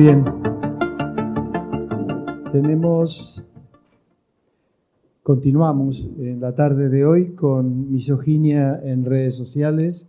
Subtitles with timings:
[0.00, 0.24] Bien.
[2.52, 3.44] Tenemos.
[5.22, 10.08] Continuamos en la tarde de hoy con misoginia en redes sociales.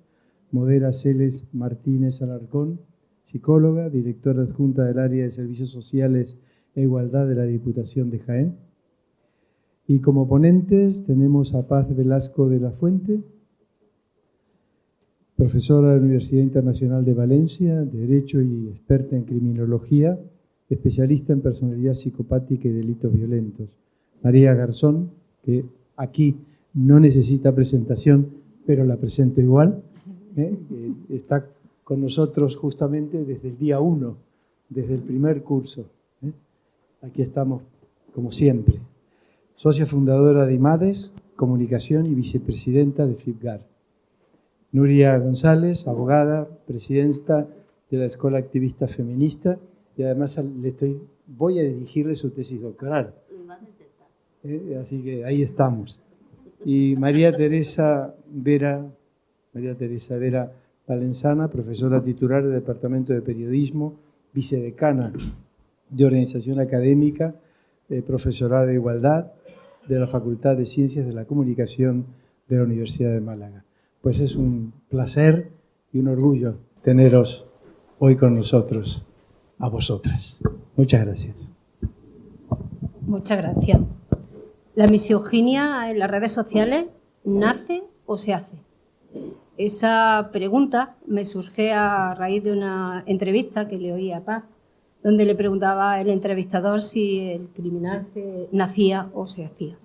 [0.49, 2.79] Modera Celes Martínez Alarcón,
[3.23, 6.37] psicóloga, directora adjunta del área de servicios sociales
[6.73, 8.57] e igualdad de la Diputación de Jaén.
[9.87, 13.25] Y como ponentes tenemos a Paz Velasco de la Fuente,
[15.41, 20.19] profesora de la Universidad Internacional de Valencia, de Derecho y experta en criminología,
[20.69, 23.67] especialista en personalidad psicopática y delitos violentos.
[24.21, 25.09] María Garzón,
[25.43, 25.65] que
[25.97, 26.35] aquí
[26.75, 28.27] no necesita presentación,
[28.67, 29.81] pero la presento igual,
[30.35, 30.55] ¿eh?
[31.09, 31.47] está
[31.83, 34.17] con nosotros justamente desde el día uno,
[34.69, 35.85] desde el primer curso.
[36.21, 36.33] ¿eh?
[37.01, 37.63] Aquí estamos,
[38.13, 38.75] como siempre.
[39.55, 43.70] Socia fundadora de IMADES, Comunicación y vicepresidenta de FIPGAR.
[44.73, 47.47] Nuria González, abogada, presidenta
[47.89, 49.59] de la Escuela Activista Feminista
[49.97, 53.13] y además le estoy, voy a dirigirle su tesis doctoral.
[54.43, 55.99] Eh, así que ahí estamos.
[56.63, 58.85] Y María Teresa Vera,
[59.53, 60.53] María Teresa Vera
[60.87, 63.99] Valenzana, profesora titular del Departamento de Periodismo,
[64.33, 65.11] vicedecana
[65.89, 67.35] de Organización Académica,
[67.89, 69.33] eh, profesora de Igualdad
[69.89, 72.05] de la Facultad de Ciencias de la Comunicación
[72.47, 73.65] de la Universidad de Málaga
[74.01, 75.51] pues es un placer
[75.93, 77.45] y un orgullo teneros
[77.99, 79.05] hoy con nosotros,
[79.59, 80.39] a vosotras.
[80.75, 81.51] Muchas gracias.
[83.01, 83.79] Muchas gracias.
[84.73, 86.87] ¿La misoginia en las redes sociales
[87.23, 88.55] nace o se hace?
[89.57, 94.45] Esa pregunta me surge a raíz de una entrevista que le oí a Paz,
[95.03, 99.77] donde le preguntaba el entrevistador si el criminal se nacía o se hacía.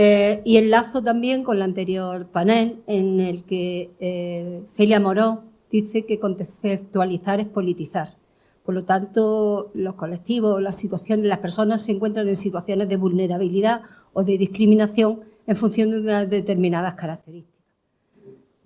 [0.00, 6.06] Eh, y enlazo también con el anterior panel en el que eh, Celia Moró dice
[6.06, 8.16] que conceptualizar es politizar.
[8.64, 13.82] Por lo tanto, los colectivos, las situaciones, las personas se encuentran en situaciones de vulnerabilidad
[14.12, 17.60] o de discriminación en función de unas determinadas características.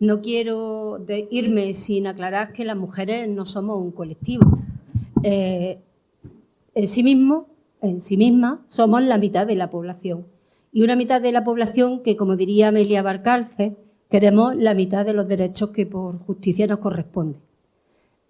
[0.00, 4.58] No quiero irme sin aclarar que las mujeres no somos un colectivo.
[5.22, 5.78] Eh,
[6.74, 7.46] en sí mismo,
[7.80, 10.26] en sí mismas, somos la mitad de la población
[10.72, 13.76] y una mitad de la población que, como diría Amelia Barcalce,
[14.08, 17.38] queremos la mitad de los derechos que por justicia nos corresponde.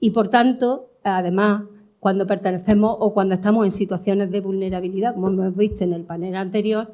[0.01, 1.65] Y por tanto, además,
[2.01, 6.35] cuando pertenecemos o cuando estamos en situaciones de vulnerabilidad, como hemos visto en el panel
[6.35, 6.91] anterior,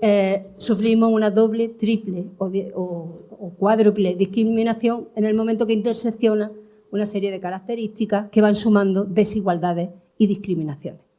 [0.00, 6.50] eh, sufrimos una doble, triple o, cuádruple discriminación en el momento que intersecciona
[6.92, 11.11] una serie de características que van sumando desigualdades y discriminaciones.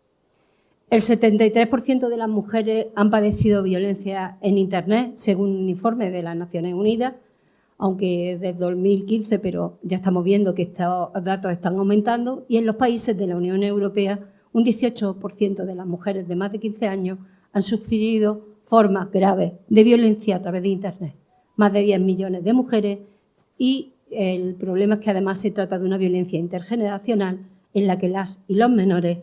[0.93, 6.37] El 73% de las mujeres han padecido violencia en Internet, según un informe de las
[6.37, 7.15] Naciones Unidas,
[7.79, 12.75] aunque desde 2015, pero ya estamos viendo que estos datos están aumentando, y en los
[12.75, 14.19] países de la Unión Europea
[14.51, 17.17] un 18% de las mujeres de más de 15 años
[17.53, 21.15] han sufrido formas graves de violencia a través de Internet.
[21.55, 22.99] Más de 10 millones de mujeres
[23.57, 27.39] y el problema es que además se trata de una violencia intergeneracional
[27.73, 29.17] en la que las y los menores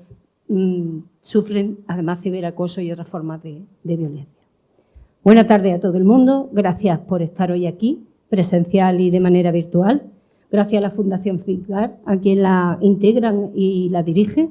[0.51, 4.27] Mm, sufren además ciberacoso y otras formas de, violencia.
[5.23, 6.51] Buenas tardes a todo el mundo.
[6.53, 10.11] Gracias por estar hoy aquí, presencial y de manera virtual.
[10.51, 14.51] Gracias a la Fundación FIGAR, a quien la integran y la dirige,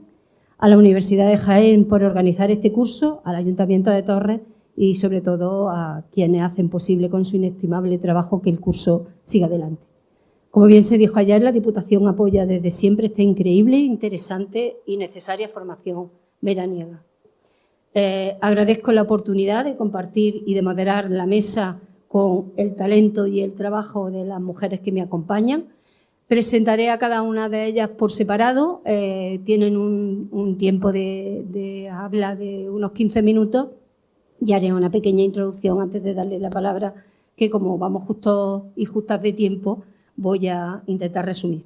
[0.58, 4.40] a la Universidad de Jaén por organizar este curso, al Ayuntamiento de Torres
[4.78, 9.48] y sobre todo a quienes hacen posible con su inestimable trabajo que el curso siga
[9.48, 9.89] adelante.
[10.52, 15.48] Como bien se dijo ayer, la Diputación apoya desde siempre esta increíble, interesante y necesaria
[15.48, 16.10] formación
[16.42, 17.04] veraniega.
[17.94, 23.42] Eh, agradezco la oportunidad de compartir y de moderar la mesa con el talento y
[23.42, 25.66] el trabajo de las mujeres que me acompañan.
[26.28, 28.82] Presentaré a cada una de ellas por separado.
[28.86, 33.68] Eh, tienen un, tiempo de, de, habla de unos 15 minutos
[34.42, 36.96] y haré una pequeña introducción antes de darle la palabra,
[37.36, 39.84] que como vamos justos y justas de tiempo,
[40.20, 41.64] voy a intentar resumir.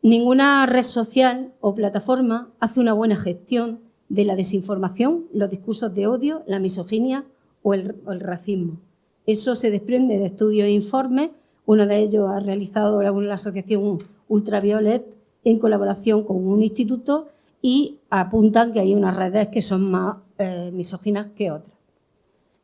[0.00, 6.06] Ninguna red social o plataforma hace una buena gestión de la desinformación, los discursos de
[6.06, 7.24] odio, la misoginia
[7.62, 8.78] o el, racismo.
[9.26, 11.30] Eso se desprende de estudios e informes.
[11.66, 13.98] Uno de ellos ha realizado la asociación
[14.28, 15.04] Ultraviolet
[15.44, 17.28] en colaboración con un instituto
[17.60, 21.71] y apuntan que hay unas redes que son más eh, misóginas que otras.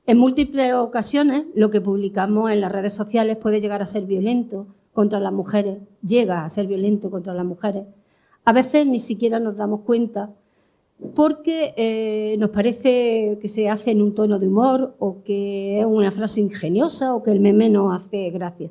[0.09, 4.67] En múltiples ocasiones, lo que publicamos en las redes sociales puede llegar a ser violento
[4.95, 7.85] contra las mujeres, llega a ser violento contra las mujeres.
[8.47, 10.31] A veces ni siquiera nos damos cuenta
[11.15, 15.85] porque eh, nos parece que se hace en un tono de humor o que es
[15.85, 18.71] una frase ingeniosa o que el meme nos hace gracia.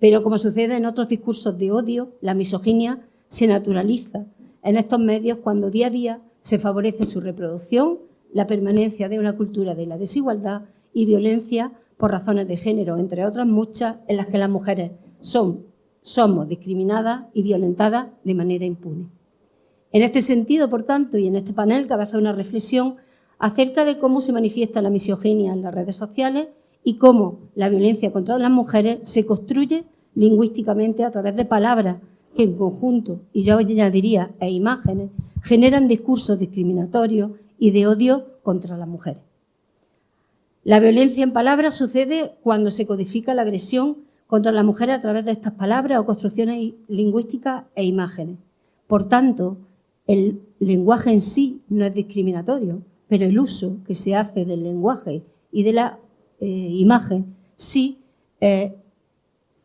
[0.00, 2.98] Pero como sucede en otros discursos de odio, la misoginia
[3.28, 4.26] se naturaliza
[4.64, 8.00] en estos medios cuando día a día se favorece su reproducción,
[8.34, 13.24] la permanencia de una cultura de la desigualdad y violencia por razones de género, entre
[13.24, 14.90] otras muchas en las que las mujeres
[15.20, 15.64] son,
[16.02, 19.08] somos discriminadas y violentadas de manera impune.
[19.92, 22.96] En este sentido, por tanto, y en este panel cabe hacer una reflexión
[23.38, 26.48] acerca de cómo se manifiesta la misoginia en las redes sociales
[26.82, 29.84] y cómo la violencia contra las mujeres se construye
[30.16, 31.98] lingüísticamente a través de palabras
[32.36, 35.10] que en conjunto, y yo ya diría, e imágenes,
[35.40, 39.22] generan discursos discriminatorios y de odio contra las mujeres.
[40.62, 45.24] La violencia en palabras sucede cuando se codifica la agresión contra las mujeres a través
[45.24, 48.38] de estas palabras o construcciones lingüísticas e imágenes.
[48.86, 49.58] Por tanto,
[50.06, 55.22] el lenguaje en sí no es discriminatorio, pero el uso que se hace del lenguaje
[55.52, 55.98] y de la
[56.40, 57.98] eh, imagen sí
[58.40, 58.74] eh,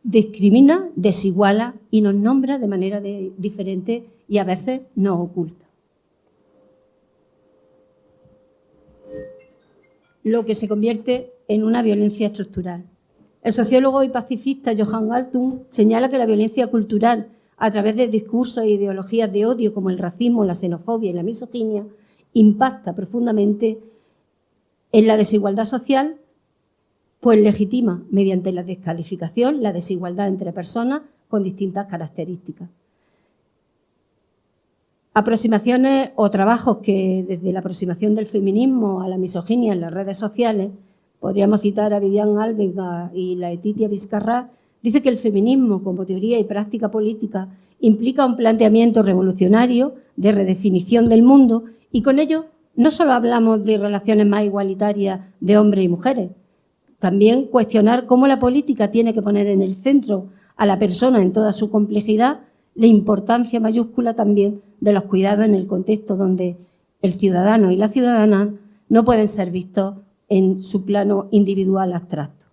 [0.02, 5.59] discrimina, desiguala y nos nombra de manera diferente y a veces nos oculta.
[10.22, 12.84] Lo que se convierte en una violencia estructural.
[13.42, 18.64] El sociólogo y pacifista Johann Galtung señala que la violencia cultural, a través de discursos
[18.64, 21.86] e ideologías de odio como el racismo, la xenofobia y la misoginia,
[22.34, 23.78] impacta profundamente
[24.92, 26.16] en la desigualdad social
[27.20, 32.70] pues legitima mediante la descalificación la desigualdad entre personas con distintas características.
[35.12, 40.16] Aproximaciones o trabajos que desde la aproximación del feminismo a la misoginia en las redes
[40.16, 40.70] sociales,
[41.18, 44.50] podríamos citar a Vivian Alvega y la Etitia Vizcarra,
[44.82, 47.48] dice que el feminismo como teoría y práctica política
[47.80, 52.46] implica un planteamiento revolucionario de redefinición del mundo y con ello
[52.76, 56.30] no solo hablamos de relaciones más igualitarias de hombres y mujeres,
[57.00, 61.32] también cuestionar cómo la política tiene que poner en el centro a la persona en
[61.32, 62.42] toda su complejidad,
[62.76, 66.56] la importancia mayúscula también de los cuidados en el contexto donde
[67.02, 68.54] el ciudadano y la ciudadana
[68.88, 69.94] no pueden ser vistos
[70.28, 72.46] en su plano individual abstracto.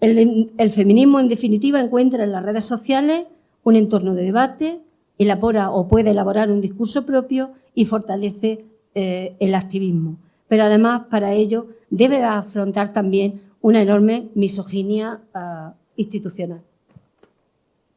[0.00, 3.26] El, feminismo, en definitiva, encuentra en las redes sociales
[3.64, 4.80] un entorno de debate,
[5.18, 8.64] elabora o puede elaborar un discurso propio y fortalece
[8.94, 10.16] eh, el activismo.
[10.48, 16.62] Pero además, para ello, debe afrontar también una enorme misoginia ah, institucional.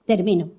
[0.06, 0.50] Termino.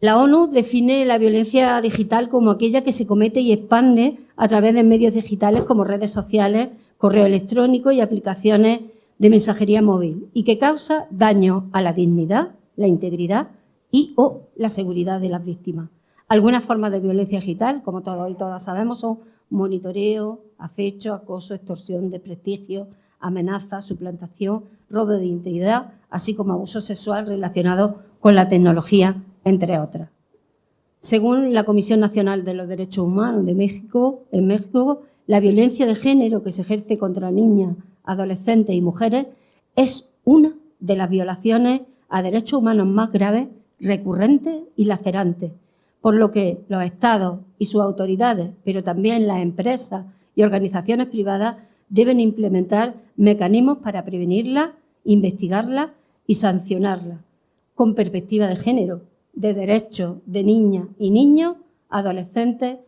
[0.00, 4.72] La ONU define la violencia digital como aquella que se comete y expande a través
[4.74, 6.68] de medios digitales como redes sociales,
[6.98, 8.82] correo electrónico y aplicaciones
[9.18, 13.48] de mensajería móvil y que causa daño a la dignidad, la integridad
[13.90, 15.90] y o la seguridad de las víctimas.
[16.28, 19.18] Algunas formas de violencia digital, como todos y todas sabemos, son
[19.50, 22.86] monitoreo, acecho, acoso, extorsión, desprestigio,
[23.18, 30.10] amenaza, suplantación, robo de identidad, así como abuso sexual relacionado con la tecnología, entre otras.
[31.00, 35.94] Según la Comisión Nacional de los Derechos Humanos de México, en México, la violencia de
[35.94, 39.26] género que se ejerce contra niñas, adolescentes y mujeres
[39.76, 43.48] es una de las violaciones a derechos humanos más graves,
[43.78, 45.52] recurrentes y lacerantes,
[46.00, 51.56] por lo que los estados y sus autoridades, pero también las empresas y organizaciones privadas
[51.88, 54.74] deben implementar mecanismos para prevenirla,
[55.04, 55.94] investigarla
[56.26, 57.22] y sancionarla,
[57.74, 61.56] con perspectiva de género, de derechos de niñas y niños,
[61.88, 62.78] adolescentes,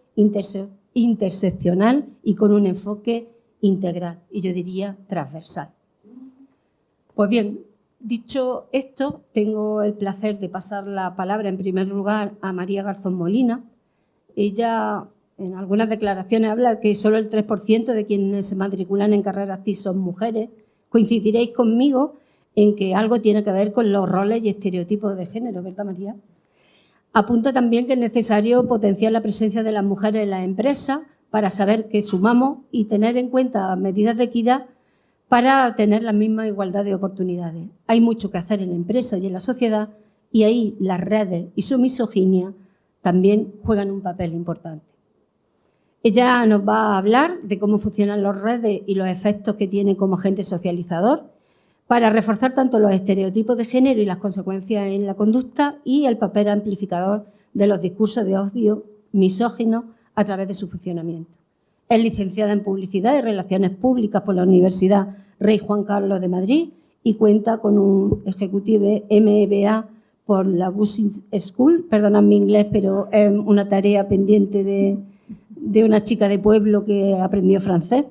[0.95, 3.31] interseccional y con un enfoque
[3.61, 5.71] integral y yo diría transversal.
[7.15, 7.61] Pues bien,
[7.99, 13.15] dicho esto, tengo el placer de pasar la palabra en primer lugar a María Garzón
[13.15, 13.65] Molina.
[14.37, 15.07] Ella
[15.41, 19.77] en algunas declaraciones habla que solo el 3% de quienes se matriculan en carreras TIC
[19.77, 20.51] son mujeres.
[20.91, 22.17] Coincidiréis conmigo
[22.55, 26.17] en que algo tiene que ver con los roles y estereotipos de género, ¿verdad, María?
[27.13, 31.01] Apunta también que es necesario potenciar la presencia de las mujeres en las empresas
[31.31, 34.67] para saber que sumamos y tener en cuenta medidas de equidad
[35.29, 37.69] para tener la misma igualdad de oportunidades.
[37.87, 39.91] Hay mucho que hacer en la empresa y en la sociedad
[40.31, 42.55] y ahí las redes y su misoginia
[43.03, 44.87] también juegan un papel importante.
[46.03, 49.97] Ella nos va a hablar de cómo funcionan las redes y los efectos que tienen
[49.97, 51.31] como agente socializador
[51.91, 56.19] para reforzar tanto los estereotipos de género y las consecuencias en la conducta y el
[56.19, 61.33] papel amplificador de los discursos de odio misóginos a través de su funcionamiento.
[61.89, 66.69] Es licenciada en Publicidad y Relaciones Públicas por la Universidad Rey Juan Carlos de Madrid
[67.03, 69.89] y cuenta con un ejecutivo MEBA
[70.27, 71.89] por la Bussing School.
[71.91, 74.97] Perdonad mi inglés, pero es una tarea pendiente de,
[75.57, 78.05] de una chica de pueblo que aprendió francés.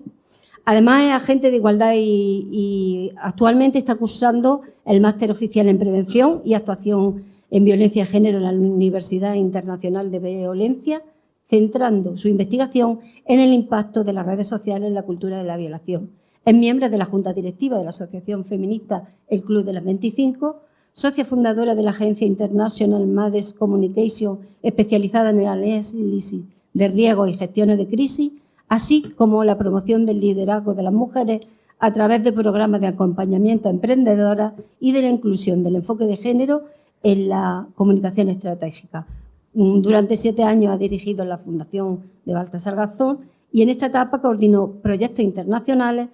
[0.70, 6.54] Además, es agente de igualdad y, actualmente está cursando el máster oficial en prevención y
[6.54, 11.02] actuación en violencia de género en la Universidad Internacional de Violencia,
[11.50, 15.58] centrando su investigación en el impacto de las redes sociales en la cultura de la
[15.58, 16.12] violación.
[16.46, 20.62] Es miembro de la Junta Directiva de la Asociación Feminista El Club de las 25,
[20.94, 26.44] socia fundadora de la agencia International Mades Communication, especializada en el análisis
[26.76, 28.34] de riesgos y gestiones de crisis,
[28.70, 31.42] así como la promoción del liderazgo de las mujeres
[31.80, 36.18] a través de programas de acompañamiento a emprendedoras y de la inclusión del enfoque de
[36.18, 36.64] género
[37.04, 39.08] en la comunicación estratégica.
[39.54, 43.20] Mm, durante siete años ha dirigido la Fundación de Baltasar Garzón
[43.52, 46.10] y en esta etapa coordinó proyectos internacionales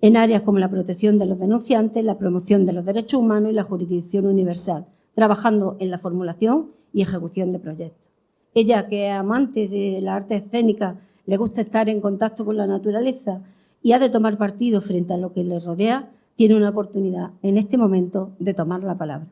[0.00, 3.54] en áreas como la protección de los denunciantes, la promoción de los derechos humanos y
[3.54, 8.06] la jurisdicción universal, trabajando en la formulación y ejecución de proyectos.
[8.54, 10.96] Ella, que es amante de la arte escénica,
[11.28, 13.42] le gusta estar en contacto con la naturaleza
[13.82, 17.58] y ha de tomar partido frente a lo que le rodea, tiene una oportunidad en
[17.58, 19.26] este momento de tomar la palabra.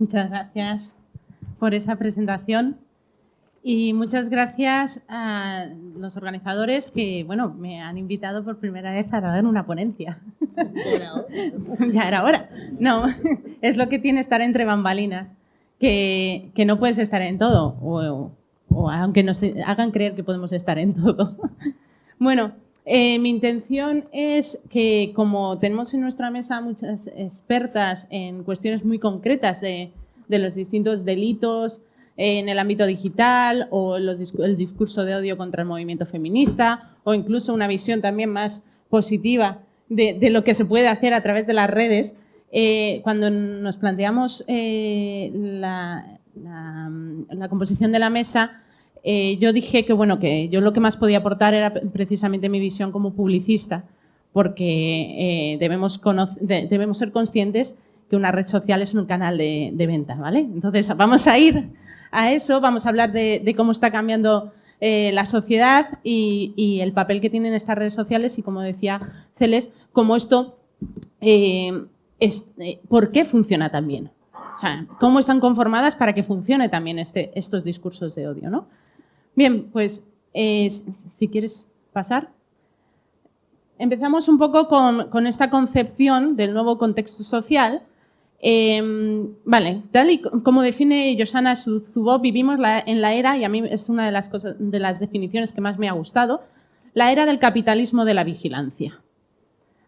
[0.00, 0.96] Muchas gracias
[1.60, 2.76] por esa presentación
[3.62, 9.20] y muchas gracias a los organizadores que, bueno, me han invitado por primera vez a
[9.20, 10.20] dar una ponencia.
[11.92, 12.48] ya era hora.
[12.80, 13.04] No,
[13.62, 15.32] es lo que tiene estar entre bambalinas,
[15.78, 18.32] que, no puedes estar en todo, o,
[18.90, 21.36] aunque nos hagan creer que podemos estar en todo.
[22.18, 22.52] bueno,
[22.84, 28.98] eh, mi intención es que, como tenemos en nuestra mesa muchas expertas en cuestiones muy
[28.98, 29.92] concretas de,
[30.28, 31.80] de los distintos delitos,
[32.16, 37.52] en el ámbito digital o el discurso de odio contra el movimiento feminista o incluso
[37.52, 41.68] una visión también más positiva de, lo que se puede hacer a través de las
[41.68, 42.14] redes.
[42.52, 46.18] Eh, cuando nos planteamos eh, la,
[47.48, 48.62] composición de la mesa,
[49.04, 52.58] eh, yo dije que bueno que yo lo que más podía aportar era precisamente mi
[52.58, 53.84] visión como publicista,
[54.32, 56.00] porque debemos,
[56.40, 57.76] debemos ser conscientes
[58.10, 60.40] que una red social es un canal de, de venta, ¿vale?
[60.40, 61.70] Entonces vamos a ir
[62.14, 67.20] a eso, vamos a hablar de, cómo está cambiando eh, la sociedad y, el papel
[67.20, 69.00] que tienen estas redes sociales y, como decía
[69.36, 70.58] Celes, cómo esto,
[71.20, 71.86] eh,
[72.20, 73.90] eh, ¿por qué funciona tan?
[73.90, 78.68] O sea, cómo están conformadas para que funcione también este, estos discursos de odio, ¿no?
[79.34, 82.30] Bien, pues si quieres pasar.
[83.78, 87.82] Empezamos un poco con, esta concepción del nuevo contexto social
[88.46, 93.62] Em, vale, tal y como define Yosana Zubo, vivimos en la era, y a mí
[93.70, 96.42] es una de las, cosas, de las definiciones que más me ha gustado,
[96.92, 99.00] la era del capitalismo de la vigilancia.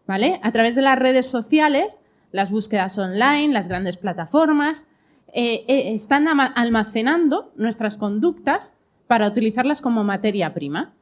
[0.07, 0.39] ¿Vale?
[0.41, 1.99] A través de las redes sociales,
[2.31, 4.87] las búsquedas online, las grandes plataformas,
[5.33, 8.73] eh, eh, están almacenando nuestras conductas
[9.07, 10.93] para utilizarlas como materia prima,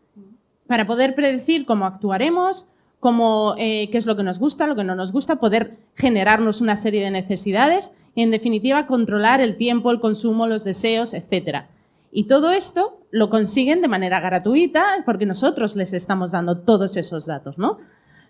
[0.68, 2.68] para poder predecir cómo actuaremos,
[3.00, 6.62] como eh, qué es lo que nos gusta, lo que no nos gusta, poder generarnos
[6.62, 11.66] una serie de necesidades y, en definitiva, controlar el tiempo, el consumo, los deseos, etc.
[12.12, 17.26] Y todo esto lo consiguen de manera gratuita porque nosotros les estamos dando todos esos
[17.26, 17.78] datos, ¿no?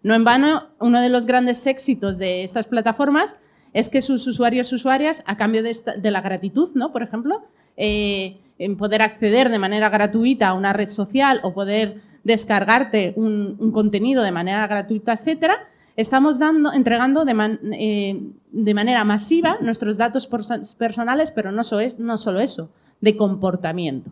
[0.03, 3.37] No en vano, uno de los grandes éxitos de estas plataformas
[3.73, 6.91] es que sus usuarios usuarias, a cambio de, la gratitud, ¿no?
[6.91, 7.43] Por ejemplo,
[7.75, 13.71] eh, en poder acceder de manera gratuita a una red social o poder descargarte un,
[13.71, 15.57] contenido de manera gratuita, etcétera,
[15.95, 20.27] estamos dando, entregando de, eh, manera masiva nuestros datos
[20.77, 21.61] personales, pero no,
[21.99, 22.69] no solo eso,
[23.01, 24.11] de comportamiento.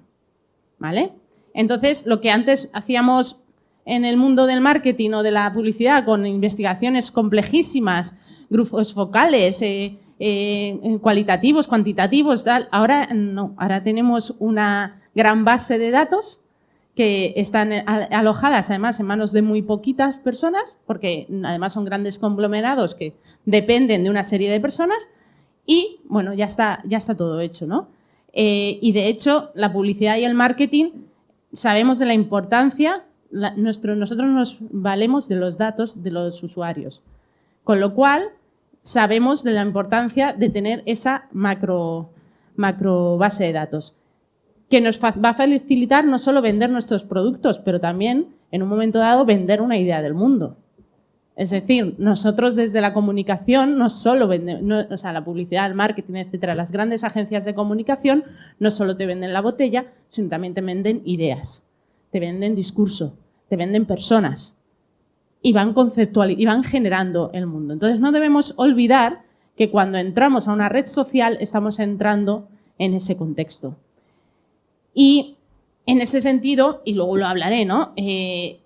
[0.77, 1.13] ¿Vale?
[1.53, 3.41] Entonces, lo que antes hacíamos
[3.85, 8.15] en el mundo del marketing o de la publicidad con investigaciones complejísimas,
[8.50, 15.92] grupos focales, eh, eh, cualitativos, cuantitativos, tal, ahora no, ahora tenemos una gran base de
[15.92, 16.39] datos
[16.96, 22.96] que están alojadas además en manos de muy poquitas personas, porque además son grandes conglomerados
[22.96, 25.10] que dependen de una serie de personas,
[25.65, 27.89] y bueno, ya está, ya está todo hecho, ¿no?
[28.32, 30.92] Eh, y de hecho, la publicidad y el marketing
[31.51, 33.03] sabemos de la importancia,
[33.58, 37.01] nosotros nos valemos de los datos de los usuarios,
[37.65, 38.30] con lo cual
[38.84, 42.12] sabemos de la importancia de tener esa macro,
[42.56, 43.96] base de datos
[44.70, 48.98] que nos va a facilitar no solo vender nuestros productos, pero también, en un momento
[48.98, 50.58] dado, vender una idea del mundo.
[51.36, 56.16] Es decir, nosotros desde la comunicación no solo vendemos, o sea, la publicidad, el marketing,
[56.16, 58.24] etcétera, las grandes agencias de comunicación
[58.60, 61.63] no solo te venden la botella, sino también te venden ideas,
[62.12, 63.18] te venden discurso,
[63.50, 64.56] te venden personas
[65.43, 65.75] y van
[66.29, 67.73] y van generando el mundo.
[67.73, 69.23] Entonces no debemos olvidar
[69.55, 72.47] que cuando entramos a una red social estamos entrando
[72.79, 73.75] en ese contexto.
[74.95, 75.35] Y
[75.85, 77.91] en este sentido, y luego lo hablaré, ¿no?
[77.97, 78.62] Eh,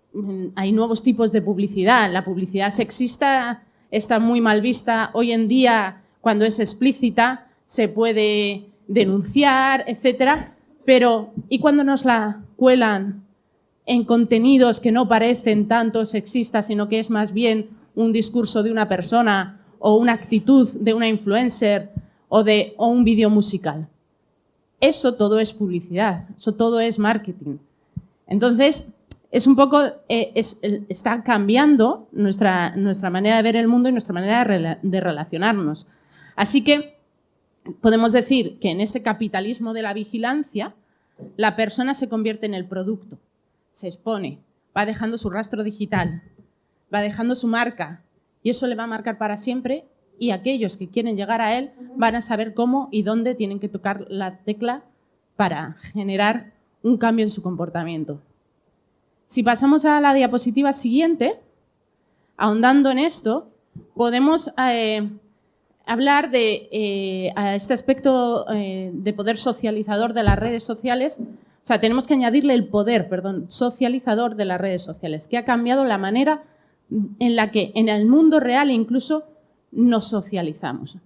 [0.55, 2.11] hay nuevos tipos de publicidad.
[2.11, 7.43] La publicidad sexista está muy mal vista hoy en día cuando es explícita.
[7.65, 10.55] se puede denunciar, etcétera,
[10.85, 13.26] pero ¿y cuando nos la cuelan
[13.87, 18.71] en contenidos que no parecen tanto sexistas, sino que es más bien un discurso de
[18.71, 21.89] una persona o una actitud de una influencer
[22.29, 23.87] o de o un vídeo musical?
[24.79, 27.57] Eso todo es publicidad, eso todo es marketing.
[28.27, 28.93] Entonces,
[29.31, 30.31] es un poco, eh,
[30.89, 35.87] está cambiando nuestra, nuestra manera de ver el mundo y nuestra manera de, relacionarnos.
[36.35, 36.97] Así que
[37.81, 40.75] podemos decir que en este capitalismo de la vigilancia,
[41.35, 43.17] la persona se convierte en el producto,
[43.77, 44.39] se expone,
[44.75, 46.23] va dejando su rastro digital,
[46.91, 48.01] va dejando su marca
[48.41, 49.85] y eso le va a marcar para siempre
[50.17, 53.69] y aquellos que quieren llegar a él van a saber cómo y dónde tienen que
[53.69, 54.83] tocar la tecla
[55.35, 58.19] para generar un cambio en su comportamiento.
[59.27, 61.39] Si pasamos a la diapositiva siguiente,
[62.35, 63.51] ahondando en esto,
[63.93, 65.07] podemos eh,
[65.85, 71.19] hablar de eh, este aspecto eh, de poder socializador de las redes sociales.
[71.67, 75.43] O sea, tenemos que añadirle el poder, perdón, socializador de las redes sociales, que ha
[75.43, 76.43] cambiado la manera
[77.19, 79.25] en la que en el mundo real incluso
[79.73, 80.97] nos socializamos.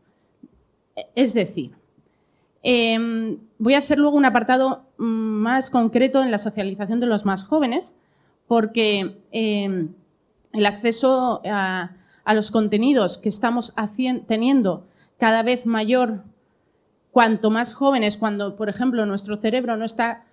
[1.15, 1.72] Es decir,
[2.62, 7.25] em, voy a hacer luego un apartado mm, más concreto en la socialización de los
[7.25, 7.96] más jóvenes,
[8.46, 9.96] porque em,
[10.53, 11.89] el acceso a,
[12.36, 13.74] los contenidos que estamos
[14.27, 14.86] teniendo
[15.18, 16.22] cada vez mayor,
[17.10, 20.25] cuanto más jóvenes, cuando, por ejemplo, nuestro cerebro no está,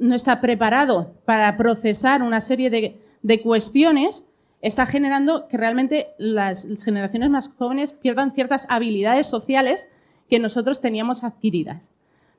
[0.00, 4.28] no está preparado para procesar una serie de, de cuestiones,
[4.62, 9.88] está generando que realmente las generaciones más jóvenes pierdan ciertas habilidades sociales
[10.28, 11.90] que nosotros teníamos adquiridas,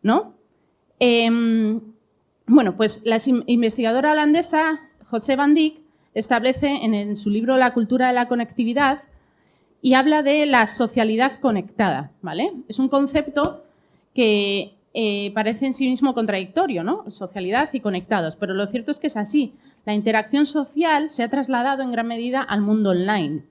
[0.01, 0.33] ¿no?
[0.99, 1.79] Em,
[2.47, 5.79] bueno, pues la investigadora holandesa José Van Dijk
[6.13, 9.01] establece en, su libro La cultura de la conectividad
[9.81, 12.51] y habla de la socialidad conectada, ¿vale?
[12.67, 13.63] Es un concepto
[14.15, 17.09] que eh, parece en sí mismo contradictorio, ¿no?
[17.11, 19.53] Socialidad y conectados, pero lo cierto es que es así
[19.87, 23.45] la interacción social se ha trasladado en gran medida al mundo online,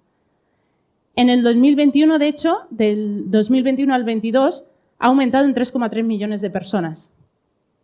[1.16, 4.64] En el 2021, de hecho, del 2021 al 22,
[5.00, 7.10] ha aumentado en 3,3 millones de personas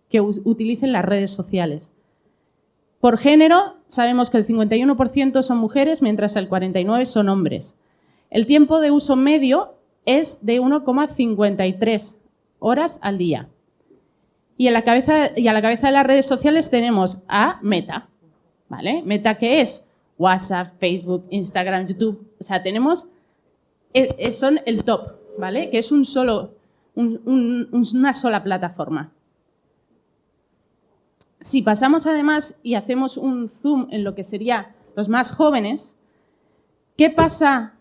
[0.09, 1.91] que utilicen las redes sociales.
[2.99, 7.75] Por género, sabemos que el 51% son mujeres, mientras el 49% son hombres.
[8.29, 12.17] El tiempo de uso medio es de 1,53
[12.59, 13.49] horas al día.
[14.57, 18.09] Y a, la cabeza, de las redes sociales tenemos a Meta.
[18.67, 19.01] ¿Vale?
[19.05, 19.85] Meta, ¿qué es?
[20.17, 22.27] WhatsApp, Facebook, Instagram, YouTube.
[22.39, 23.07] O sea, tenemos.
[23.93, 25.69] Eh, eh, son el top, ¿vale?
[25.69, 26.55] Que es un solo,
[26.99, 29.11] una sola plataforma.
[31.39, 35.95] Si pasamos además y hacemos un zoom en lo que sería los más jóvenes,
[36.97, 37.75] ¿qué pasa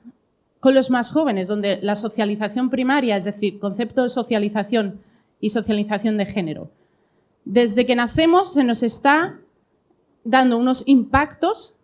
[0.61, 5.01] con los más jóvenes, donde la socialización primaria, es decir, concepto de socialización
[5.41, 6.71] y socialización de género?
[7.45, 9.41] Desde que nacemos se nos está
[10.23, 11.75] dando unos impactos,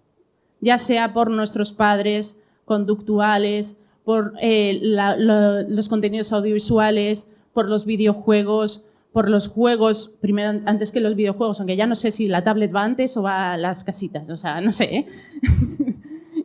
[0.60, 9.30] ya sea por nuestros padres, conductuales, por eh, los contenidos audiovisuales, por los videojuegos, por
[9.30, 12.82] los juegos, primero antes que los videojuegos, aunque ya no sé si la tablet va
[12.82, 14.84] antes o va a las casitas, o sea, no sé.
[14.92, 15.06] ¿eh?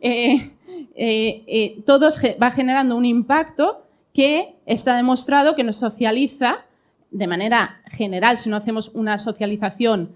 [0.00, 0.50] eh,
[0.94, 6.64] eh, eh va generando un impacto que está demostrado que nos socializa
[7.10, 10.12] de manera general, si no hacemos una socialización,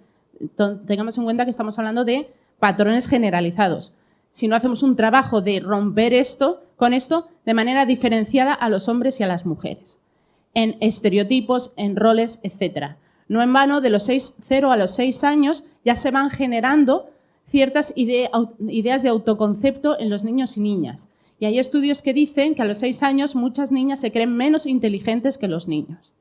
[0.87, 3.93] tengamos en cuenta que estamos hablando de patrones generalizados.
[4.31, 8.89] Si no hacemos un trabajo de romper esto con esto de manera diferenciada a los
[8.89, 9.99] hombres y a las mujeres
[10.55, 12.97] en estereotipos, en roles, etc.
[13.29, 17.11] No en vano, de los 0 a los 6 años ya se van generando
[17.47, 21.09] ciertas ideas de autoconcepto en los niños y niñas.
[21.41, 24.67] Y hay estudios que dicen que a los 6 años muchas niñas se creen menos
[24.67, 26.13] inteligentes que los niños.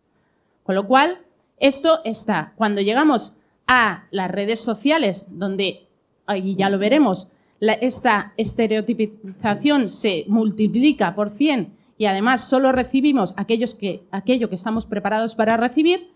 [0.64, 1.20] Con lo cual,
[1.60, 2.54] esto está.
[2.58, 3.34] Cuando llegamos
[3.68, 5.88] a las redes sociales, donde,
[6.36, 7.28] y ya lo veremos,
[7.60, 14.86] esta estereotipización se multiplica por 100 y además solo recibimos aquellos que, aquello que estamos
[14.86, 16.12] preparados para recibir,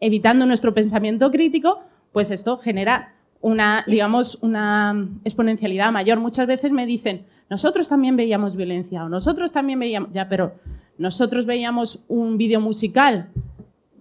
[0.00, 1.80] evitando nuestro pensamiento crítico,
[2.12, 6.18] pues esto genera una, digamos, una exponencialidad mayor.
[6.18, 10.54] Muchas veces me dicen, nosotros también veíamos violencia o nosotros también veíamos, ya, pero
[10.98, 13.30] nosotros veíamos un vídeo musical,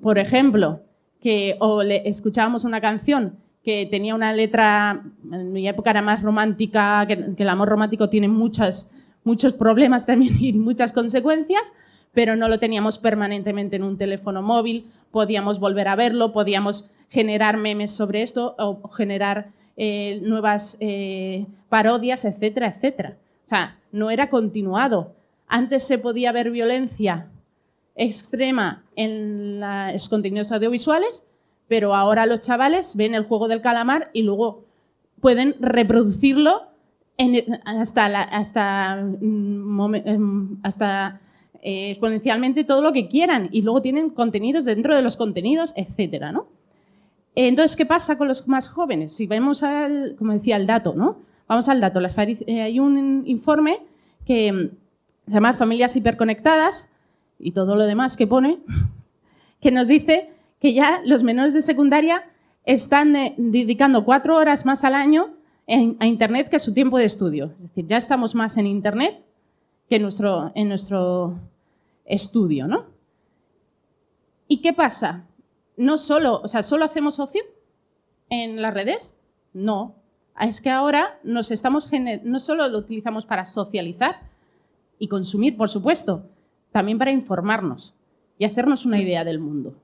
[0.02, 0.82] por ejemplo,
[1.22, 6.22] que, o le, escuchábamos una canción que tenía una letra, en mi época era más
[6.22, 8.92] romántica, que, el amor romántico tiene muchas,
[9.24, 11.74] muchos problemas también y muchas consecuencias,
[12.14, 17.58] pero no lo teníamos permanentemente en un teléfono móvil, podíamos volver a verlo, podíamos generar
[17.58, 23.18] memes sobre esto o generar eh, nuevas eh, parodias, etcétera, etcétera.
[23.46, 25.14] O sea, no era continuado.
[25.48, 27.28] Antes se podía ver violencia
[27.96, 31.26] extrema en los contenidos audiovisuales,
[31.68, 34.66] pero ahora los chavales ven el juego del calamar y luego
[35.20, 36.64] pueden reproducirlo
[37.66, 41.22] hasta, hasta, mm, em, hasta
[41.62, 46.32] eh, exponencialmente todo lo que quieran y luego tienen contenidos dentro de los contenidos, etcétera,
[46.34, 46.48] ¿no?
[47.36, 49.14] Entonces, ¿qué pasa con los más jóvenes?
[49.14, 51.20] Si vemos al, como decía, el dato, ¿no?
[51.48, 52.00] Vamos al dato.
[52.02, 53.80] Eh, hay un informe
[54.26, 54.70] que mm,
[55.28, 56.90] se llama Familias hiperconectadas
[57.40, 58.60] y todo lo demás que pone,
[59.62, 60.33] que nos dice
[60.64, 62.24] que ya los menores de secundaria
[62.64, 65.34] están eh, dedicando cuatro horas más al año
[65.68, 67.52] a Internet que su tiempo de estudio.
[67.58, 69.22] Es decir, ya estamos más en Internet
[69.90, 70.04] que en
[70.70, 71.38] nuestro,
[72.06, 72.86] estudio, ¿no?
[74.48, 75.26] ¿Y qué pasa?
[75.76, 77.44] No solo, o sea, ¿solo hacemos ocio
[78.30, 79.18] en las redes?
[79.52, 79.96] No.
[80.40, 81.90] Es que ahora nos estamos
[82.24, 84.16] no solo lo utilizamos para socializar
[84.98, 86.24] y consumir, por supuesto,
[86.72, 87.96] también para informarnos
[88.38, 89.83] y hacernos una idea del mundo.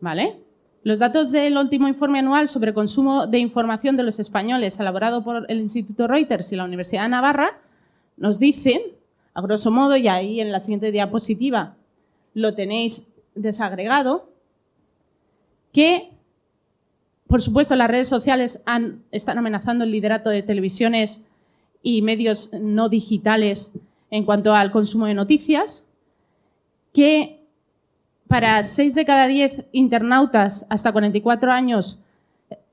[0.00, 0.36] ¿Vale?
[0.82, 5.46] Los datos del último informe anual sobre consumo de información de los españoles, elaborado por
[5.48, 7.58] el Instituto Reuters y la Universidad de Navarra,
[8.16, 8.80] nos dicen,
[9.34, 11.74] a grosso modo, y ahí en la siguiente diapositiva
[12.34, 13.02] lo tenéis
[13.34, 14.30] desagregado,
[15.72, 16.10] que,
[17.26, 18.62] por supuesto, las redes sociales
[19.10, 21.22] están amenazando el liderato de televisiones
[21.82, 23.72] y medios no digitales
[24.10, 25.84] en cuanto al consumo de noticias,
[26.92, 27.35] que
[28.28, 32.00] para 6 de cada 10 internautas hasta 44 años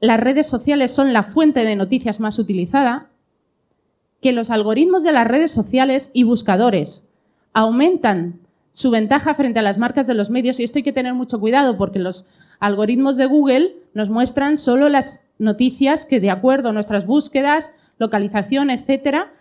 [0.04, 3.10] las redes sociales son la fuente de noticias más utilizada,
[4.22, 7.04] que los algoritmos de las redes sociales y buscadores
[7.54, 8.42] aumentan
[8.74, 11.40] su ventaja frente a las marcas de los medios, y esto hay que tener mucho
[11.40, 12.26] cuidado porque los
[12.60, 18.72] algoritmos de Google nos muestran solo las noticias que, de acuerdo a nuestras búsquedas, localización,
[18.72, 19.32] etcétera,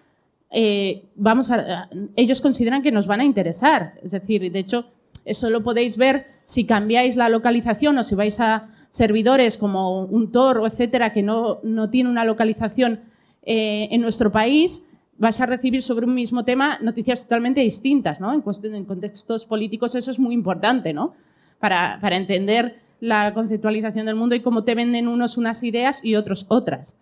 [0.51, 3.95] eh, vamos a, ellos consideran que nos van a interesar.
[4.03, 4.87] Es decir, de hecho,
[5.25, 10.33] eso lo podéis ver si cambiáis la localización o si vais a servidores como un
[10.33, 13.01] Tor o etcétera que no, no tiene una localización
[13.43, 14.85] eh, en nuestro país,
[15.19, 18.33] vais a recibir sobre un mismo tema noticias totalmente distintas, ¿no?
[18.33, 18.43] En,
[18.85, 21.15] contextos políticos eso es muy importante, ¿no?
[21.59, 26.17] Para, para, entender la conceptualización del mundo y cómo te venden unos unas ideas y
[26.17, 26.97] otros otras.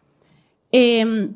[0.70, 1.30] Eh,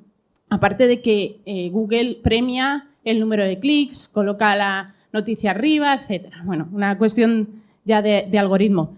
[0.55, 6.27] Aparte de que eh, Google premia el número de clics, coloca la noticia arriba, etc.
[6.44, 8.96] Bueno, una cuestión ya de, algoritmo.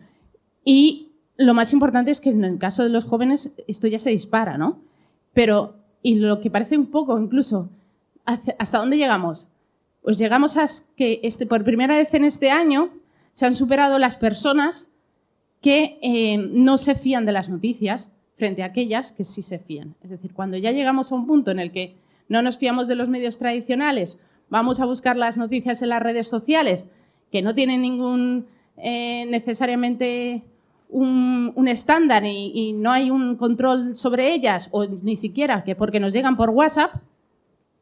[0.65, 4.11] Y lo más importante es que en el caso de los jóvenes esto ya se
[4.11, 4.81] dispara, ¿no?
[5.35, 7.69] Pero, y lo que parece un poco incluso,
[8.25, 9.49] ¿hasta dónde llegamos?
[10.03, 12.91] Pues llegamos a que este, por primera vez en este año
[13.35, 14.89] se han superado las personas
[15.61, 19.95] que eh, no se fían de las noticias frente a aquellas que sí se fían.
[20.03, 21.97] Es decir, cuando ya llegamos a un punto en el que
[22.29, 24.19] no nos fiamos de los medios tradicionales,
[24.49, 26.87] vamos a buscar las noticias en las redes sociales,
[27.31, 30.43] que no tienen ningún eh, necesariamente
[30.89, 36.13] un, estándar y, no hay un control sobre ellas, o ni siquiera que porque nos
[36.13, 36.93] llegan por WhatsApp,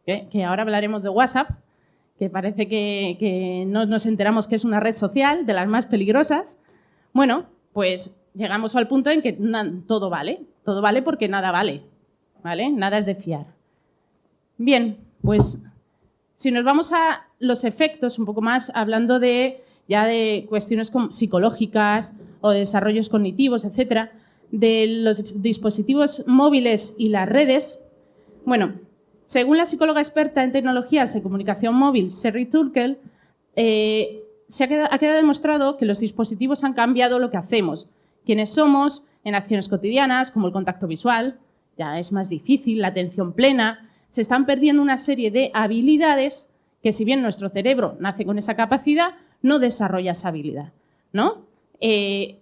[0.06, 1.50] que, ahora hablaremos de WhatsApp,
[2.18, 6.58] que parece que no nos enteramos que es una red social de las más peligrosas,
[7.12, 9.32] bueno, pues llegamos al punto en que
[9.86, 11.82] todo vale, todo vale porque nada vale,
[12.42, 12.70] ¿vale?
[12.70, 13.46] Nada es de fiar.
[14.58, 15.64] Bien, pues
[16.36, 22.14] si nos vamos a los efectos, un poco más hablando de ya de cuestiones psicológicas
[22.40, 24.12] o de desarrollos cognitivos, etcétera,
[24.50, 27.80] de los dispositivos móviles y las redes,
[28.44, 28.74] bueno,
[29.24, 32.98] según la psicóloga experta en tecnologías de comunicación móvil, Sherry Turkel,
[33.56, 37.88] eh, se ha quedado demostrado que los dispositivos han cambiado lo que hacemos,
[38.24, 41.38] quiénes somos en acciones cotidianas, como el contacto visual,
[41.76, 46.48] ya es más difícil, la atención plena, se están perdiendo una serie de habilidades
[46.84, 50.70] que si bien nuestro cerebro nace con esa capacidad, no desarrolla esa habilidad.
[51.12, 51.46] ¿no?
[51.80, 52.38] Eh,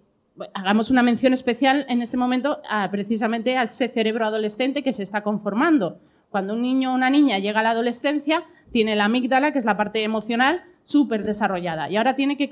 [0.53, 5.23] hagamos una mención especial en este momento precisamente a ese cerebro adolescente que se está
[5.23, 5.97] conformando.
[6.29, 9.65] Cuando un niño o una niña llega a la adolescencia, tiene la amígdala, que es
[9.65, 12.51] la parte emocional, súper desarrollada, y ahora tiene que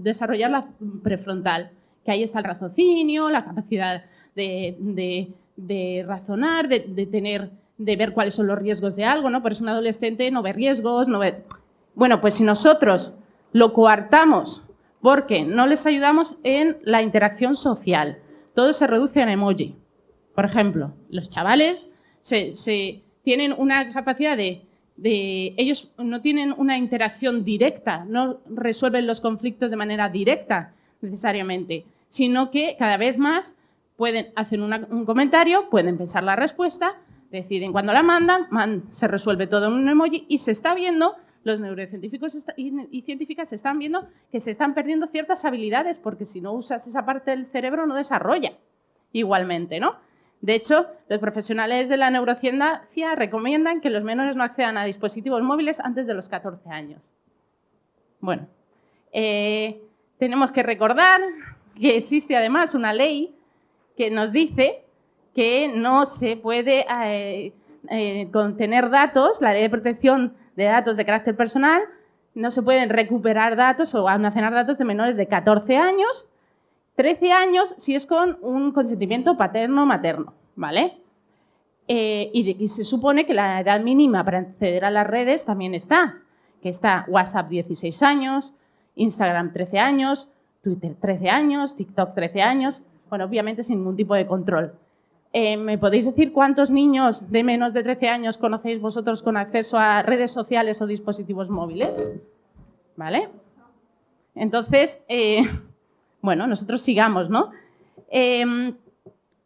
[0.00, 0.68] desarrollar la
[1.02, 1.72] prefrontal
[2.04, 4.04] que ahí está el raciocinio, la capacidad
[4.36, 9.42] de, razonar, de, tener, de ver cuáles son los riesgos de algo, ¿no?
[9.42, 11.44] Por eso un adolescente no ve riesgos, no ve...
[11.94, 13.12] Bueno, pues si nosotros
[13.52, 14.62] lo coartamos
[15.00, 18.18] porque no les ayudamos en la interacción social,
[18.54, 19.76] todo se reduce en emoji.
[20.34, 21.90] Por ejemplo, los chavales
[22.20, 24.66] se, tienen una capacidad de,
[24.96, 31.86] de, Ellos no tienen una interacción directa, no resuelven los conflictos de manera directa necesariamente,
[32.08, 33.56] sino que cada vez más
[33.96, 36.98] pueden hacer un comentario, pueden pensar la respuesta,
[37.30, 41.60] deciden cuando la mandan, se resuelve todo en un emoji y se está viendo, los
[41.60, 46.86] neurocientíficos y científicas están viendo que se están perdiendo ciertas habilidades porque si no usas
[46.86, 48.52] esa parte del cerebro no desarrolla
[49.12, 49.96] igualmente, ¿no?
[50.40, 55.42] De hecho, los profesionales de la neurociencia recomiendan que los menores no accedan a dispositivos
[55.42, 57.00] móviles antes de los 14 años.
[58.20, 58.46] Bueno,
[59.12, 59.82] eh,
[60.18, 61.20] tenemos que recordar
[61.78, 63.34] que existe además una ley
[63.96, 64.84] que nos dice
[65.34, 67.52] que no se puede eh,
[67.88, 71.82] eh, contener datos, la ley de protección de datos de carácter personal,
[72.34, 76.26] no se pueden recuperar datos o almacenar datos de menores de 14 años,
[76.96, 80.98] 13 años si es con un consentimiento paterno-materno, ¿vale?
[81.88, 86.18] Eh, y, se supone que la edad mínima para acceder a las redes también está,
[86.62, 88.52] que está WhatsApp 16 años,
[88.94, 90.28] Instagram 13 años,
[90.62, 94.74] Twitter 13 años, TikTok 13 años, bueno, obviamente sin ningún tipo de control.
[95.32, 99.78] Eh, ¿Me podéis decir cuántos niños de menos de 13 años conocéis vosotros con acceso
[99.78, 101.90] a redes sociales o dispositivos móviles?
[102.96, 103.28] ¿Vale?
[104.34, 105.42] Entonces, eh,
[106.20, 107.52] bueno, nosotros sigamos, ¿no?
[108.08, 108.74] Em,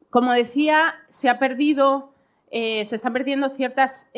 [0.09, 2.15] como decía, se ha perdido,
[2.51, 4.11] eh, se están perdiendo ciertas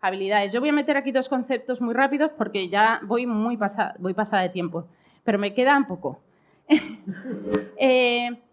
[0.00, 0.52] habilidades.
[0.52, 4.14] Yo voy a meter aquí dos conceptos muy rápidos porque ya voy muy pasada, voy
[4.14, 4.86] pasada de tiempo,
[5.24, 6.20] pero me queda un poco.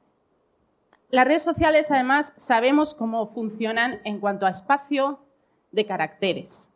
[1.09, 5.19] Las redes sociales, además, sabemos cómo funcionan en cuanto a espacio
[5.71, 6.69] de caracteres.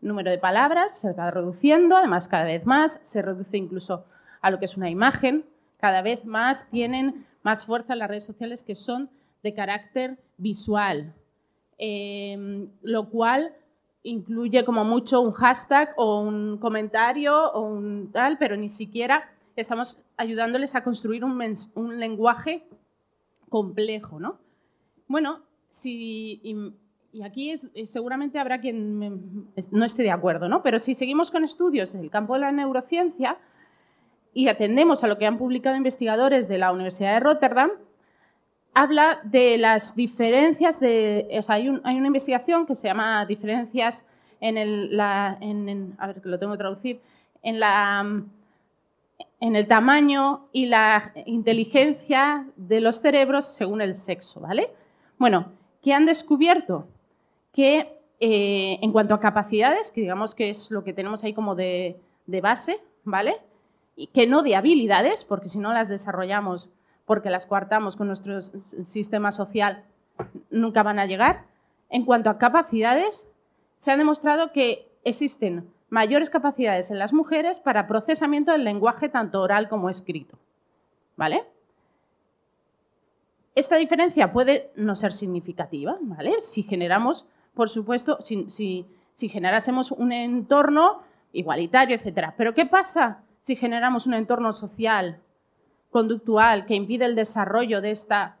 [0.00, 4.04] número de palabras se va reduciendo, además cada vez más, se reduce incluso
[4.40, 5.44] a lo que es una imagen.
[5.78, 9.10] Cada vez más tienen más fuerza las redes sociales que son
[9.42, 11.12] de carácter visual,
[11.78, 13.56] em, lo cual
[14.04, 19.98] incluye como mucho un hashtag o un comentario o un tal, pero ni siquiera estamos
[20.16, 21.42] ayudándoles a construir un,
[21.74, 22.64] un lenguaje
[23.48, 24.38] complejo, ¿no?
[25.06, 30.62] Bueno, si, y, aquí es, seguramente habrá quien no esté de acuerdo, ¿no?
[30.62, 33.38] Pero si seguimos con estudios en el campo de la neurociencia
[34.34, 37.70] y atendemos a lo que han publicado investigadores de la Universidad de Rotterdam,
[38.74, 44.06] habla de las diferencias de, o sea, hay, una investigación que se llama diferencias
[44.40, 47.00] en el, la, en, a ver que lo tengo que traducir,
[47.42, 48.04] en la
[49.40, 54.70] en el tamaño y la inteligencia de los cerebros según el sexo, ¿vale?
[55.18, 55.52] Bueno,
[55.82, 56.86] ¿qué han descubierto?
[57.52, 61.54] Que eh, en cuanto a capacidades, que digamos que es lo que tenemos ahí como
[61.54, 63.36] de, de base, ¿vale?
[63.96, 66.68] Y que no de habilidades, porque si no las desarrollamos
[67.08, 69.82] porque las coartamos con nuestro sistema social,
[70.50, 71.46] nunca van a llegar.
[71.88, 73.26] En cuanto a capacidades,
[73.78, 79.40] se ha demostrado que existen mayores capacidades en las mujeres para procesamiento del lenguaje tanto
[79.40, 80.38] oral como escrito.
[81.16, 81.44] ¿Vale?
[83.58, 86.40] Esta diferencia puede no ser significativa, ¿vale?
[86.40, 92.34] Si generamos, por supuesto, si, generásemos un entorno igualitario, etc.
[92.36, 95.18] Pero ¿qué pasa si generamos un entorno social,
[95.90, 98.36] conductual, que impide el desarrollo de esta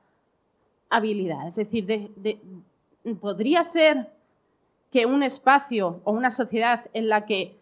[0.88, 1.48] habilidad?
[1.48, 2.12] Es decir,
[3.20, 4.12] podría ser
[4.92, 7.56] que un espacio o una sociedad en la que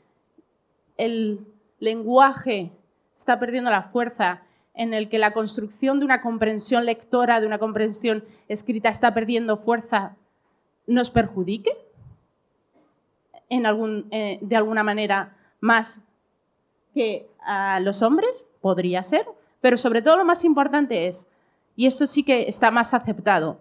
[0.97, 1.47] el
[1.81, 2.71] lenguaje
[3.17, 4.43] está perdiendo la fuerza,
[4.75, 9.57] en el que la construcción de una comprensión lectora, de una comprensión escrita está perdiendo
[9.57, 10.17] fuerza,
[10.87, 11.73] nos perjudique
[13.49, 16.01] eh, de alguna manera más
[16.95, 18.45] que a los hombres?
[18.61, 19.27] Podría ser,
[19.61, 21.29] pero sobre todo lo más importante es,
[21.77, 23.61] y esto sí que está más aceptado,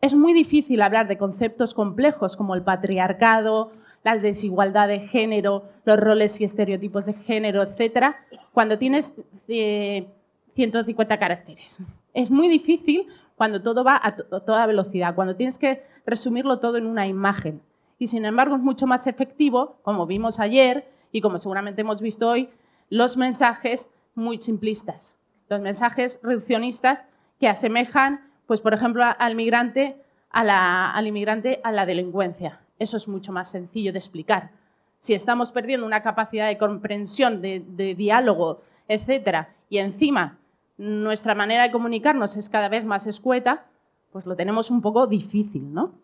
[0.00, 5.98] es muy difícil hablar de conceptos complejos como el patriarcado, la desigualdad de género, los
[6.00, 8.16] roles y estereotipos de género, etcétera,
[8.52, 11.78] cuando tienes 150 eh, caracteres.
[12.14, 16.86] Es muy difícil cuando todo va a, toda velocidad, cuando tienes que resumirlo todo en
[16.86, 17.60] una imagen.
[17.98, 22.28] Y sin embargo es mucho más efectivo, como vimos ayer y como seguramente hemos visto
[22.28, 22.48] hoy,
[22.88, 25.16] los mensajes muy simplistas,
[25.50, 27.04] los mensajes reduccionistas
[27.38, 29.96] que asemejan pues por ejemplo, al migrante,
[30.30, 32.58] al inmigrante, a la delincuencia.
[32.80, 34.50] Eso es mucho más sencillo de explicar.
[34.98, 40.36] Si estamos perdiendo una capacidad de comprensión, de, diálogo, etcétera, y encima
[40.78, 43.66] nuestra manera de comunicarnos es cada vez más escueta,
[44.10, 45.94] pues lo tenemos un poco difícil, ¿no?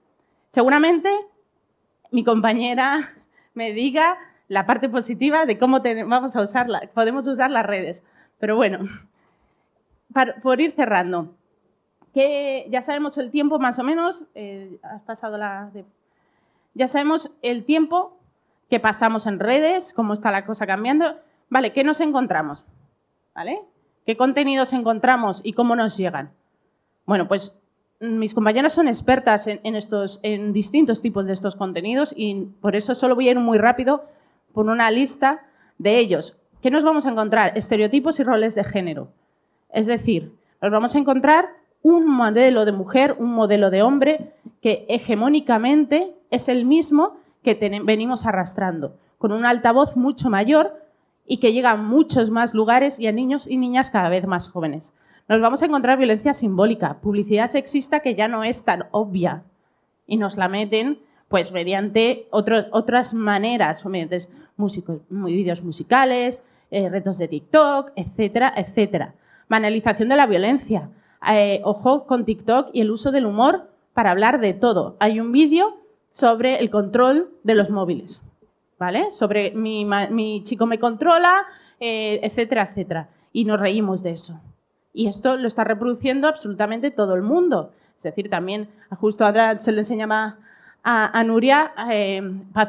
[0.49, 1.11] Seguramente
[2.13, 3.11] mi compañera
[3.55, 8.05] me diga la parte positiva de cómo vamos a usarla, podemos usar las redes.
[8.39, 8.89] Pero bueno,
[10.45, 11.35] por ir cerrando,
[12.69, 15.71] ya sabemos el tiempo más o menos, eh, has pasado la
[16.75, 18.19] ya sabemos el tiempo
[18.69, 21.17] que pasamos en redes, cómo está la cosa cambiando.
[21.49, 22.65] Vale, ¿qué nos encontramos?
[23.35, 23.63] ¿Vale?
[24.05, 26.33] ¿Qué contenidos encontramos y cómo nos llegan?
[27.07, 27.57] Bueno, pues
[27.99, 32.95] mis compañeras son expertas en, estos, en distintos tipos de estos contenidos y por eso
[32.95, 34.05] solo voy a ir muy rápido
[34.53, 35.47] por una lista
[35.79, 36.37] de ellos.
[36.61, 37.57] ¿Qué nos vamos a encontrar?
[37.57, 39.09] Estereotipos y roles de género.
[39.71, 41.49] Es decir, nos vamos a encontrar
[41.87, 48.27] un modelo de mujer, un modelo de hombre que hegemónicamente es el mismo que venimos
[48.27, 50.83] arrastrando, con un altavoz mucho mayor
[51.29, 54.49] y que llega a muchos más lugares y a niños y niñas cada vez más
[54.49, 54.95] jóvenes.
[55.29, 59.45] Nos vamos a encontrar violencia simbólica, publicidad sexista que ya no es tan obvia
[60.09, 64.23] y nos la meten pues mediante otras maneras, mediante
[64.57, 69.15] músicos, vídeos musicales, eh, retos de TikTok, etcétera, etcétera.
[69.49, 70.91] Banalización de la violencia.
[71.31, 74.97] Eh, ojo con TikTok y el uso del humor para hablar de todo.
[74.99, 75.77] Hay un vídeo
[76.13, 78.23] sobre el control de los móviles.
[78.79, 79.11] ¿vale?
[79.11, 81.47] Sobre mi, chico me controla,
[81.81, 83.09] eh, etcétera, etcétera.
[83.33, 84.41] Y nos reímos de eso.
[84.93, 87.73] Y esto lo está reproduciendo absolutamente todo el mundo.
[87.99, 90.39] Es decir, también, justo ahora se le enseñaba
[90.83, 92.23] a, Nuria eh,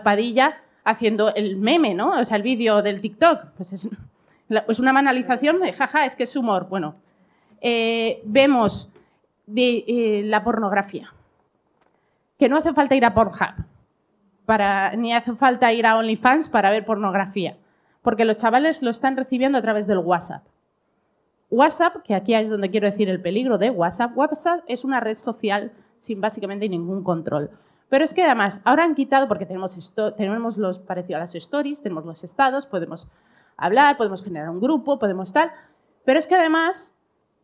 [0.03, 2.19] Padilla haciendo el meme, ¿no?
[2.19, 3.51] O sea, el vídeo del TikTok.
[3.55, 3.89] Pues es,
[4.65, 6.67] pues una banalización de, jaja, es que es humor.
[6.69, 6.95] Bueno,
[7.61, 8.91] eh, vemos
[9.45, 11.13] de, eh, la pornografía.
[12.37, 13.65] Que no hace falta ir a Pornhub
[14.97, 17.57] ni hace falta ir a OnlyFans para ver pornografía,
[18.01, 20.43] porque los chavales lo están recibiendo a través del WhatsApp.
[21.49, 25.15] WhatsApp, que aquí es donde quiero decir el peligro de WhatsApp, WhatsApp es una red
[25.15, 27.49] social sin básicamente ningún control.
[27.89, 31.35] Pero es que además, ahora han quitado, porque tenemos, esto, tenemos los parecidos a las
[31.35, 33.07] stories, tenemos los estados, podemos
[33.55, 35.51] hablar, podemos generar un grupo, podemos tal,
[36.03, 36.96] pero es que además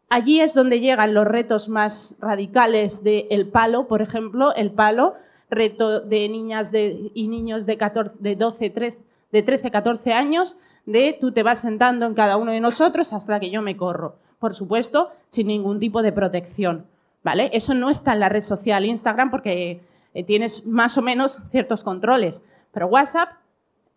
[0.09, 5.15] allí es donde llegan los retos más radicales del palo, por ejemplo, el palo
[5.49, 8.99] reto de niñas y niños de, 14, de 12, 13,
[9.31, 13.39] de 13, 14 años, de tú te vas sentando en cada uno de nosotros hasta
[13.39, 14.15] que yo me corro.
[14.39, 16.85] Por supuesto, sin ningún tipo de protección.
[17.23, 17.49] ¿Vale?
[17.53, 19.79] Eso no está en la red social Instagram porque
[20.13, 22.43] eh, tienes más o menos ciertos controles.
[22.73, 23.29] Pero WhatsApp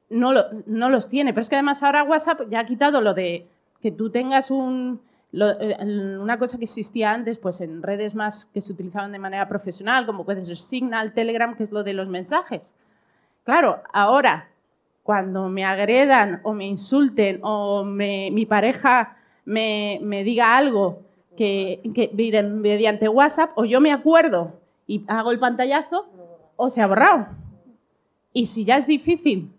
[0.09, 0.33] no,
[0.67, 1.33] no los tiene.
[1.33, 3.49] Pero es que además ahora WhatsApp ya ha quitado lo de
[3.81, 5.01] que tú tengas un,
[5.39, 5.77] eh,
[6.19, 10.07] una cosa que existía antes, pues en redes más que se utilizaban de manera profesional,
[10.07, 12.73] como puede ser Signal, Telegram, que es lo de los mensajes.
[13.45, 14.49] Claro, ahora,
[15.03, 21.03] cuando me agredan o me insulten o mi pareja me, diga algo
[21.37, 22.11] que, que
[22.43, 24.53] mediante WhatsApp, o yo me acuerdo
[24.87, 26.07] y hago el pantallazo,
[26.57, 27.27] o se ha borrado.
[28.33, 29.51] Y si ya es difícil,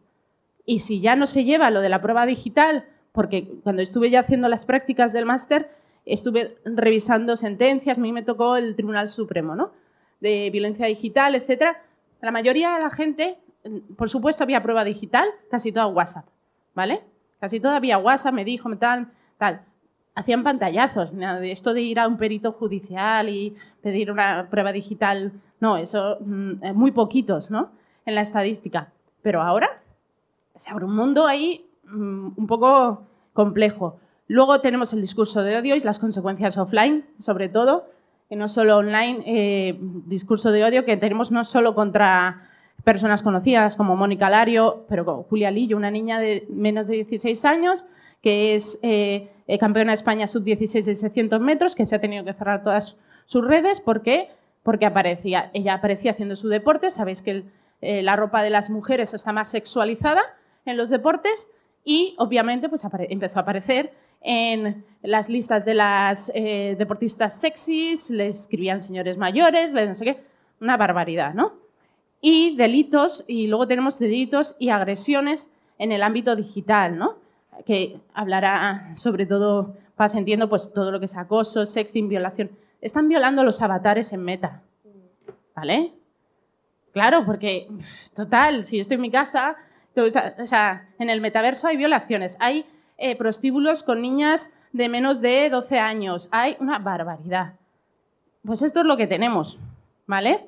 [0.65, 2.85] y si ya no se lleva lo de la prueba digital,
[3.17, 5.71] porque cuando estuve ya haciendo las prácticas del máster,
[6.05, 9.71] estuve revisando sentencias, a mí me tocó el Tribunal Supremo, ¿no?
[10.19, 11.81] De violencia digital, etcétera.
[12.21, 13.39] La mayoría de la gente,
[13.97, 16.27] por supuesto, había prueba digital, casi toda WhatsApp,
[16.75, 17.01] ¿vale?
[17.39, 19.07] Casi toda había WhatsApp, me dijo, tal,
[19.39, 19.61] tal.
[20.13, 25.31] Hacían pantallazos, de esto de ir a un perito judicial y pedir una prueba digital,
[25.59, 27.71] no, eso, mm, muy poquitos, ¿no?
[28.05, 28.91] En la estadística.
[29.23, 29.81] Pero ahora
[30.53, 33.99] se abre un mundo ahí Mm, un poco complejo.
[34.27, 37.85] Luego tenemos el discurso de odio y las consecuencias offline, sobre todo,
[38.27, 42.49] que no solo online, eh, discurso de odio que tenemos no solo contra
[42.83, 47.45] personas conocidas como Mónica Lario, pero como Julia Lillo, una niña de menos de 16
[47.45, 47.85] años,
[48.21, 52.25] que es eh, eh, campeona de España sub-16 de 600 metros, que se ha tenido
[52.25, 53.79] que cerrar todas sus redes.
[53.79, 54.29] ¿Por qué?
[54.63, 56.89] Porque aparecía, ella aparecía haciendo su deporte.
[56.89, 57.45] Sabéis que
[57.79, 60.23] la ropa de las mujeres está más sexualizada
[60.65, 61.47] en los deportes
[61.87, 68.27] y obviamente pues, empezó a aparecer en las listas de las eh, deportistas sexys, le
[68.27, 70.23] escribían señores mayores, no sé qué,
[70.59, 71.53] una barbaridad, ¿no?
[72.19, 77.19] Y delitos, y luego tenemos delitos y agresiones en el ámbito digital, ¿no?
[77.65, 82.51] Que hablará sobre todo, Paz, entiendo, pues todo lo que es acoso, sexting, violación.
[82.81, 84.61] Están violando los avatares en meta,
[85.55, 85.93] ¿vale?
[86.91, 87.69] Claro, porque,
[88.13, 89.55] total, si yo estoy en mi casa
[90.05, 92.65] en el metaverso hay violaciones, hay
[92.97, 97.53] eh, prostíbulos con niñas de menos de 12 años, hay una barbaridad.
[98.45, 99.57] Pues esto es lo que tenemos,
[100.05, 100.47] ¿vale?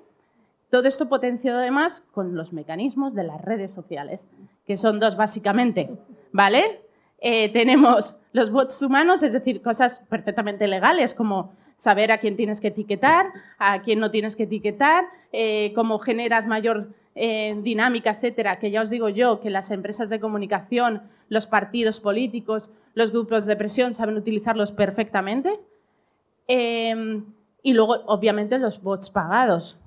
[0.69, 4.27] Todo esto potenciado además con los mecanismos de las redes sociales,
[4.65, 5.89] que son dos básicamente,
[6.31, 6.81] ¿vale?
[7.21, 12.61] Eh, tenemos los bots humanos, es decir, cosas perfectamente legales como saber a quién tienes
[12.61, 13.27] que etiquetar,
[13.57, 18.81] a quién no tienes que etiquetar, eh, cómo generas mayor eh, dinámica, etcétera, que ya
[18.81, 23.93] os digo yo que las empresas de comunicación, los partidos políticos, los grupos de presión
[23.93, 25.59] saben utilizarlos perfectamente.
[26.47, 27.25] Em,
[27.61, 29.77] y luego, obviamente, los bots pagados.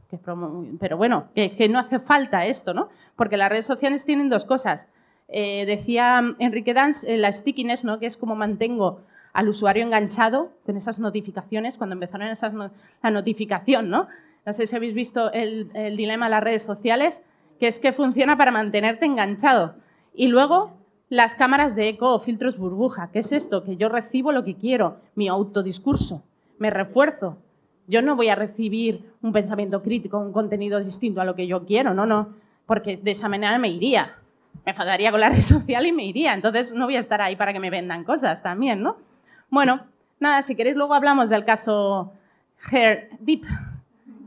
[0.78, 2.90] pero bueno, que, no hace falta esto, ¿no?
[3.16, 4.86] Porque las redes sociales tienen dos cosas.
[5.28, 7.98] Eh, decía Enrique Dance, la stickiness, ¿no?
[7.98, 9.00] Que es como mantengo
[9.32, 12.52] al usuario enganchado con esas notificaciones, cuando empezaron esas
[13.02, 14.08] la notificación, ¿no?
[14.45, 17.22] No sé si habéis visto el, dilema de las redes sociales,
[17.61, 19.74] que es que funciona para mantenerte enganchado.
[20.14, 20.72] Y luego
[21.09, 23.11] las cámaras de eco o filtros burbuja.
[23.12, 23.64] ¿Qué es esto?
[23.64, 26.22] Que yo recibo lo que quiero, mi autodiscurso,
[26.59, 27.36] me refuerzo.
[27.86, 31.64] Yo no voy a recibir un pensamiento crítico, un contenido distinto a lo que yo
[31.64, 32.34] quiero, no, no,
[32.66, 34.16] porque de esa manera me iría.
[34.64, 36.34] Me enfadaría con la red social y me iría.
[36.34, 38.97] Entonces no voy a estar ahí para que me vendan cosas también, ¿no?
[39.51, 39.82] Bueno,
[40.18, 42.12] nada, si queréis luego hablamos del caso
[42.70, 43.45] Hair Deep,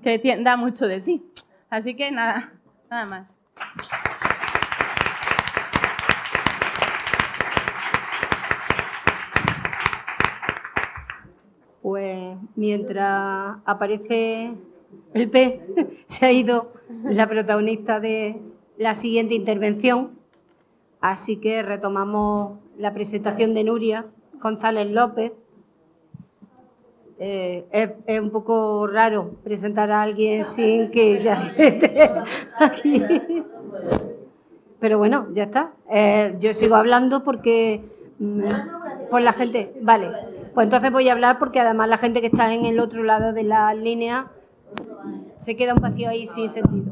[0.05, 1.25] que da mucho de sí.
[1.67, 2.53] Así que nada,
[2.91, 3.35] nada más.
[11.81, 14.53] Pues mientras aparece
[15.15, 15.61] el pez,
[16.05, 18.39] se ha ido la protagonista de
[18.77, 20.19] la siguiente intervención.
[21.01, 24.05] Así que retomamos la presentación de Nuria
[24.39, 25.31] González López.
[27.17, 27.65] Eh,
[28.07, 32.11] es, un poco raro presentar a alguien sin que ya esté
[32.59, 33.03] aquí.
[34.79, 35.71] Pero bueno, ya está.
[35.89, 37.81] Eh, yo sigo hablando porque
[38.19, 38.43] mm,
[39.09, 39.73] por la gente.
[39.81, 40.09] Vale,
[40.53, 43.33] pues entonces voy a hablar porque además la gente que está en el otro lado
[43.33, 44.27] de la línea
[45.37, 46.91] se queda un vacío ahí sin sentido.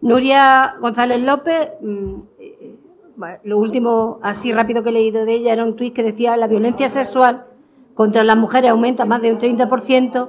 [0.00, 2.14] Nuria González López mm,
[3.44, 6.46] lo último así rápido que he leído de ella era un tuit que decía la
[6.46, 7.46] violencia sexual
[7.96, 10.28] contra las mujeres aumenta más de un 30%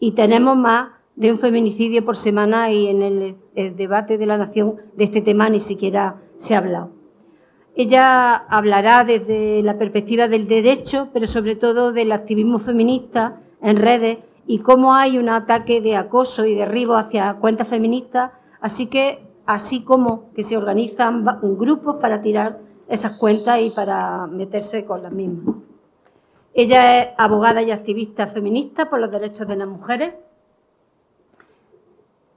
[0.00, 3.36] y tenemos más de un feminicidio por semana y en el,
[3.76, 6.90] debate de la nación de este tema ni siquiera se ha hablado.
[7.76, 14.18] Ella hablará desde la perspectiva del derecho, pero sobre todo del activismo feminista en redes
[14.48, 18.32] y cómo hay un ataque de acoso y derribo hacia cuentas feministas.
[18.60, 22.58] Así que así como que se organizan grupos para tirar
[22.88, 25.54] esas cuentas y para meterse con las mismas.
[26.54, 30.14] Ella es abogada y activista feminista por los derechos de las mujeres,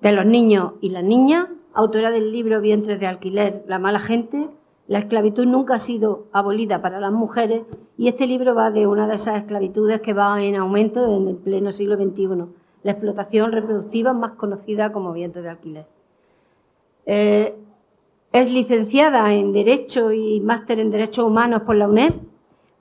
[0.01, 4.49] de los niños y las niñas, autora del libro Vientres de alquiler, La mala gente.
[4.88, 7.63] La esclavitud nunca ha sido abolida para las mujeres
[7.97, 11.36] y este libro va de una de esas esclavitudes que va en aumento en el
[11.36, 12.45] pleno siglo XXI,
[12.84, 15.86] la explotación reproductiva más conocida como vientre de alquiler.
[17.05, 17.53] Eh,
[18.32, 22.13] es licenciada en Derecho y máster en Derechos Humanos por la UNED,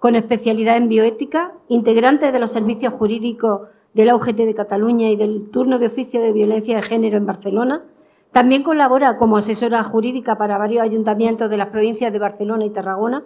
[0.06, 5.16] con especialidad en bioética, integrante de los servicios jurídicos de la UGT de Cataluña y
[5.16, 7.82] del turno de oficio de violencia de género en Barcelona.
[8.30, 13.24] También colabora como asesora jurídica para varios ayuntamientos de las provincias de Barcelona y Tarragona.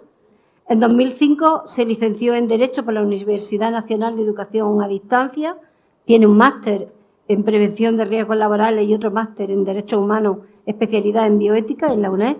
[0.69, 5.57] En 2005 se licenció en Derecho por la Universidad Nacional de Educación a Distancia.
[6.05, 6.87] Tiene un máster
[7.27, 12.01] en Prevención de Riesgos Laborales y otro máster en Derechos Humanos especialidad en bioética en
[12.01, 12.37] la UNED.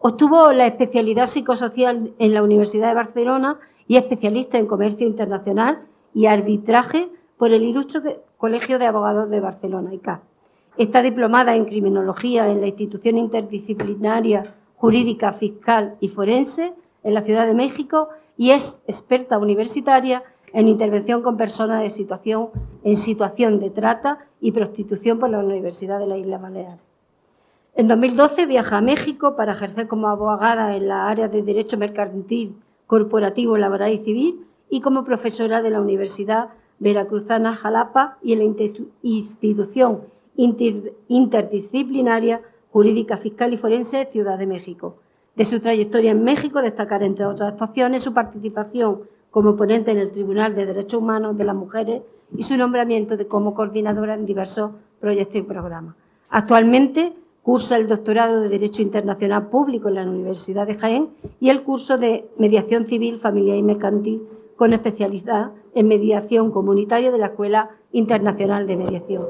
[0.00, 5.82] Obtuvo la especialidad psicosocial en la Universidad de Barcelona y especialista en comercio internacional
[6.14, 10.22] y arbitraje por el Ilustre Colegio de Abogados de Barcelona, ICA.
[10.76, 17.46] Está diplomada en criminología en la institución interdisciplinaria jurídica, fiscal y forense en la Ciudad
[17.46, 20.22] de México y es experta universitaria
[20.52, 22.48] en intervención con personas de situación,
[22.84, 26.80] en situación de trata y prostitución por la Universidad de la Isla Baleares.
[27.76, 32.56] En 2012 viaja a México para ejercer como abogada en la área de Derecho Mercantil,
[32.86, 38.44] Corporativo, Laboral y Civil y como profesora de la Universidad Veracruzana Jalapa y en la
[39.02, 40.02] institución
[41.08, 44.96] interdisciplinaria Jurídica Fiscal y Forense Ciudad de México.
[45.36, 50.12] De su trayectoria en México destacar, entre otras actuaciones, su participación como ponente en el
[50.12, 52.02] Tribunal de Derechos Humanos de las Mujeres
[52.36, 55.94] y su nombramiento de como coordinadora en diversos proyectos y programas.
[56.30, 57.12] Actualmente
[57.44, 61.98] Cursa el doctorado de Derecho Internacional Público en la Universidad de Jaén y el curso
[61.98, 64.22] de Mediación Civil, Familiar y Mercantil
[64.56, 69.24] con especialidad en mediación comunitaria de la Escuela Internacional de Mediación.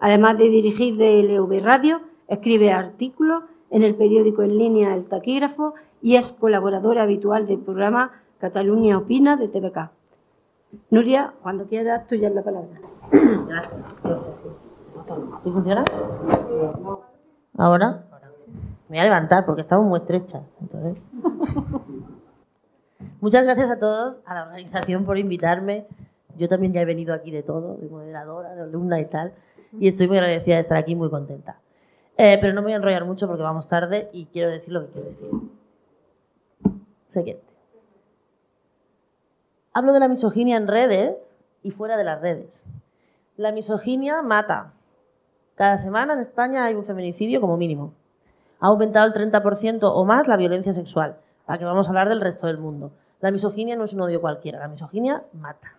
[0.00, 6.16] Además de dirigir DLV Radio, escribe artículos en el periódico en línea El Taquígrafo y
[6.16, 8.10] es colaboradora habitual del programa
[8.40, 9.90] Cataluña Opina de TVK.
[10.90, 12.80] Nuria, cuando quieras, tuya es la palabra.
[13.12, 14.04] Gracias.
[14.04, 14.30] No sé
[15.44, 15.50] si.
[15.52, 15.84] funciona?
[17.60, 18.04] Ahora
[18.88, 20.40] me voy a levantar porque estamos muy estrechas.
[23.20, 25.86] Muchas gracias a todos, a la organización por invitarme.
[26.38, 29.34] Yo también ya he venido aquí de todo, de moderadora, de alumna y tal,
[29.78, 31.60] y estoy muy agradecida de estar aquí, muy contenta.
[32.16, 34.86] Eh, pero no me voy a enrollar mucho porque vamos tarde y quiero decir lo
[34.86, 35.28] que quiero decir.
[37.08, 37.44] Siguiente.
[39.74, 41.28] Hablo de la misoginia en redes
[41.62, 42.62] y fuera de las redes.
[43.36, 44.72] La misoginia mata.
[45.60, 47.92] Cada semana en España hay un feminicidio como mínimo.
[48.60, 52.22] Ha aumentado el 30% o más la violencia sexual, para que vamos a hablar del
[52.22, 52.92] resto del mundo.
[53.20, 55.76] La misoginia no es un odio cualquiera, la misoginia mata.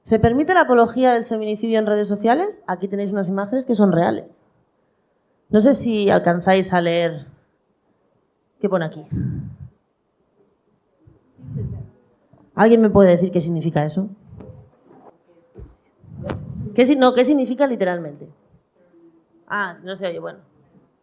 [0.00, 2.62] ¿Se permite la apología del feminicidio en redes sociales?
[2.66, 4.24] Aquí tenéis unas imágenes que son reales.
[5.50, 7.26] No sé si alcanzáis a leer
[8.60, 9.06] qué pone aquí.
[12.54, 14.08] ¿Alguien me puede decir qué significa eso?
[16.76, 18.28] ¿Qué, no, ¿qué significa literalmente?
[19.48, 20.40] Ah, no se oye, bueno.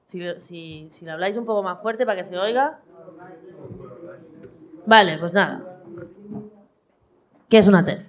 [0.06, 2.80] Si, si, si lo habláis un poco más fuerte para que se oiga.
[4.86, 5.80] Vale, pues nada.
[7.50, 8.04] ¿Qué es una TERF?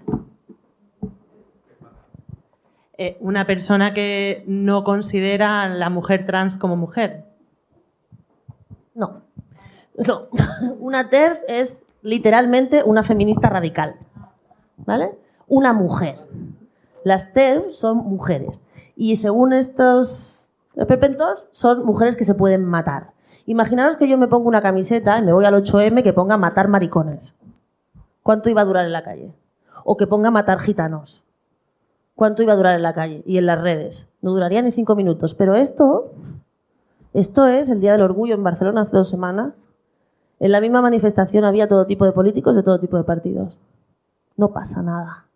[2.98, 7.24] Eh, una persona que no considera a la mujer trans como mujer.
[8.94, 9.22] No.
[10.06, 10.28] No.
[10.80, 13.96] Una TERF es literalmente una feminista radical.
[14.76, 15.12] ¿Vale?
[15.48, 16.18] Una mujer.
[17.04, 18.62] Las TERF son mujeres.
[18.96, 20.48] Y según estos
[20.88, 23.12] perpentos, son mujeres que se pueden matar.
[23.46, 26.68] Imaginaros que yo me pongo una camiseta y me voy al 8M que ponga matar
[26.68, 27.34] maricones.
[28.22, 29.34] ¿Cuánto iba a durar en la calle?
[29.84, 31.22] O que ponga matar gitanos.
[32.14, 34.08] ¿Cuánto iba a durar en la calle y en las redes?
[34.22, 35.34] No duraría ni cinco minutos.
[35.34, 36.12] Pero esto,
[37.12, 39.52] esto es el Día del Orgullo en Barcelona hace dos semanas.
[40.40, 43.58] En la misma manifestación había todo tipo de políticos de todo tipo de partidos.
[44.36, 45.26] No pasa nada.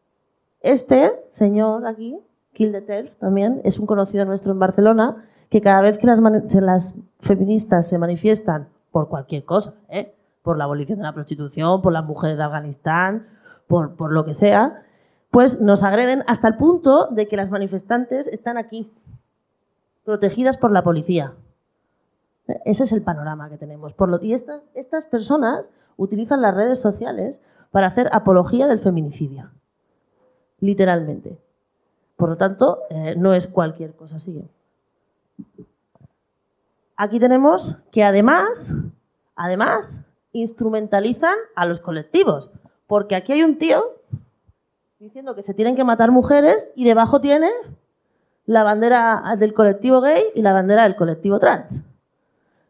[0.60, 2.18] Este señor aquí,
[2.52, 6.94] Kill the también, es un conocido nuestro en Barcelona que cada vez que las, las
[7.20, 10.14] feministas se manifiestan por cualquier cosa, ¿eh?
[10.42, 13.26] por la abolición de la prostitución, por las mujeres de Afganistán,
[13.66, 14.82] por, lo que sea,
[15.30, 18.90] pues nos agreden hasta el punto de que las manifestantes están aquí,
[20.04, 21.34] protegidas por la policía.
[22.64, 23.92] Ese es el panorama que tenemos.
[23.92, 29.50] Por lo, y estas personas utilizan las redes sociales para hacer apología del feminicidio,
[30.60, 31.38] literalmente.
[32.16, 34.42] Por lo tanto, eh, no es cualquier cosa así.
[36.96, 38.74] Aquí tenemos que además,
[39.36, 40.00] además,
[40.32, 42.50] instrumentalizan a los colectivos,
[42.86, 43.82] porque aquí hay un tío
[44.98, 47.50] diciendo que se tienen que matar mujeres y debajo tiene
[48.46, 51.82] la bandera del colectivo gay y la bandera del colectivo trans.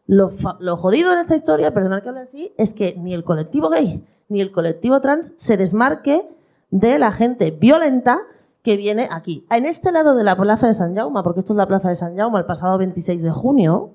[0.07, 0.30] Lo,
[0.76, 4.41] jodido en esta historia, perdonad que hable así, es que ni el colectivo gay ni
[4.41, 6.28] el colectivo trans se desmarque
[6.70, 8.20] de la gente violenta
[8.62, 9.46] que viene aquí.
[9.50, 11.94] En este lado de la plaza de San Jaume, porque esto es la plaza de
[11.94, 13.92] San Jaume, el pasado 26 de junio,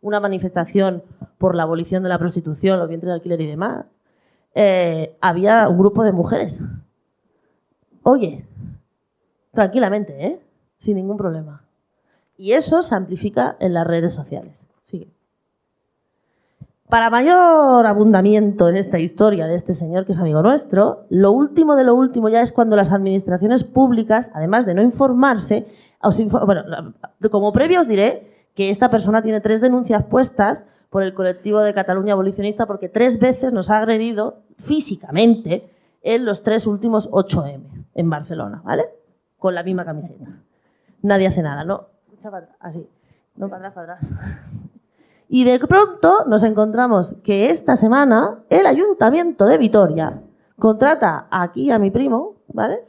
[0.00, 1.02] una manifestación
[1.38, 3.86] por la abolición de la prostitución, los vientres de alquiler y demás,
[4.54, 6.58] eh, había un grupo de mujeres
[8.10, 8.46] Oye,
[9.52, 10.40] tranquilamente, ¿eh?
[10.78, 11.64] Sin ningún problema.
[12.36, 14.67] Y eso se amplifica en las redes sociales.
[16.88, 21.76] Para mayor abundamiento en esta historia de este señor que es amigo nuestro, lo último
[21.76, 25.68] de lo último ya es cuando las administraciones públicas, además de no informarse,
[26.46, 26.94] bueno,
[27.30, 31.74] como previo os diré que esta persona tiene tres denuncias puestas por el colectivo de
[31.74, 35.70] Cataluña abolicionista porque tres veces nos ha agredido físicamente
[36.02, 38.86] en los tres últimos 8M en Barcelona, ¿vale?
[39.36, 40.24] Con la misma camiseta.
[41.02, 41.88] Nadie hace nada, ¿no?
[42.60, 42.88] Así.
[43.36, 44.70] No para atrás, para atrás.
[45.28, 50.22] Y de pronto nos encontramos que esta semana el Ayuntamiento de Vitoria
[50.58, 52.86] contrata aquí a mi primo, ¿vale?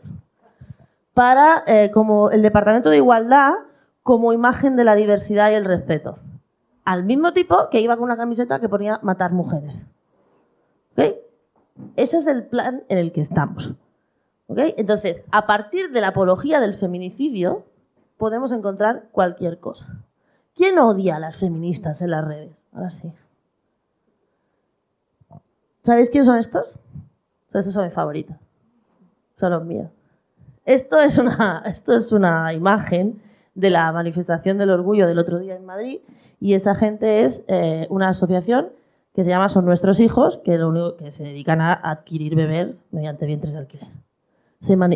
[1.14, 3.54] Para, eh, como el Departamento de Igualdad,
[4.04, 6.18] como imagen de la diversidad y el respeto.
[6.86, 9.86] Al mismo tipo que iba con una camiseta que ponía matar mujeres.
[10.94, 11.16] ¿Ok?
[11.98, 13.74] Ese es el plan en el que estamos.
[14.48, 17.66] Entonces, a partir de la apología del feminicidio,
[18.18, 20.04] podemos encontrar cualquier cosa.
[20.60, 22.52] ¿Quién odia a las feministas en las redes?
[22.74, 23.14] Ahora sí.
[25.84, 26.78] ¿Sabéis quiénes son estos?
[27.50, 28.36] Pues estos son mis favoritos.
[29.40, 29.90] Son los míos.
[30.66, 33.22] Esto es una, esto es una imagen
[33.56, 36.02] de la manifestación del orgullo del otro día en Madrid
[36.42, 38.68] y esa gente es eh, una asociación
[39.14, 42.76] que se llama Son Nuestros Hijos, que, lo único que se dedican a adquirir bebés
[42.92, 43.88] mediante vientres de alquiler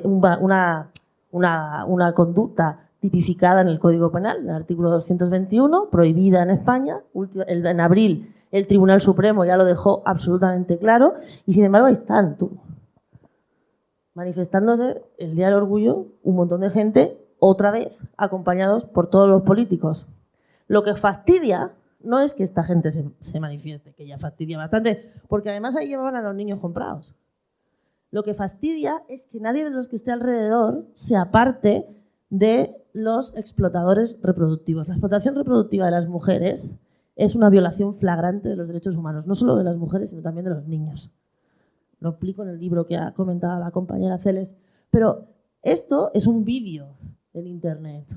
[0.03, 0.89] una,
[1.31, 7.01] una, una conducta tipificada en el Código Penal, en el artículo 221, prohibida en España.
[7.13, 12.37] En abril el Tribunal Supremo ya lo dejó absolutamente claro y sin embargo ahí están
[12.37, 12.61] tú.
[14.13, 19.41] Manifestándose el Día del Orgullo, un montón de gente, otra vez, acompañados por todos los
[19.41, 20.07] políticos.
[20.67, 25.11] Lo que fastidia, no es que esta gente se, se manifieste, que ya fastidia bastante,
[25.27, 27.15] porque además ahí llevaban a los niños comprados.
[28.11, 32.02] Lo que fastidia es que nadie de los que esté alrededor se aparte
[32.33, 34.87] de los explotadores reproductivos.
[34.87, 36.79] La explotación reproductiva de las mujeres
[37.15, 40.45] es una violación flagrante de los derechos humanos, no solo de las mujeres, sino también
[40.45, 41.13] de los niños.
[41.99, 44.55] Lo explico en el libro que ha comentado la compañera Celes.
[44.89, 45.27] Pero
[45.61, 46.97] esto es un vídeo
[47.33, 48.11] en Internet.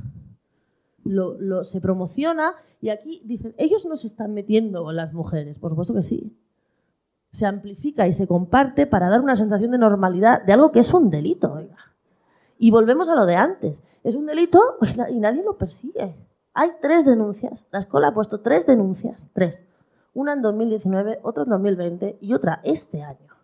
[1.04, 5.58] Lo, se promociona y aquí dicen, ellos no se están metiendo con las mujeres.
[5.58, 6.34] Por supuesto que sí.
[7.32, 10.94] Se amplifica y se comparte para dar una sensación de normalidad de algo que es
[10.94, 11.68] un delito.
[12.58, 13.82] Y volvemos a lo de antes.
[14.02, 14.60] Es un delito
[15.10, 16.16] y nadie lo persigue.
[16.54, 17.66] Hay tres denuncias.
[17.70, 19.28] La escuela ha puesto tres denuncias.
[19.32, 19.64] Tres.
[20.14, 23.34] Una en 2019, otra en 2020 y otra este año.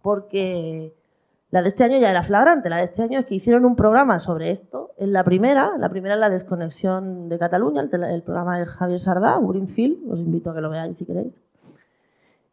[0.00, 0.94] Porque
[1.50, 2.70] la de este año ya era flagrante.
[2.70, 4.92] La de este año es que hicieron un programa sobre esto.
[4.96, 9.38] En la primera, la primera es la desconexión de Cataluña, el, programa de Javier Sardá,
[9.38, 10.10] Greenfield.
[10.10, 11.34] Os invito a que lo veáis si queréis.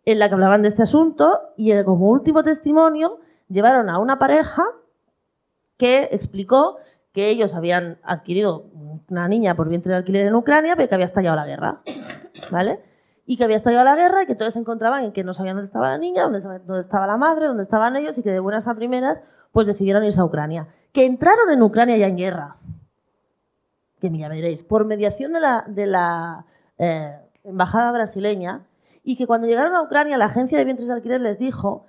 [0.04, 3.20] En la que hablaban de este asunto y como último testimonio
[3.50, 4.66] llevaron a una pareja
[5.78, 6.78] que explicó
[7.14, 8.66] que ellos habían adquirido
[9.10, 11.82] una niña por vientre de alquiler en Ucrania, pero que había estallado la guerra.
[12.52, 12.80] ¿Vale?
[13.30, 15.58] y que había estallado la guerra y que todos se encontraban en que no sabían
[15.58, 16.40] dónde estaba la niña, dónde,
[16.80, 19.22] estaba la madre, dónde estaban ellos y que de buenas a primeras
[19.52, 20.70] pues decidieron irse a Ucrania.
[20.94, 22.56] Que entraron en Ucrania ya en guerra.
[24.00, 26.46] Que ya veréis, por mediación de la, de la
[26.78, 28.66] eh, embajada brasileña
[29.04, 31.86] y que cuando llegaron a Ucrania la agencia de vientres de alquiler les dijo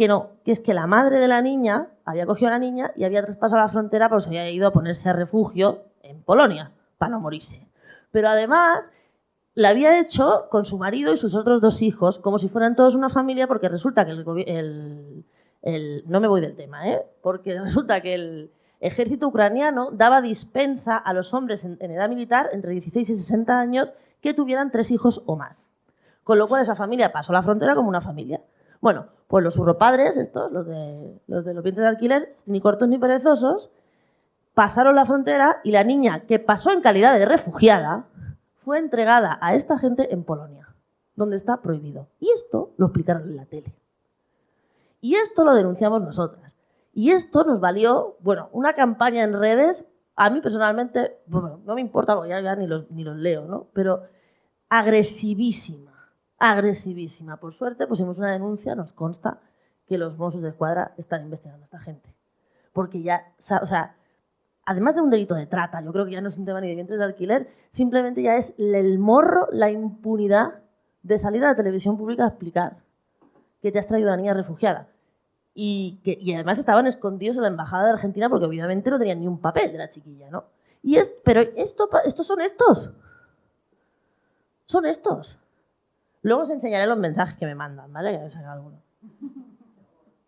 [0.00, 2.90] que no, que es que la madre de la niña había cogido a la niña
[2.96, 6.72] y había traspasado la frontera porque se había ido a ponerse a refugio en Polonia
[6.96, 7.68] para no morirse.
[8.10, 8.90] Pero además
[9.52, 12.94] la había hecho con su marido y sus otros dos hijos, como si fueran todos
[12.94, 15.26] una familia, porque resulta que el,
[15.60, 17.04] el, no me voy del tema, ¿eh?
[17.20, 22.70] porque resulta que el ejército ucraniano daba dispensa a los hombres en, edad militar entre
[22.70, 23.92] 16 y 60 años
[24.22, 25.68] que tuvieran tres hijos o más.
[26.24, 28.42] Con lo cual esa familia pasó la frontera como una familia.
[28.80, 32.98] Bueno, pues los urropadres, estos, los de los, de los de alquiler, ni cortos ni
[32.98, 33.70] perezosos,
[34.54, 38.08] pasaron la frontera y la niña que pasó en calidad de refugiada,
[38.56, 40.74] fue entregada a esta gente en Polonia,
[41.14, 42.08] donde está prohibido.
[42.18, 43.72] Y esto lo explicaron en la tele.
[45.00, 46.56] Y esto lo denunciamos nosotras.
[46.92, 51.80] Y esto nos valió, bueno, una campaña en redes, a mí personalmente, bueno, no me
[51.80, 53.68] importa porque ya, ni, los, ni los leo, ¿no?
[53.72, 54.02] Pero
[54.68, 55.89] agresivísima,
[56.40, 57.38] agresivísima.
[57.38, 59.40] Por suerte pusimos una denuncia, nos consta
[59.86, 62.12] que los Mossos de Escuadra están investigando a esta gente.
[62.72, 63.32] Porque ya,
[63.62, 63.96] o sea,
[64.64, 66.68] además de un delito de trata, yo creo que ya no es un tema ni
[66.68, 70.62] de vientres de alquiler, simplemente ya es el morro, la impunidad
[71.02, 72.78] de salir a la televisión pública a explicar
[73.60, 74.88] que te has traído a una niña refugiada.
[75.52, 79.26] Y, que, además estaban escondidos en la embajada de Argentina porque obviamente no tenían ni
[79.26, 80.44] un papel de la chiquilla, ¿no?
[80.82, 82.90] Y es, pero esto, estos son estos.
[84.64, 85.38] Son estos.
[86.22, 88.12] Luego os enseñaré los mensajes que me mandan, ¿vale?
[88.12, 88.80] Que me alguno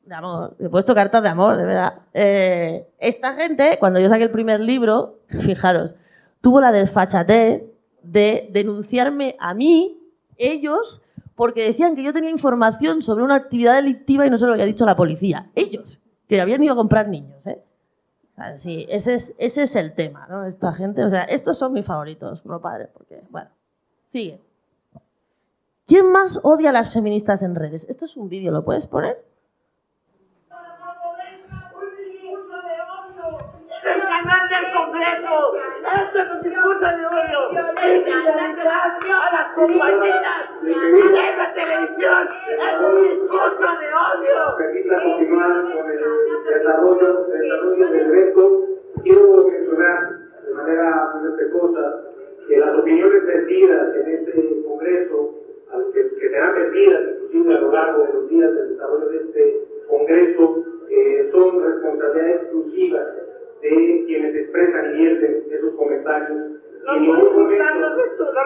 [0.05, 0.57] de amor.
[0.59, 1.95] He puesto cartas de amor, de verdad.
[2.12, 5.95] Eh, esta gente, cuando yo saqué el primer libro, fijaros,
[6.40, 7.62] tuvo la desfachatez
[8.03, 10.01] de denunciarme a mí,
[10.36, 11.03] ellos,
[11.34, 14.64] porque decían que yo tenía información sobre una actividad delictiva y no se lo había
[14.64, 15.51] dicho la policía.
[15.55, 17.62] Ellos, que habían ido a comprar niños, ¿eh?
[18.57, 20.45] Sí, ese es, ese es el tema, ¿no?
[20.45, 23.51] Esta gente, o sea, estos son mis favoritos, no padres, porque, bueno,
[24.09, 24.40] sigue.
[25.93, 27.84] ¿Quién más odia a las feministas en redes?
[27.86, 29.18] Esto es un vídeo, ¿lo puedes poner?
[35.93, 37.51] Esto es un discurso de odio.
[39.20, 40.72] a las compañeras de
[41.36, 42.28] la televisión.
[42.49, 44.57] Es un discurso de odio.
[44.57, 46.01] Permita continuar con el
[46.49, 48.43] desarrollo, desarrollo del evento.
[49.03, 49.99] Quiero mencionar
[50.43, 51.84] de manera muy respetuosa
[52.49, 55.43] que las opiniones vertidas en este congreso,
[55.95, 59.61] que, que serán vertidas inclusive a lo largo de los días del desarrollo de este
[59.88, 63.01] congreso, eh, son responsabilidad exclusiva
[63.62, 66.38] de quienes expresan y vierten esos comentarios.
[66.84, 67.49] Los, los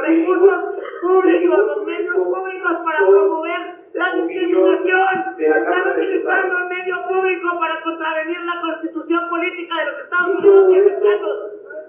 [0.03, 0.65] recursos
[1.01, 3.61] públicos, los medios públicos para promover
[3.95, 5.09] la discriminación.
[5.39, 11.37] Están utilizando el medio público para contravenir la constitución política de los Estados Unidos mexicanos.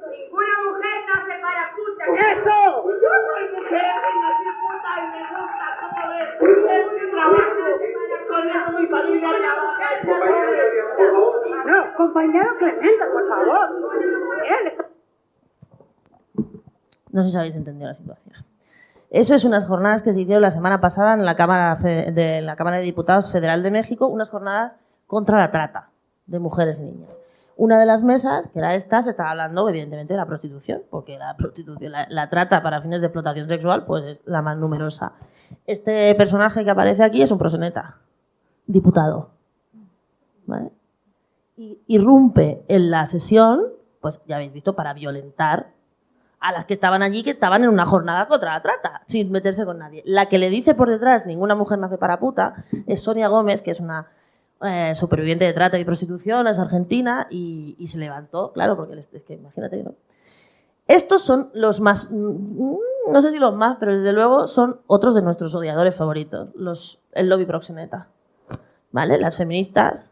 [0.10, 2.04] Ninguna mujer nace para puta.
[2.16, 2.60] ¡Eso!
[2.88, 6.30] Yo soy mujer y nací puta y me gusta cómo ves.
[6.72, 7.68] Es trabajo
[8.28, 9.88] con eso mi familia trabaja.
[11.66, 13.68] No, compañero Clemente, por favor.
[17.12, 18.36] No sé si habéis entendido la situación.
[19.10, 22.56] Eso es unas jornadas que se hicieron la semana pasada en la Cámara de, la
[22.58, 24.76] Cámara de Diputados Federal de México, unas jornadas
[25.06, 25.92] contra la trata
[26.26, 27.20] de mujeres y niñas.
[27.56, 31.18] una de las mesas, que era esta, se estaba hablando evidentemente de la prostitución, porque
[31.18, 35.14] la prostitución, la, la trata para fines de explotación sexual, pues es la más numerosa.
[35.66, 37.98] Este personaje que aparece aquí es un proseneta,
[38.68, 39.32] diputado.
[40.46, 40.72] ¿vale?
[41.56, 43.62] Y irrumpe en la sesión,
[44.02, 45.72] pues ya habéis visto, para violentar
[46.40, 49.66] a las que estaban allí, que estaban en una jornada contra la trata, sin meterse
[49.66, 50.04] con nadie.
[50.06, 53.72] La que le dice por detrás, ninguna mujer nace para puta, es Sonia Gómez, que
[53.72, 54.08] es una
[54.62, 59.34] eh, superviviente de trata y prostitución, es argentina, y, se levantó, claro, porque es que
[59.34, 59.96] imagínate, ¿no?
[60.88, 62.78] Estos son los más, mm,
[63.12, 67.02] no sé si los más, pero desde luego son otros de nuestros odiadores favoritos, los,
[67.12, 68.10] el lobby proxeneta.
[68.92, 69.18] ¿Vale?
[69.18, 70.12] Las feministas,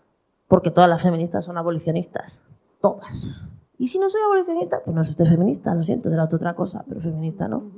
[0.49, 2.41] porque todas las feministas son abolicionistas.
[2.81, 3.45] Todas.
[3.77, 6.83] Y si no soy abolicionista, pues no soy usted feminista, lo siento, será otra cosa,
[6.87, 7.71] pero feminista no.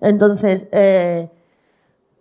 [0.00, 1.30] Entonces, eh,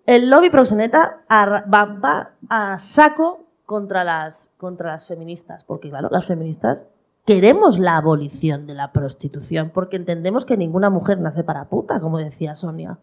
[0.06, 6.26] el lobby proxeneta va, va a saco contra las, contra las feministas, porque claro, las
[6.26, 6.88] feministas
[7.26, 12.18] queremos la abolición de la prostitución, porque entendemos que ninguna mujer nace para puta, como
[12.18, 12.98] decía Sonia.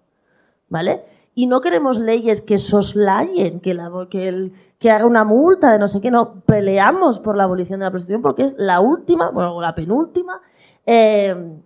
[0.69, 1.05] ¿Vale?
[1.39, 5.79] Y no queremos leyes que soslayen, que, la, que, el, que haga una multa de
[5.79, 6.41] no sé qué, no.
[6.47, 10.41] Peleamos por la abolición de la prostitución porque es la última, bueno, la penúltima
[10.87, 11.61] eh,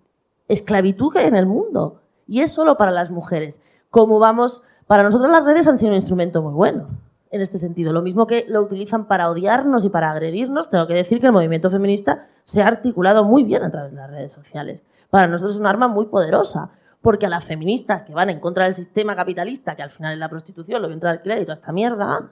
[0.48, 2.02] esclavitud que hay en el mundo.
[2.26, 3.60] Y es solo para las mujeres.
[3.90, 6.88] Como vamos, para nosotros las redes han sido un instrumento muy bueno
[7.30, 7.92] en este sentido.
[7.92, 11.32] Lo mismo que lo utilizan para odiarnos y para agredirnos, tengo que decir que el
[11.32, 14.82] movimiento feminista se ha articulado muy bien a través de las redes sociales.
[15.10, 16.72] Para nosotros es un arma muy poderosa,
[17.02, 20.18] porque a las feministas que van en contra del sistema capitalista, que al final es
[20.18, 22.30] la prostitución, lo vientre de alquiler y toda esta mierda,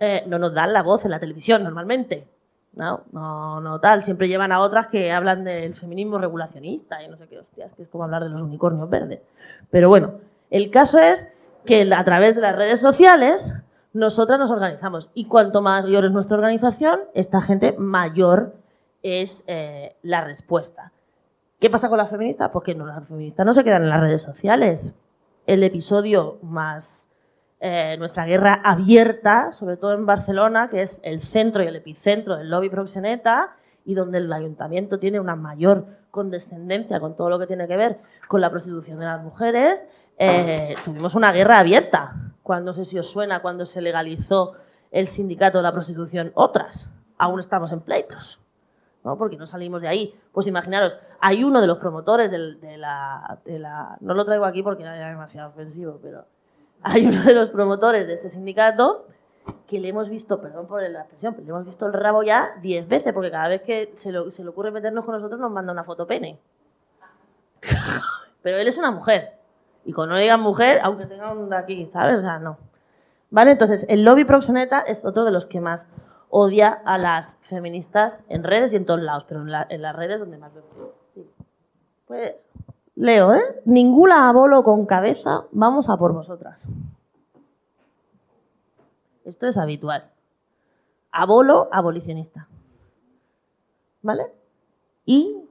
[0.00, 2.26] eh, no nos dan la voz en la televisión normalmente.
[2.74, 4.02] No, no, no tal.
[4.02, 7.82] Siempre llevan a otras que hablan del feminismo regulacionista y no sé qué hostias, que
[7.82, 9.20] es como hablar de los unicornios verdes.
[9.70, 10.14] Pero bueno,
[10.50, 11.28] el caso es
[11.64, 13.52] que a través de las redes sociales
[13.92, 18.54] nosotras nos organizamos y cuanto mayor es nuestra organización, esta gente mayor
[19.02, 20.92] es eh, la respuesta.
[21.60, 22.50] ¿Qué pasa con las feministas?
[22.52, 24.94] Pues que no, las feministas no se quedan en las redes sociales.
[25.44, 27.08] El episodio más
[27.58, 32.36] eh, nuestra guerra abierta, sobre todo en Barcelona, que es el centro y el epicentro
[32.36, 37.48] del lobby proxeneta y donde el ayuntamiento tiene una mayor condescendencia con todo lo que
[37.48, 37.98] tiene que ver
[38.28, 39.84] con la prostitución de las mujeres,
[40.16, 42.14] eh, tuvimos una guerra abierta.
[42.44, 44.52] Cuando sé si os suena, cuando se legalizó
[44.92, 46.88] el sindicato de la prostitución, otras.
[47.18, 48.40] Aún estamos en pleitos.
[49.16, 50.14] Porque no salimos de ahí.
[50.32, 53.38] Pues imaginaros, hay uno de los promotores del- de, la,
[54.00, 56.26] No lo traigo aquí porque era demasiado ofensivo, pero
[56.82, 59.06] hay uno de los promotores de este sindicato
[59.66, 62.50] que le hemos visto, perdón por la expresión, pero le hemos visto el rabo ya
[62.60, 65.84] diez veces, porque cada vez que se, le ocurre meternos con nosotros nos manda una
[65.84, 66.38] foto pene.
[68.42, 69.38] Pero él es una mujer.
[69.84, 72.18] Y cuando no digan mujer, aunque tenga un de aquí, ¿sabes?
[72.18, 72.58] O sea, no.
[73.30, 73.52] ¿Vale?
[73.52, 75.86] Entonces, el lobby proxeneta es otro de los que más
[76.30, 79.94] odia a las feministas en redes y en todos lados, pero en, la- en las
[79.96, 80.74] redes donde más vemos.
[81.14, 81.26] Sí.
[82.06, 82.34] Pues,
[82.94, 83.62] leo, ¿eh?
[83.64, 86.66] Ninguna abolo con cabeza, vamos a por vosotras.
[89.24, 90.10] Esto es habitual.
[91.12, 92.48] Abolo, abolicionista.
[94.02, 94.32] ¿Vale?
[95.04, 95.42] Y,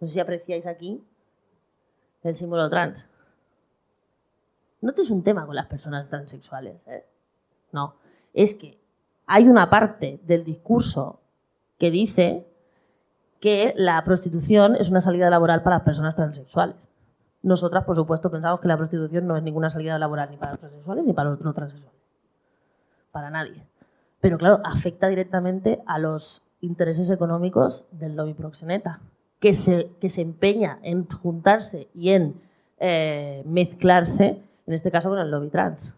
[0.00, 1.04] no sé si apreciáis aquí
[2.22, 3.06] el símbolo trans.
[4.80, 6.76] No es un tema con las personas transexuales.
[6.86, 7.04] ¿eh?
[7.72, 7.94] No.
[8.34, 8.78] Es que
[9.26, 11.20] hay una parte del discurso
[11.78, 12.46] que dice
[13.40, 16.76] que la prostitución es una salida laboral para las personas transexuales.
[17.42, 20.60] Nosotras, por supuesto, pensamos que la prostitución no es ninguna salida laboral ni para los
[20.60, 22.00] transexuales ni para los no transexuales.
[23.12, 23.66] Para nadie.
[24.20, 29.00] Pero claro, afecta directamente a los intereses económicos del lobby proxeneta,
[29.38, 32.40] que se, que se empeña en juntarse y en
[32.78, 35.94] eh, mezclarse, en este caso con el lobby trans.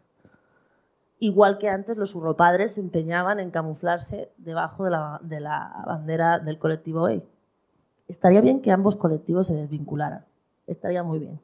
[1.21, 6.39] Igual que antes los urropadres se empeñaban en camuflarse debajo de la, de la bandera
[6.39, 7.23] del colectivo gay.
[8.07, 10.25] Estaría bien que ambos colectivos se desvincularan.
[10.67, 11.41] Estaría muy bien.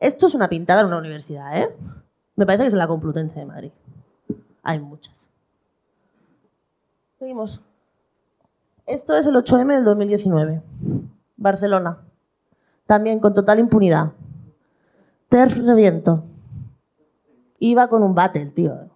[0.00, 1.74] Esto es una pintada en una universidad, ¿eh?
[2.36, 3.72] Me parece que es la Complutense de Madrid.
[4.62, 5.28] Hay muchas.
[7.18, 7.60] Seguimos.
[8.86, 10.62] Esto es el 8M del 2019.
[11.36, 11.98] Barcelona.
[12.86, 14.12] También con total impunidad.
[15.28, 16.24] Terf reviento.
[17.58, 18.88] Iba con un bate el tío.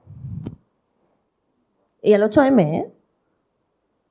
[2.03, 2.93] Y el 8M, ¿eh?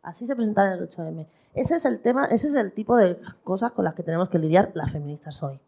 [0.01, 1.27] Así se presentaba en el 8M.
[1.53, 4.39] Ese es el tema, ese es el tipo de cosas con las que tenemos que
[4.39, 5.59] lidiar las feministas hoy.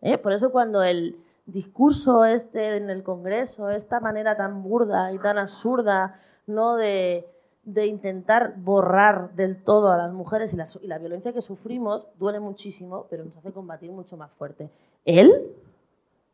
[0.00, 0.18] ¿Eh?
[0.18, 5.38] Por eso cuando el discurso este en el Congreso, esta manera tan burda y tan
[5.38, 6.76] absurda, ¿no?
[6.76, 7.32] De,
[7.64, 13.06] intentar borrar del todo a las mujeres y y la violencia que sufrimos duele muchísimo,
[13.10, 14.70] pero nos hace combatir mucho más fuerte.
[15.04, 15.52] Él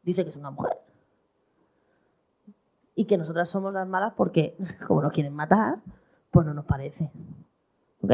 [0.02, 0.78] dice que es una mujer.
[2.94, 5.80] Y que nosotras somos las malas porque, como nos quieren matar,
[6.30, 7.10] pues no nos parece.
[8.02, 8.12] ¿Ok?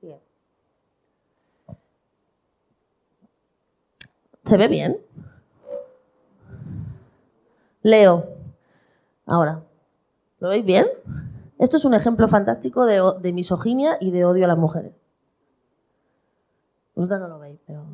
[0.00, 0.20] Bien.
[4.44, 4.98] ¿Se ve bien?
[7.82, 8.26] Leo.
[9.26, 9.62] Ahora.
[10.40, 10.86] ¿Lo veis bien?
[11.62, 14.92] Esto es un ejemplo fantástico de, misoginia y de odio a las mujeres.
[16.96, 17.84] Vosotras no lo veis, pero...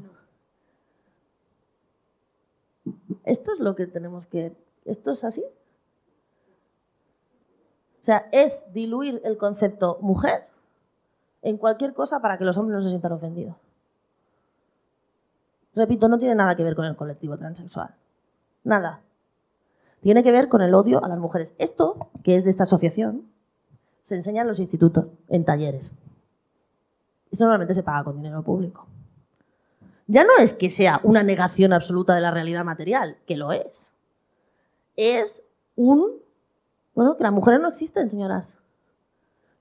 [3.25, 4.57] Esto es lo que tenemos que...
[4.87, 5.45] ¿Esto es así?
[8.01, 10.47] O sea, es diluir el concepto mujer
[11.43, 13.57] en cualquier cosa para que los hombres no se sientan ofendidos.
[15.75, 17.95] Repito, no tiene nada que ver con el colectivo transexual.
[18.65, 19.01] Nada.
[20.01, 21.55] Tiene que ver con el odio a las mujeres.
[21.59, 23.29] Esto, que es de esta asociación,
[24.03, 25.93] se enseña en los institutos, en talleres.
[27.31, 28.87] Esto normalmente se paga con dinero público.
[30.07, 33.93] Ya no es que sea una negación absoluta de la realidad material, que lo es.
[34.97, 35.43] Es
[35.77, 36.13] un...
[36.99, 38.57] Bueno, que las mujeres no existen, señoras.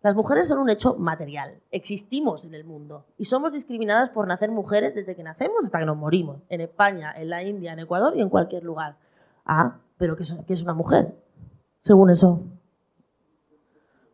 [0.02, 1.62] Las mujeres son un hecho material.
[1.70, 3.06] Existimos en el mundo.
[3.16, 6.42] Y somos discriminadas por nacer mujeres desde que nacemos hasta que nos morimos.
[6.50, 8.98] En España, en la India, en Ecuador y en cualquier lugar.
[9.46, 11.14] Ah, pero ¿qué es, una mujer?
[11.84, 12.42] Según eso.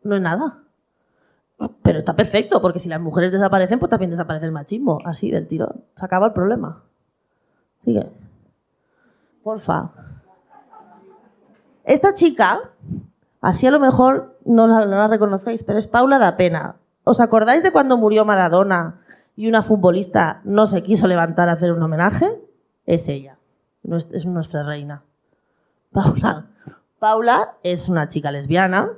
[0.02, 0.62] No es nada.
[1.82, 4.98] Pero está perfecto, porque si las mujeres desaparecen, pues también desaparece el machismo.
[5.02, 5.82] Así, del tirón.
[5.96, 6.84] Se acaba el problema.
[7.86, 8.06] Sigue.
[9.42, 9.92] Porfa.
[11.84, 12.70] Esta chica,
[13.44, 16.76] así a lo mejor no la, no reconocéis, pero es Paula da Pena.
[17.04, 19.02] ¿Os acordáis de cuando murió Maradona
[19.36, 22.40] y una futbolista no se quiso levantar a hacer un homenaje?
[22.86, 23.38] Es ella.
[24.12, 25.02] Es nuestra reina.
[25.92, 26.46] Paula.
[26.98, 28.90] Paula es una chica lesbiana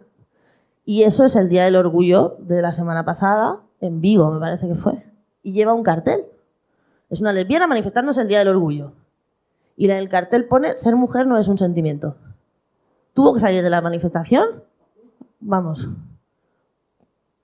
[0.84, 4.68] y eso es el Día del Orgullo de la semana pasada, en Vigo me parece
[4.68, 5.05] que fue.
[5.42, 6.24] Y lleva un cartel.
[7.11, 8.92] Es una lesbiana manifestándose el Día del Orgullo.
[9.76, 12.16] Y en el cartel pone, ser mujer no es un sentimiento.
[13.17, 14.62] Tuvo que salir de la manifestación,
[15.41, 15.89] vamos,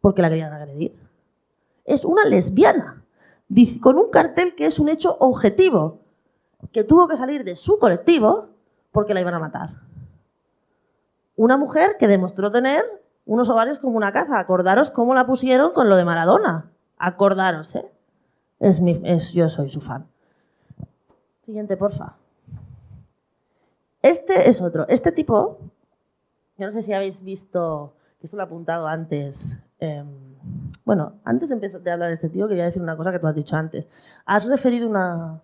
[0.03, 0.95] porque la querían agredir.
[1.87, 3.03] Es una lesbiana,
[3.81, 6.01] con un cartel que es un hecho objetivo,
[6.73, 8.49] que tuvo que salir de su colectivo
[8.91, 9.71] porque la iban a matar.
[11.37, 12.85] Una mujer que demostró tener
[13.25, 14.39] unos ovarios como una casa.
[14.39, 16.71] Acordaros cómo la pusieron con lo de Maradona.
[16.99, 17.91] Acordaros, ¿eh?
[18.61, 20.07] Es mi, es, yo soy su fan.
[21.47, 22.17] Siguiente, porfa.
[24.03, 24.87] Este es otro.
[24.89, 25.59] Este tipo,
[26.59, 29.57] yo no sé si habéis visto, que esto lo he apuntado antes.
[29.79, 30.09] em,
[30.85, 33.27] bueno, antes de empezar de hablar de este tío, quería decir una cosa que tú
[33.29, 33.89] has dicho antes.
[34.27, 35.41] Has referido una,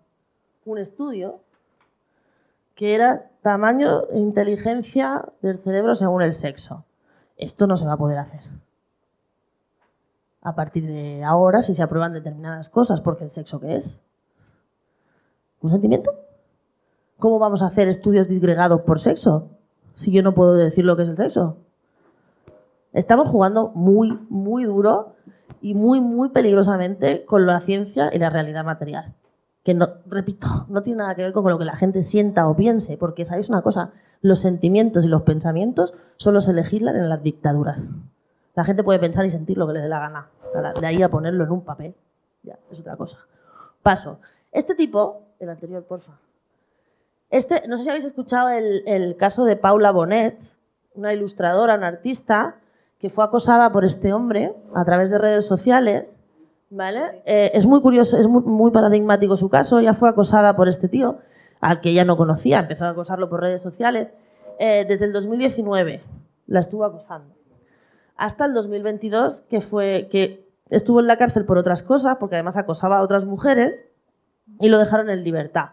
[0.65, 1.41] un estudio
[2.75, 6.85] que era tamaño e inteligencia del cerebro según el sexo.
[7.37, 8.43] Esto no se va a poder hacer.
[10.43, 14.05] A partir de ahora, si se aprueban determinadas cosas, porque el sexo qué es?
[15.61, 16.28] ¿Un sentimiento?
[17.19, 19.49] ¿Cómo vamos a hacer estudios disgregados por sexo?
[19.97, 21.57] Si yo no puedo decir lo que es el sexo.
[22.93, 25.17] Estamos jugando muy, muy duro
[25.61, 29.17] y muy, muy peligrosamente con la ciencia y la realidad material.
[29.65, 32.55] Que no, repito, no tiene nada que ver con lo que la gente sienta o
[32.55, 33.91] piense, porque sabéis una cosa,
[34.21, 37.91] los sentimientos y los pensamientos solo se legislan en las dictaduras.
[38.55, 40.31] La gente puede pensar y sentir lo que le dé la gana.
[40.81, 41.97] De ahí a ponerlo en un papel,
[42.45, 43.19] ya, es otra cosa.
[43.83, 44.21] Paso.
[44.53, 46.13] Este tipo, el anterior, porfa.
[47.31, 50.41] Este, no sé si habéis escuchado el, caso de Paula Bonet,
[50.95, 52.57] una ilustradora, una artista,
[52.99, 56.19] que fue acosada por este hombre a través de redes sociales.
[56.71, 57.23] ¿Vale?
[57.25, 59.79] Eh, es muy curioso, es muy, muy paradigmático su caso.
[59.79, 61.19] Ella fue acosada por este tío,
[61.61, 64.13] al que ella no conocía, empezó a acosarlo por redes sociales.
[64.59, 66.03] Eh, desde el 2019
[66.47, 67.35] la estuvo acosando.
[68.17, 72.57] Hasta el 2022, que, fue, que estuvo en la cárcel por otras cosas, porque además
[72.57, 73.85] acosaba a otras mujeres,
[74.61, 75.71] y lo dejaron en libertad.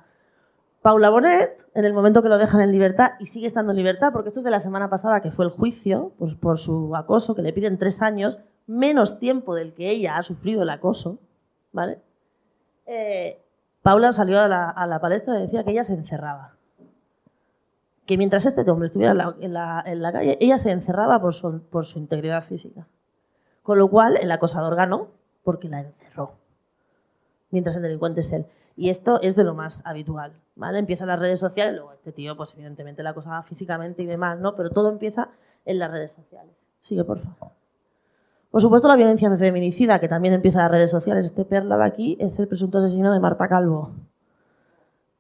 [0.86, 4.14] Paula Bonet, en el momento que lo dejan en libertad, y sigue estando en libertad,
[4.14, 7.34] porque esto es de la semana pasada, que fue el juicio pues, por su acoso,
[7.34, 11.18] que le piden tres años, menos tiempo del que ella ha sufrido el acoso,
[11.72, 12.04] ¿vale?
[12.86, 13.44] Eh,
[13.82, 16.56] Paula salió a la, palestra y decía que ella se encerraba.
[18.06, 19.54] Que mientras este hombre estuviera en
[20.04, 22.88] la calle, ella se encerraba por su, por su integridad física.
[23.64, 25.08] Con lo cual, el acosador ganó
[25.44, 26.34] porque la encerró.
[27.50, 28.46] Mientras el delincuente es él.
[28.76, 30.34] Y esto es de lo más habitual.
[30.56, 30.80] ¿vale?
[30.80, 34.56] Empieza las redes sociales, luego este tío, pues evidentemente la acosaba físicamente y demás, ¿no?
[34.56, 35.30] Pero todo empieza
[35.66, 36.56] en las redes sociales.
[36.82, 37.52] Sigue, por favor.
[38.52, 41.26] Por supuesto, la violencia feminicida, que también empieza en las redes sociales.
[41.26, 43.92] Este perla de aquí es el presunto asesino de Marta Calvo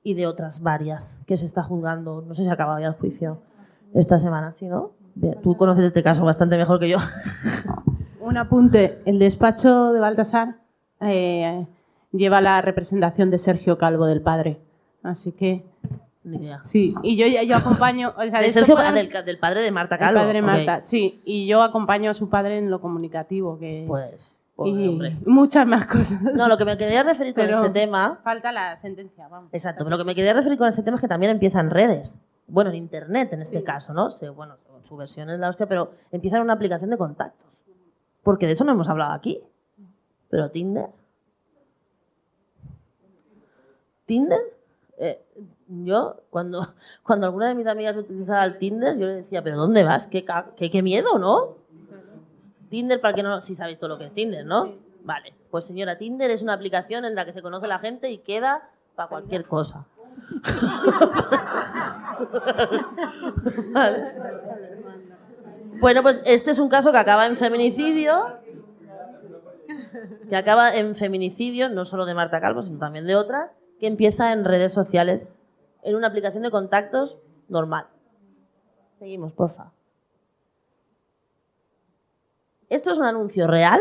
[0.03, 2.21] y de otras varias que se está juzgando.
[2.21, 3.39] No sé si acaba ya el juicio
[3.93, 4.91] esta semana, ¿sí, no?
[5.41, 6.97] Tú conoces este caso bastante mejor que yo.
[8.21, 9.01] Un apunte.
[9.05, 10.55] El despacho de Baltasar
[11.01, 11.65] eh,
[12.17, 14.59] lleva la representación de Sergio Calvo del padre.
[15.03, 15.63] Así que
[16.23, 16.61] Ni idea.
[16.63, 16.95] sí.
[17.03, 18.13] Y yo, yo acompaño.
[18.17, 20.19] O sea, De Sergio, ah, del, del padre de Marta el Calvo.
[20.21, 20.45] padre ok.
[20.45, 21.21] Marta, sí.
[21.25, 23.57] Y yo acompaño a su padre en lo comunicativo.
[23.59, 25.17] Que Pues Pobre y hombre.
[25.25, 26.21] muchas más cosas.
[26.21, 29.49] No, lo que me quería referir con Pero- este tema Falta la sentencia, vamos.
[29.53, 31.69] Exacto, pero lo que me quería referir con este tema es que también empieza en
[31.69, 32.17] redes.
[32.47, 34.09] Bueno, en internet en este caso, ¿no?
[34.11, 34.55] Se- bueno,
[34.87, 37.61] su versión es la hostia, pero empieza en una aplicación de contactos.
[38.23, 39.41] Porque de eso no hemos hablado aquí.
[40.29, 40.87] Pero Tinder.
[44.05, 44.39] Tinder.
[44.97, 45.21] eh,
[45.67, 46.67] yo, cuando,
[47.03, 50.07] cuando alguna de mis amigas utilizaba el Tinder, yo le decía, ¿pero dónde vas?
[50.07, 50.25] ¿Qué,
[50.55, 51.57] qué, qué miedo, ¿no?
[52.69, 53.41] Tinder, para que no.
[53.41, 54.73] Sí sabéis todo lo que es Tinder, ¿no?
[55.03, 55.33] Vale.
[55.51, 58.69] Pues señora, Tinder es una aplicación en la que se conoce la gente y queda
[58.95, 59.85] para cualquier cosa.
[63.71, 64.13] Vale.
[65.79, 68.39] Bueno, pues este es un caso que acaba en feminicidio.
[70.29, 73.51] Que acaba en feminicidio, no solo de Marta Calvo, sino también de otras,
[73.85, 75.29] que empieza en redes sociales,
[75.83, 77.19] en una aplicación de contactos
[77.49, 77.85] normal.
[78.97, 79.73] Seguimos, porfa.
[82.67, 83.79] Esto es un anuncio real,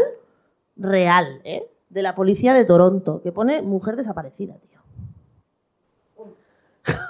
[0.77, 1.71] real, ¿eh?
[1.89, 4.81] De la policía de Toronto, que pone mujer desaparecida, tío.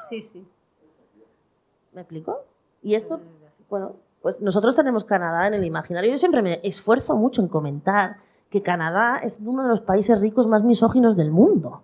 [0.09, 0.47] Sí, sí.
[1.95, 2.45] ¿Me explico?
[2.81, 3.19] Y esto,
[3.69, 6.13] bueno, pues nosotros tenemos Canadá en el imaginario.
[6.13, 8.19] Yo siempre me esfuerzo mucho en comentar
[8.51, 11.83] que Canadá es uno de los países ricos más misóginos del mundo.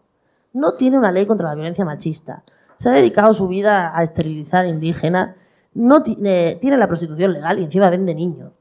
[0.52, 2.44] No tiene una ley contra la violencia machista.
[2.76, 5.36] Se ha dedicado su vida a esterilizar indígenas.
[5.74, 8.52] No tiene, tiene la prostitución legal y encima vende niños.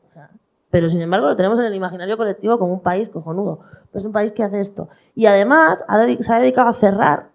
[0.70, 3.62] Pero sin embargo lo tenemos en el imaginario colectivo como un país cojonudo.
[3.92, 4.90] Pues es un país que hace esto.
[5.16, 5.84] Y además
[6.20, 7.32] se ha dedicado a cerrar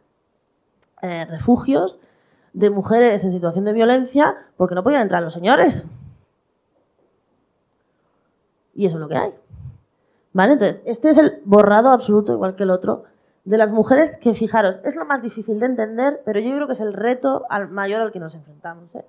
[1.03, 1.99] eh, refugios
[2.53, 5.85] de mujeres en situación de violencia porque no podían entrar los señores.
[8.75, 9.35] Y eso es lo que hay.
[10.33, 10.55] ¿Vale?
[10.55, 13.05] Entonces, este es el borrado absoluto, igual que el otro,
[13.45, 16.73] de las mujeres que, fijaros, es lo más difícil de entender, pero yo creo que
[16.73, 18.95] es el reto al mayor al que nos enfrentamos.
[18.95, 19.05] ¿eh?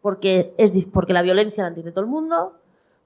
[0.00, 2.54] Porque, es, porque la violencia la entiende todo el mundo,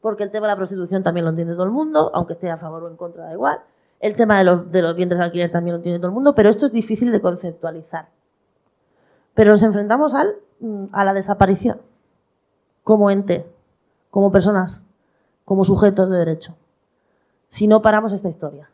[0.01, 2.59] porque el tema de la prostitución también lo entiende todo el mundo, aunque esté a
[2.59, 3.61] favor o en contra, da igual.
[3.99, 6.35] El tema de los, de los vientres de alquiler también lo entiende todo el mundo,
[6.35, 8.09] pero esto es difícil de conceptualizar.
[9.33, 11.81] Pero nos enfrentamos al, mm, a la desaparición
[12.85, 13.51] como ente,
[14.11, 14.83] como personas,
[15.47, 16.57] como sujetos de derecho.
[17.49, 18.71] Si no paramos esta historia.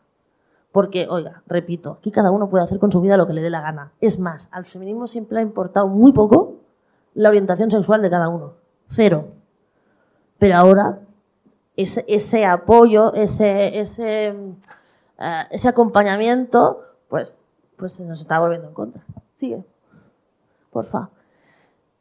[0.73, 3.49] Porque, oiga, repito, aquí cada uno puede hacer con su vida lo que le dé
[3.49, 3.93] la gana.
[4.01, 6.55] Es más, al feminismo siempre ha importado muy poco
[7.13, 8.55] la orientación sexual de cada uno.
[8.89, 9.27] Cero.
[10.39, 10.99] Pero ahora,
[11.77, 14.35] ese, apoyo, ese, ese,
[15.19, 17.37] eh, ese acompañamiento, pues,
[17.77, 19.03] pues se nos está volviendo en contra.
[19.35, 19.63] Sigue
[20.71, 21.09] porfa.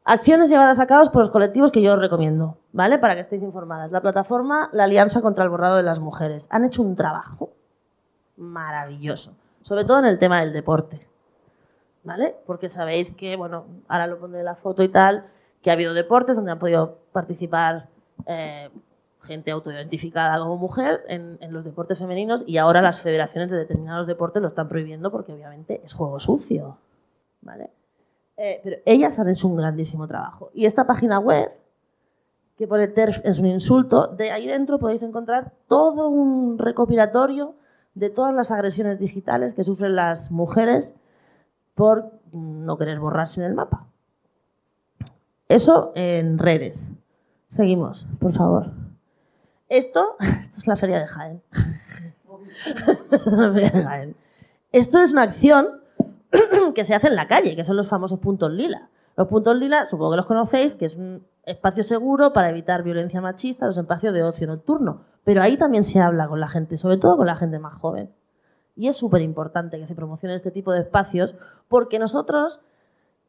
[0.05, 2.99] Acciones llevadas a cabo por los colectivos que yo os recomiendo, ¿vale?
[2.99, 3.93] Para que estéis informadas.
[3.93, 6.49] La plataforma La Alianza contra el Borrado de las Mujeres.
[6.51, 7.51] Han hecho un trabajo
[8.37, 11.07] maravilloso, sobre todo en el tema del deporte,
[12.05, 12.37] ¿vale?
[12.47, 15.27] Porque sabéis que, bueno, ahora lo pondré en la foto y tal,
[15.63, 17.89] que ha habido deportes donde han podido participar
[18.27, 18.71] eh,
[19.23, 24.43] gente autoidentificada como mujer en, los deportes femeninos y ahora las federaciones de determinados deportes
[24.43, 26.79] lo están prohibiendo porque obviamente es juego sucio,
[27.41, 27.71] ¿vale?
[28.37, 30.51] Eh, pero ellas han hecho un grandísimo trabajo.
[30.55, 31.53] Y esta página web,
[32.57, 37.55] que pone TERF es un insulto, de ahí dentro podéis encontrar todo un recopilatorio
[37.95, 40.95] de todas las agresiones digitales que sufren las mujeres
[41.75, 43.87] por no querer borrarse del mapa.
[45.49, 46.89] Eso en redes.
[47.49, 48.71] Seguimos, por favor.
[49.69, 51.43] Esto, esto es la feria de Jaén.
[53.11, 54.17] Esto es la feria de Jaén.
[54.73, 55.83] Esto es una acción
[56.75, 58.91] que se hace en la calle, que son los famosos puntos lila.
[59.17, 63.21] Los puntos lila, supongo que los conocéis, que es un espacio seguro para evitar violencia
[63.21, 65.05] machista, los espacios de ocio nocturno.
[65.25, 68.11] Pero ahí también se habla con la gente, sobre todo con la gente más joven.
[68.75, 71.37] Y es súper importante que se promocione este tipo de espacios
[71.69, 72.61] porque nosotros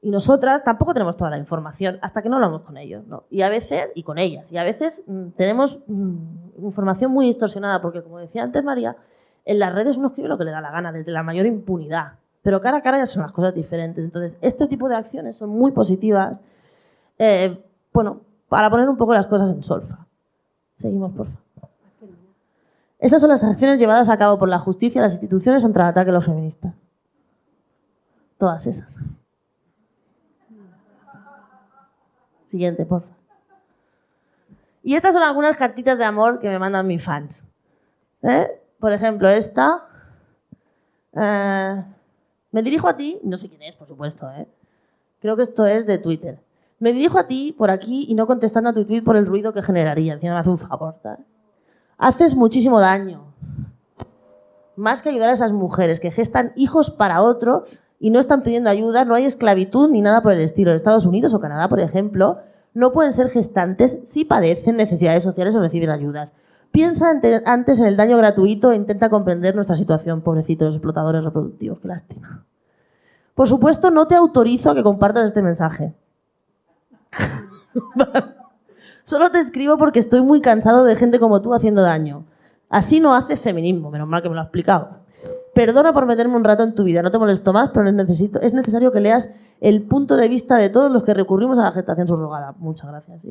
[0.03, 3.07] y nosotras tampoco tenemos toda la información hasta que no hablamos con ellos.
[3.07, 3.23] ¿no?
[3.29, 7.81] Y a veces, y con ellas, y a veces mm, tenemos mm, información muy distorsionada
[7.81, 8.97] porque, como decía antes María,
[9.45, 12.15] en las redes uno escribe lo que le da la gana, desde la mayor impunidad.
[12.41, 14.03] Pero cara a cara ya son las cosas diferentes.
[14.03, 16.41] Entonces, este tipo de acciones son muy positivas,
[17.17, 17.63] eh,
[17.93, 18.19] bueno,
[18.49, 20.05] para poner un poco las cosas en solfa.
[20.77, 21.42] Seguimos, por favor.
[23.03, 25.89] Estas son las acciones llevadas a cabo por la justicia y las instituciones contra el
[25.89, 26.73] ataque a los feministas.
[28.37, 28.95] Todas esas.
[32.47, 33.03] Siguiente, por.
[34.83, 37.43] Y estas son algunas cartitas de amor que me mandan mis fans.
[38.21, 38.47] ¿Eh?
[38.79, 39.85] Por ejemplo, esta.
[41.11, 41.83] Eh,
[42.51, 44.47] me dirijo a ti, no sé quién es, por supuesto, ¿eh?
[45.19, 46.39] Creo que esto es de Twitter.
[46.79, 49.51] Me dirijo a ti por aquí y no contestando a tu tweet por el ruido
[49.51, 50.13] que generaría.
[50.13, 51.32] Encima me hace un favor, ¿sabes?
[51.97, 53.33] Haces muchísimo daño.
[54.75, 57.63] Más que ayudar a esas mujeres que gestan hijos para otro
[57.99, 60.71] y no están pidiendo ayuda, no hay esclavitud ni nada por el estilo.
[60.71, 62.39] Estados Unidos o Canadá, por ejemplo,
[62.73, 66.33] no pueden ser gestantes si padecen necesidades sociales o reciben ayudas.
[66.71, 67.11] Piensa
[67.45, 71.79] antes en el daño gratuito e intenta comprender nuestra situación, pobrecitos explotadores reproductivos.
[71.79, 72.45] Qué lástima.
[73.35, 75.93] Por supuesto, no te autorizo a que compartas este mensaje.
[79.03, 82.25] Solo te escribo porque estoy muy cansado de gente como tú haciendo daño.
[82.69, 85.03] Así no haces feminismo, menos mal que me lo has explicado.
[85.53, 88.53] Perdona por meterme un rato en tu vida, no te molesto más, pero necesito, es
[88.53, 92.07] necesario que leas el punto de vista de todos los que recurrimos a la gestación
[92.07, 92.53] subrogada.
[92.57, 93.21] Muchas gracias.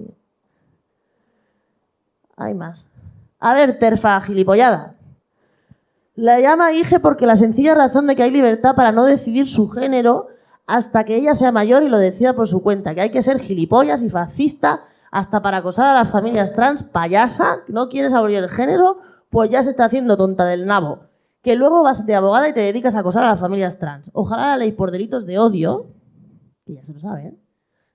[2.36, 2.86] Hay más.
[3.40, 4.94] A ver, terfa gilipollada.
[6.14, 9.68] La llama hija porque la sencilla razón de que hay libertad para no decidir su
[9.68, 10.28] género
[10.66, 13.40] hasta que ella sea mayor y lo decida por su cuenta, que hay que ser
[13.40, 18.48] gilipollas y fascista hasta para acosar a las familias trans, payasa, no quieres abolir el
[18.48, 18.98] género,
[19.28, 21.00] pues ya se está haciendo tonta del nabo.
[21.42, 24.10] Que luego vas de abogada y te dedicas a acosar a las familias trans.
[24.14, 25.88] Ojalá la ley por delitos de odio,
[26.64, 27.38] que ya se lo saben, ¿eh?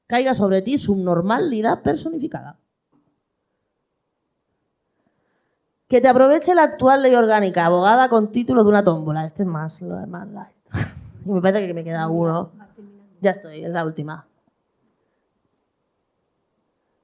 [0.06, 2.60] caiga sobre ti subnormalidad personificada.
[5.88, 9.26] Que te aproveche la actual ley orgánica, abogada con título de una tómbola.
[9.26, 10.56] Este es más, más light.
[11.26, 12.52] y me parece que me queda uno.
[13.22, 14.27] Ya estoy, es la última.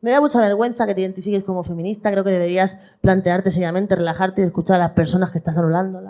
[0.03, 2.11] Me da mucha vergüenza que te identifiques como feminista.
[2.11, 6.01] Creo que deberías plantearte seriamente, relajarte y escuchar a las personas que estás hablando.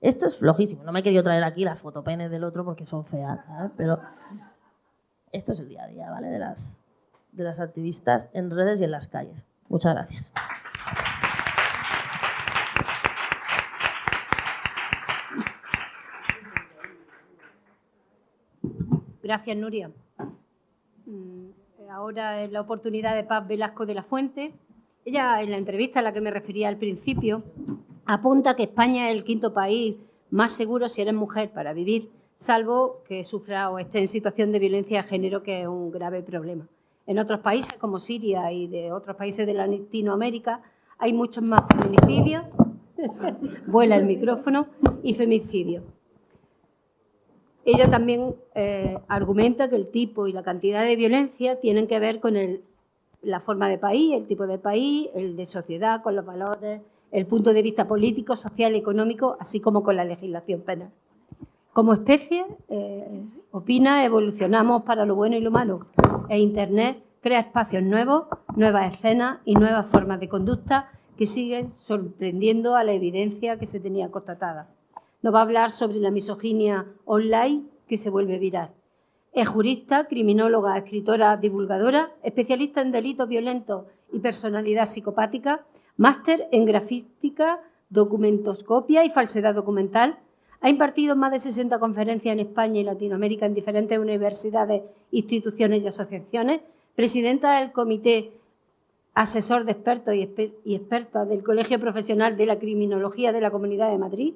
[0.00, 0.82] Esto es flojísimo.
[0.82, 3.38] No me he querido traer aquí las fotopenes del otro porque son feas,
[3.76, 4.00] Pero
[5.30, 6.28] esto es el día a día, ¿vale?
[6.28, 6.82] De las,
[7.32, 9.46] de las activistas en redes y en las calles.
[9.68, 10.32] Muchas gracias.
[19.22, 19.90] Gracias, Nuria.
[21.92, 24.52] Ahora es la oportunidad de Paz Velasco de la Fuente.
[25.04, 27.42] Ella, en la entrevista a la que me refería al principio,
[28.06, 29.96] apunta que España es el quinto país
[30.30, 34.60] más seguro si eres mujer para vivir, salvo que sufra o esté en situación de
[34.60, 36.68] violencia de género, que es un grave problema.
[37.08, 40.62] En otros países como Siria y de otros países de Latinoamérica
[40.96, 42.44] hay muchos más feminicidios,
[43.66, 44.68] vuela el micrófono,
[45.02, 45.82] y femicidios.
[47.72, 52.18] Ella también eh, argumenta que el tipo y la cantidad de violencia tienen que ver
[52.18, 52.34] con
[53.22, 56.80] la forma de país, el tipo de país, el de sociedad, con los valores,
[57.12, 60.90] el punto de vista político, social, económico, así como con la legislación penal.
[61.72, 65.78] Como especie, eh, opina, evolucionamos para lo bueno y lo malo.
[66.28, 68.24] E Internet crea espacios nuevos,
[68.56, 73.78] nuevas escenas y nuevas formas de conducta que siguen sorprendiendo a la evidencia que se
[73.78, 74.66] tenía constatada.
[75.22, 78.70] Nos va a hablar sobre la misoginia online que se vuelve viral.
[79.32, 85.64] Es jurista, criminóloga, escritora, divulgadora, especialista en delitos violentos y personalidad psicopática,
[85.98, 87.60] máster en grafística,
[87.90, 90.18] documentoscopia y falsedad documental.
[90.62, 95.88] Ha impartido más de 60 conferencias en España y Latinoamérica en diferentes universidades, instituciones y
[95.88, 96.62] asociaciones.
[96.96, 98.32] Presidenta del Comité
[99.14, 103.98] Asesor de Expertos y Expertas del Colegio Profesional de la Criminología de la Comunidad de
[103.98, 104.34] Madrid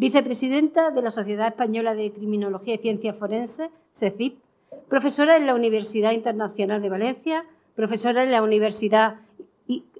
[0.00, 4.38] vicepresidenta de la Sociedad Española de Criminología y Ciencias Forenses, SECIP,
[4.88, 7.44] profesora en la Universidad Internacional de Valencia,
[7.76, 9.16] profesora en la Universidad,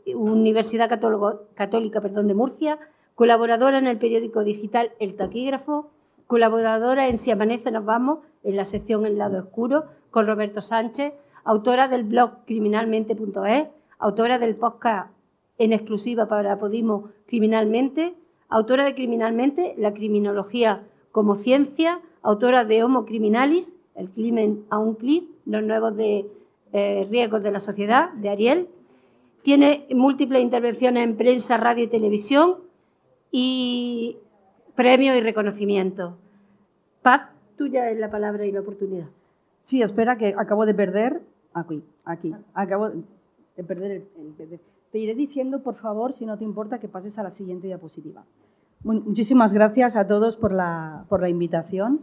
[0.06, 2.78] Universidad Católica perdón, de Murcia,
[3.14, 5.90] colaboradora en el periódico digital El Taquígrafo,
[6.26, 11.12] colaboradora en Si amanece nos vamos, en la sección El lado oscuro, con Roberto Sánchez,
[11.44, 15.12] autora del blog criminalmente.es, autora del podcast
[15.58, 18.14] en exclusiva para Podimo Criminalmente,
[18.50, 20.82] autora de Criminalmente, la criminología
[21.12, 26.26] como ciencia, autora de Homo Criminalis, el crimen a un clip, los nuevos de,
[26.72, 28.68] eh, riesgos de la sociedad, de Ariel.
[29.42, 32.58] Tiene múltiples intervenciones en prensa, radio y televisión
[33.30, 34.18] y
[34.74, 36.14] premios y reconocimientos.
[37.02, 39.06] Pat, tuya es la palabra y la oportunidad.
[39.64, 41.22] Sí, espera que acabo de perder.
[41.52, 42.34] Aquí, aquí.
[42.54, 44.04] Acabo de perder el,
[44.38, 44.60] el,
[44.90, 48.24] te iré diciendo, por favor, si no te importa, que pases a la siguiente diapositiva.
[48.82, 52.00] muchísimas gracias a todos por la, por la invitación.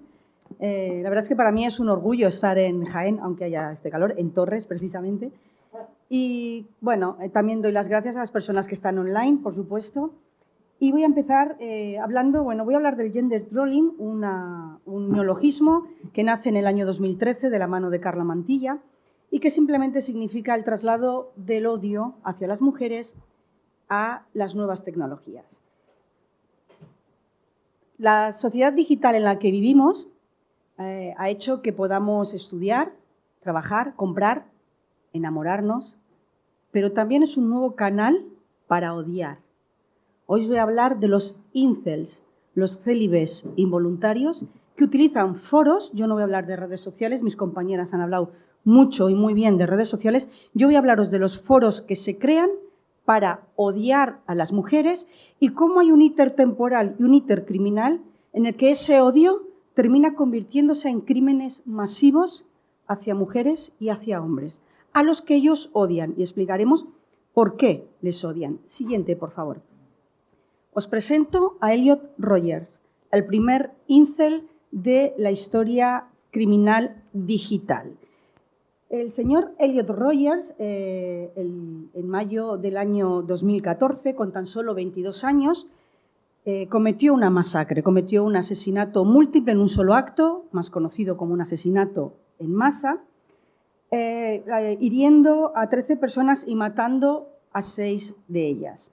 [0.59, 3.71] Eh, la verdad es que para mí es un orgullo estar en Jaén, aunque haya
[3.71, 5.31] este calor, en Torres precisamente.
[6.09, 10.11] Y bueno, eh, también doy las gracias a las personas que están online, por supuesto.
[10.79, 15.87] Y voy a empezar eh, hablando, bueno, voy a hablar del gender trolling, un neologismo
[16.13, 18.79] que nace en el año 2013 de la mano de Carla Mantilla
[19.29, 23.15] y que simplemente significa el traslado del odio hacia las mujeres
[23.89, 25.61] a las nuevas tecnologías.
[27.97, 30.07] La sociedad digital en la que vivimos
[30.77, 32.93] eh, ha hecho que podamos estudiar,
[33.39, 34.45] trabajar, comprar,
[35.13, 35.97] enamorarnos,
[36.71, 38.25] pero también es un nuevo canal
[38.67, 39.39] para odiar.
[40.27, 42.21] Hoy os voy a hablar de los incels,
[42.53, 44.45] los célibes involuntarios
[44.75, 48.31] que utilizan foros, yo no voy a hablar de redes sociales, mis compañeras han hablado
[48.67, 51.95] mucho y muy bien de redes sociales, yo voy a hablaros de los foros que
[51.95, 52.49] se crean
[53.05, 55.07] para odiar a las mujeres
[55.39, 58.01] y cómo hay un íter temporal y un íter criminal
[58.33, 62.45] en el que ese odio termina convirtiéndose en crímenes masivos
[62.87, 64.59] hacia mujeres y hacia hombres,
[64.91, 66.13] a los que ellos odian.
[66.17, 66.87] Y explicaremos
[67.33, 68.59] por qué les odian.
[68.65, 69.61] Siguiente, por favor.
[70.73, 72.81] Os presento a Elliot Rogers,
[73.11, 77.95] el primer incel de la historia criminal digital.
[78.89, 85.67] El señor Elliot Rogers, eh, en mayo del año 2014, con tan solo 22 años,
[86.45, 91.33] eh, cometió una masacre, cometió un asesinato múltiple en un solo acto, más conocido como
[91.33, 93.03] un asesinato en masa,
[93.91, 98.91] eh, hiriendo a 13 personas y matando a 6 de ellas.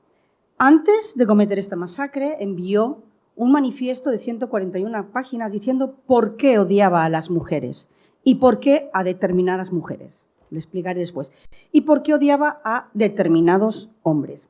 [0.59, 3.05] Antes de cometer esta masacre, envió
[3.37, 7.89] un manifiesto de 141 páginas diciendo por qué odiaba a las mujeres
[8.25, 10.25] y por qué a determinadas mujeres.
[10.51, 11.33] Le explicaré después.
[11.73, 14.49] Y por qué odiaba a determinados hombres.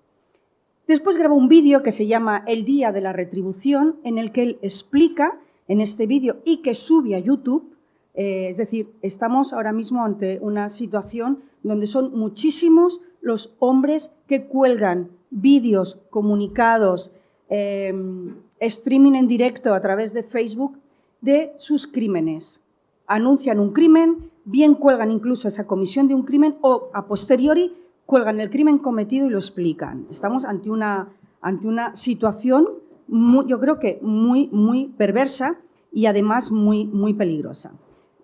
[0.86, 4.42] Después grabó un vídeo que se llama El Día de la Retribución, en el que
[4.42, 7.74] él explica en este vídeo y que sube a YouTube,
[8.14, 14.44] eh, es decir, estamos ahora mismo ante una situación donde son muchísimos los hombres que
[14.44, 17.12] cuelgan vídeos, comunicados,
[17.48, 20.78] em, streaming en directo a través de Facebook
[21.22, 22.60] de sus crímenes,
[23.06, 27.74] anuncian un crimen, bien cuelgan incluso esa comisión de un crimen o a posteriori
[28.06, 30.06] cuelgan el crimen cometido y lo explican.
[30.10, 31.08] Estamos ante una,
[31.40, 32.68] ante una situación,
[33.08, 35.58] yo creo que muy, muy perversa
[35.92, 37.72] y además muy, muy peligrosa.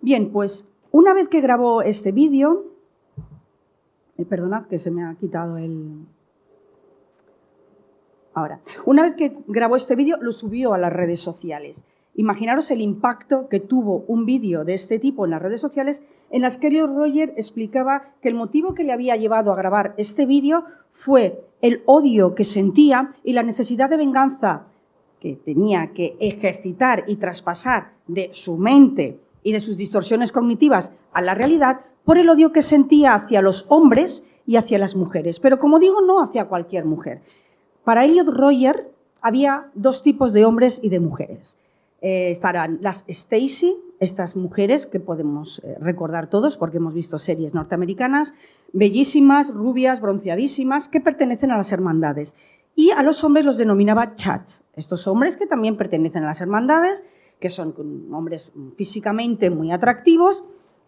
[0.01, 2.66] Bien, pues una vez que grabó este vídeo,
[4.16, 6.07] eh, perdonad que se me ha quitado el...
[8.32, 11.85] Ahora, una vez que grabó este vídeo, lo subió a las redes sociales.
[12.21, 16.43] Imaginaros el impacto que tuvo un vídeo de este tipo en las redes sociales en
[16.43, 20.27] las que Elliot Roger explicaba que el motivo que le había llevado a grabar este
[20.27, 24.67] vídeo fue el odio que sentía y la necesidad de venganza
[25.19, 31.23] que tenía que ejercitar y traspasar de su mente y de sus distorsiones cognitivas a
[31.23, 35.41] la realidad por el odio que sentía hacia los hombres y hacia las mujeres.
[35.41, 37.23] Pero como digo, no hacia cualquier mujer.
[37.83, 38.93] Para Elliot Roger
[39.23, 41.57] había dos tipos de hombres y de mujeres.
[42.02, 47.55] Eh, estarán las Stacy, estas mujeres que podemos eh, recordar todos porque hemos visto series
[47.55, 48.32] norteamericanas,
[48.72, 52.35] bellísimas, rubias, bronceadísimas, que pertenecen a las hermandades.
[52.74, 54.64] Y a los hombres los denominaba chats.
[54.74, 57.05] Estos hombres que también pertenecen a las hermandades,
[57.39, 57.74] que son
[58.12, 60.44] hombres físicamente muy atractivos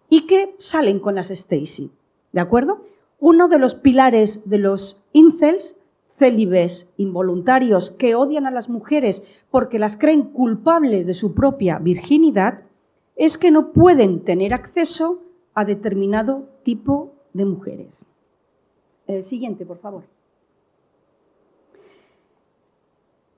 [0.08, 1.90] y que salen con las Stacy.
[2.32, 2.86] ¿De acuerdo?
[3.18, 5.76] Uno de los pilares de los incels
[6.22, 12.62] célibes involuntarios que odian a las mujeres porque las creen culpables de su propia virginidad,
[13.16, 18.04] es que no pueden tener acceso a determinado tipo de mujeres.
[19.08, 20.04] El siguiente, por favor.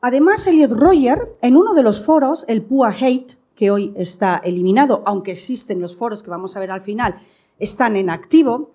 [0.02, 5.02] Además, Elliot Roger, en uno de los foros, el Pua Hate, que hoy está eliminado,
[5.06, 7.16] aunque existen los foros que vamos a ver al final,
[7.58, 8.73] están en activo,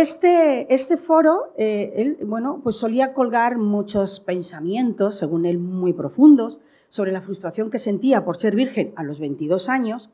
[0.00, 7.10] este, este foro, eh, bueno, pues solía colgar muchos pensamientos, según él, muy profundos, sobre
[7.10, 10.08] la frustración que sentía por ser virgen a los 22 años.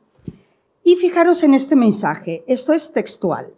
[0.83, 3.53] Y fijaros en este mensaje, esto es textual.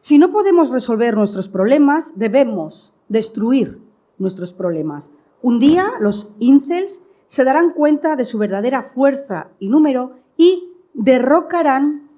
[0.00, 3.80] Si no podemos resolver nuestros problemas, debemos destruir
[4.18, 5.08] nuestros problemas.
[5.40, 12.10] Un día los incels se darán cuenta de su verdadera fuerza y número y derrocarán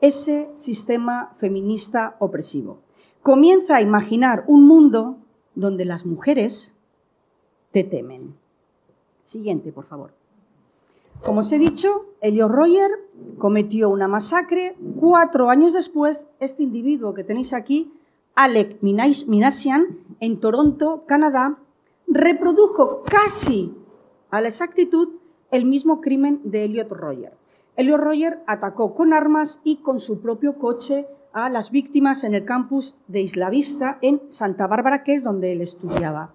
[0.00, 2.85] ese sistema feminista opresivo
[3.26, 5.16] comienza a imaginar un mundo
[5.56, 6.76] donde las mujeres
[7.72, 8.36] te temen.
[9.24, 10.12] Siguiente, por favor.
[11.24, 12.88] Como os he dicho, Elio Roger
[13.38, 14.76] cometió una masacre.
[15.00, 17.92] Cuatro años después, este individuo que tenéis aquí,
[18.36, 21.58] Alec Minasian, en Toronto, Canadá,
[22.06, 23.74] reprodujo casi
[24.30, 25.08] a la exactitud
[25.50, 27.32] el mismo crimen de Elliot Roger.
[27.74, 32.46] Elliot Roger atacó con armas y con su propio coche a las víctimas en el
[32.46, 36.32] campus de Isla Vista, en Santa Bárbara, que es donde él estudiaba.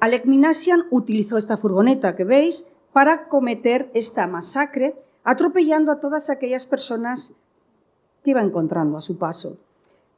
[0.00, 6.66] Alec Minasian utilizó esta furgoneta que veis para cometer esta masacre, atropellando a todas aquellas
[6.66, 7.32] personas
[8.24, 9.56] que iba encontrando a su paso.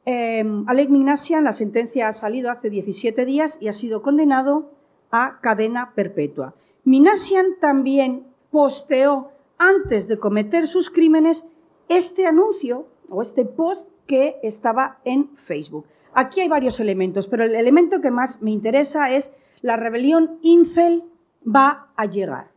[0.03, 4.71] Eh, Alec Minasian, la sentencia ha salido hace 17 días y ha sido condenado
[5.11, 6.55] a cadena perpetua.
[6.85, 9.29] Minasian también posteó,
[9.59, 11.45] antes de cometer sus crímenes,
[11.87, 15.85] este anuncio o este post que estaba en Facebook.
[16.13, 19.31] Aquí hay varios elementos, pero el elemento que más me interesa es
[19.61, 21.03] la rebelión Incel
[21.45, 22.51] va a llegar.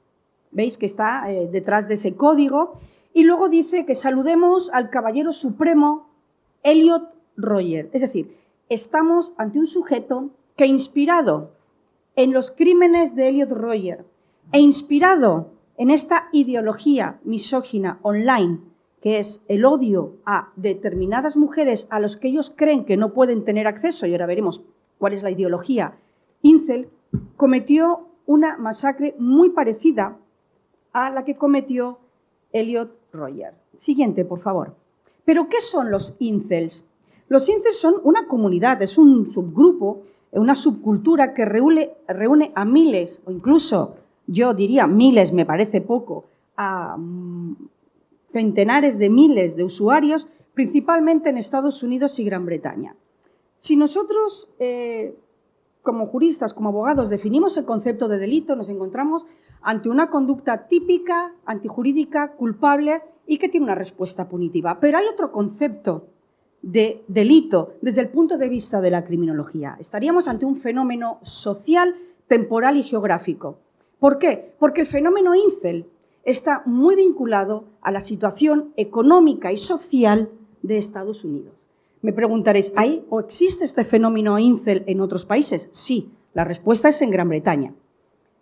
[0.51, 2.79] ¿Veis que está eh, detrás de ese código?
[3.12, 6.11] Y luego dice que saludemos al caballero supremo
[6.62, 7.91] Elliot Roger.
[7.93, 8.37] Es decir,
[8.69, 11.53] estamos ante un sujeto que inspirado
[12.16, 14.05] en los crímenes de Elliot Roger
[14.53, 18.61] e inspirado en esta ideología misógina online,
[19.03, 23.45] que es el odio a determinadas mujeres a los que ellos creen que no pueden
[23.45, 24.62] tener acceso, y ahora veremos
[24.99, 25.99] cuál es la ideología,
[26.41, 26.89] Incel
[27.37, 30.16] cometió una masacre muy parecida
[30.93, 31.99] a la que cometió
[32.53, 33.55] Elliot Roger.
[33.79, 34.74] Siguiente, por favor.
[35.24, 36.85] ¿Pero qué son los incels?
[37.29, 43.20] Los incels son una comunidad, es un subgrupo, una subcultura que reúne, reúne a miles,
[43.24, 43.97] o incluso
[44.27, 46.24] yo diría miles, me parece poco,
[46.57, 47.57] a mm,
[48.33, 52.97] centenares de miles de usuarios, principalmente en Estados Unidos y Gran Bretaña.
[53.59, 55.15] Si nosotros, eh,
[55.83, 59.27] como juristas, como abogados, definimos el concepto de delito, nos encontramos
[59.61, 64.81] ante una conducta típica, antijurídica, culpable y que tiene una respuesta punitiva.
[64.81, 66.09] Pero hay otro concepto
[66.63, 69.77] de delito desde el punto de vista de la criminología.
[69.79, 71.97] Estaríamos ante un fenómeno social,
[72.27, 73.59] temporal y geográfico.
[73.99, 74.55] ¿Por qué?
[74.59, 75.87] Porque el fenómeno incel
[76.24, 80.31] está muy vinculado a la situación económica y social
[80.62, 81.55] de Estados Unidos.
[82.01, 85.69] Me preguntaréis, ¿hay o existe este fenómeno incel en otros países?
[85.70, 87.74] Sí, la respuesta es en Gran Bretaña.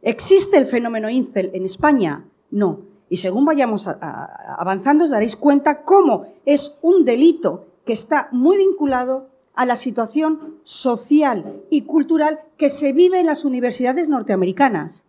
[0.02, 2.24] ¿Existe el fenómeno incel en España?
[2.51, 2.81] No.
[3.09, 9.28] Y según vayamos avanzando os daréis cuenta cómo es un delito que está muy vinculado
[9.55, 15.05] a la situación social y cultural que se vive en las universidades norteamericanas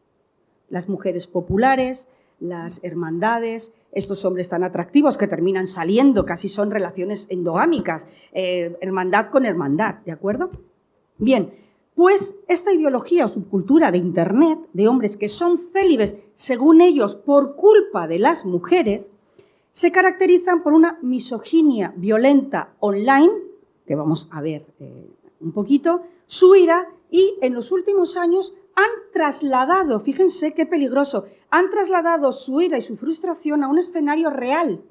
[0.71, 2.07] las mujeres populares,
[2.41, 9.29] las hermandades, estos hombres tan atractivos que terminan saliendo, casi son relaciones endogámicas, eh, hermandad
[9.29, 10.51] con hermandad, ¿de acuerdo?
[11.17, 11.53] Bien,
[11.95, 17.55] pues esta ideología o subcultura de Internet, de hombres que son célibes, según ellos, por
[17.55, 19.11] culpa de las mujeres,
[19.71, 23.31] se caracterizan por una misoginia violenta online,
[23.85, 25.09] que vamos a ver eh,
[25.39, 31.69] un poquito, su ira y en los últimos años han trasladado, fíjense qué peligroso, han
[31.69, 34.83] trasladado su ira y su frustración a un escenario real.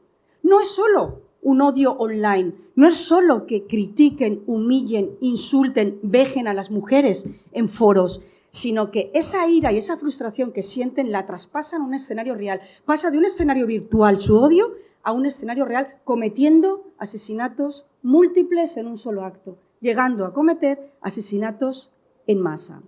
[0.43, 6.55] No es solo un odio online, no es solo que critiquen, humillen, insulten, vejen a
[6.55, 11.82] las mujeres en foros, sino que esa ira y esa frustración que sienten la traspasan
[11.82, 12.61] a un escenario real.
[12.85, 18.86] Pasa de un escenario virtual su odio a un escenario real cometiendo asesinatos múltiples en
[18.86, 21.93] un solo acto, llegando a cometer asesinatos
[22.27, 22.82] en masa.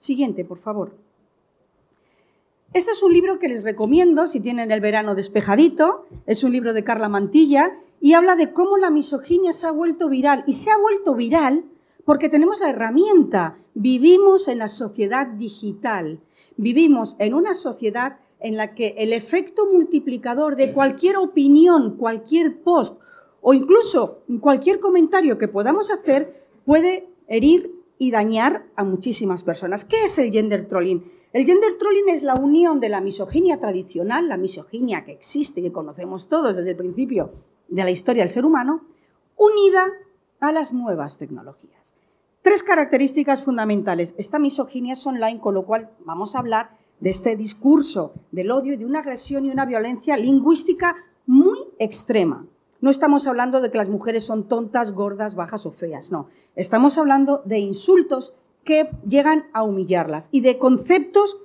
[0.00, 0.92] Siguiente, por favor.
[2.72, 6.06] Este es un libro que les recomiendo si tienen el verano despejadito.
[6.26, 10.08] Es un libro de Carla Mantilla y habla de cómo la misoginia se ha vuelto
[10.08, 10.42] viral.
[10.46, 11.64] Y se ha vuelto viral
[12.06, 13.58] porque tenemos la herramienta.
[13.74, 16.20] Vivimos en la sociedad digital.
[16.56, 22.98] Vivimos en una sociedad en la que el efecto multiplicador de cualquier opinión, cualquier post
[23.42, 29.84] o incluso cualquier comentario que podamos hacer puede herir y dañar a muchísimas personas.
[29.84, 31.12] ¿Qué es el gender trolling?
[31.34, 35.64] El gender trolling es la unión de la misoginia tradicional, la misoginia que existe y
[35.64, 37.30] que conocemos todos desde el principio
[37.68, 38.86] de la historia del ser humano,
[39.36, 39.86] unida
[40.40, 41.94] a las nuevas tecnologías.
[42.40, 44.14] Tres características fundamentales.
[44.16, 48.72] Esta misoginia es online, con lo cual vamos a hablar de este discurso del odio
[48.72, 50.96] y de una agresión y una violencia lingüística
[51.26, 52.46] muy extrema.
[52.80, 56.28] No estamos hablando de que las mujeres son tontas, gordas, bajas o feas, no.
[56.56, 58.34] Estamos hablando de insultos
[58.64, 61.38] que llegan a humillarlas y de conceptos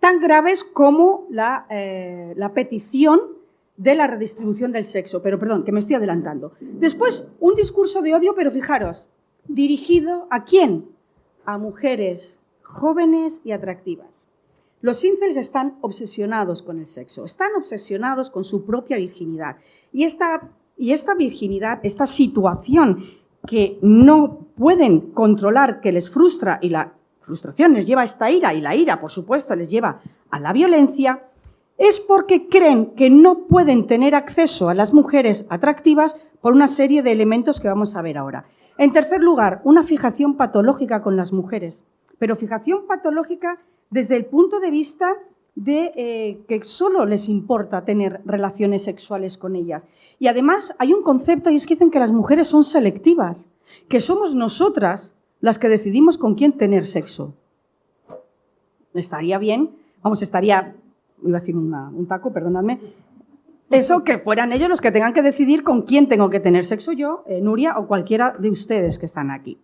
[0.00, 3.20] tan graves como la, eh, la petición
[3.76, 5.22] de la redistribución del sexo.
[5.22, 6.52] Pero perdón, que me estoy adelantando.
[6.60, 9.04] Después, un discurso de odio, pero fijaros,
[9.48, 10.88] dirigido a quién?
[11.44, 14.24] A mujeres jóvenes y atractivas.
[14.82, 19.56] Los incels están obsesionados con el sexo, están obsesionados con su propia virginidad.
[19.92, 23.04] Y esta y esta virginidad, esta situación
[23.46, 28.54] que no pueden controlar, que les frustra y la frustración les lleva a esta ira
[28.54, 30.00] y la ira, por supuesto, les lleva
[30.30, 31.24] a la violencia,
[31.78, 37.02] es porque creen que no pueden tener acceso a las mujeres atractivas por una serie
[37.02, 38.46] de elementos que vamos a ver ahora.
[38.78, 41.82] En tercer lugar, una fijación patológica con las mujeres,
[42.18, 43.58] pero fijación patológica
[43.90, 45.14] desde el punto de vista
[45.56, 49.86] de eh, que solo les importa tener relaciones sexuales con ellas.
[50.18, 53.48] Y además hay un concepto y es que dicen que las mujeres son selectivas,
[53.88, 57.34] que somos nosotras las que decidimos con quién tener sexo.
[58.94, 60.76] Estaría bien, vamos, estaría,
[61.24, 62.78] iba a decir un taco, perdonadme,
[63.70, 66.92] eso que fueran ellos los que tengan que decidir con quién tengo que tener sexo
[66.92, 69.58] yo, eh, Nuria o cualquiera de ustedes que están aquí.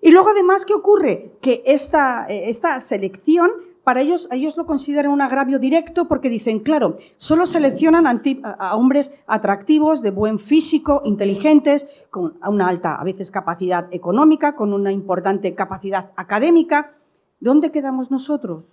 [0.00, 1.32] Y luego además, ¿qué ocurre?
[1.40, 3.50] Que esta, eh, esta selección
[3.84, 9.12] para ellos, ellos lo consideran un agravio directo porque dicen, claro, solo seleccionan a, hombres
[9.26, 15.54] atractivos, de buen físico, inteligentes, con una alta, a veces, capacidad económica, con una importante
[15.54, 16.94] capacidad académica.
[17.40, 18.64] ¿Dónde quedamos nosotros?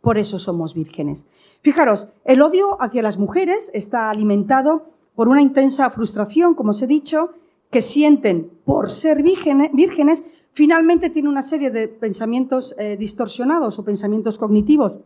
[0.00, 1.26] Por eso somos vírgenes.
[1.60, 6.86] Fijaros, el odio hacia las mujeres está alimentado por una intensa frustración, como os he
[6.86, 7.34] dicho,
[7.70, 14.38] que sienten por ser vírgenes, finalmente tiene una serie de pensamientos eh, distorsionados o pensamientos
[14.38, 14.98] cognitivos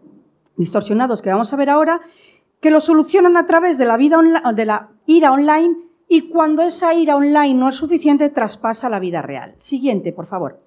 [0.56, 2.00] distorsionados que vamos a ver ahora,
[2.60, 4.18] que lo solucionan a través de la, vida
[4.54, 5.76] de la ira online
[6.08, 9.54] y cuando esa ira online no es suficiente, traspasa la vida real.
[9.58, 10.60] Siguiente, por favor.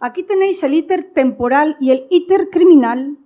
[0.00, 3.18] Aquí tenéis el íter temporal y el íter criminal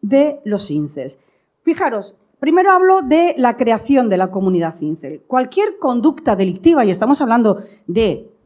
[0.00, 1.18] de los incels.
[1.62, 5.22] Fijaros, primero hablo de la creación de la comunidad incel.
[5.26, 7.62] Cualquier conducta delictiva, y estamos hablando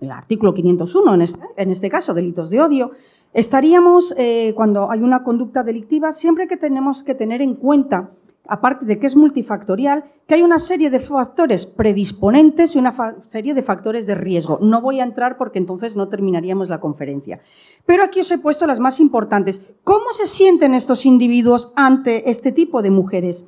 [0.01, 2.91] del artículo 501 en este, en este, caso, delitos de odio,
[3.33, 8.11] estaríamos, eh, cuando hay una conducta delictiva, siempre que tenemos que tener en cuenta
[8.49, 12.95] aparte de que es multifactorial, que hay una serie de factores predisponentes y una
[13.29, 14.59] serie de factores de riesgo.
[14.63, 17.41] No voy a entrar porque entonces no terminaríamos la conferencia.
[17.85, 19.61] Pero aquí os he puesto las más importantes.
[19.85, 23.45] ¿Cómo se sienten estos individuos ante este tipo de mujeres?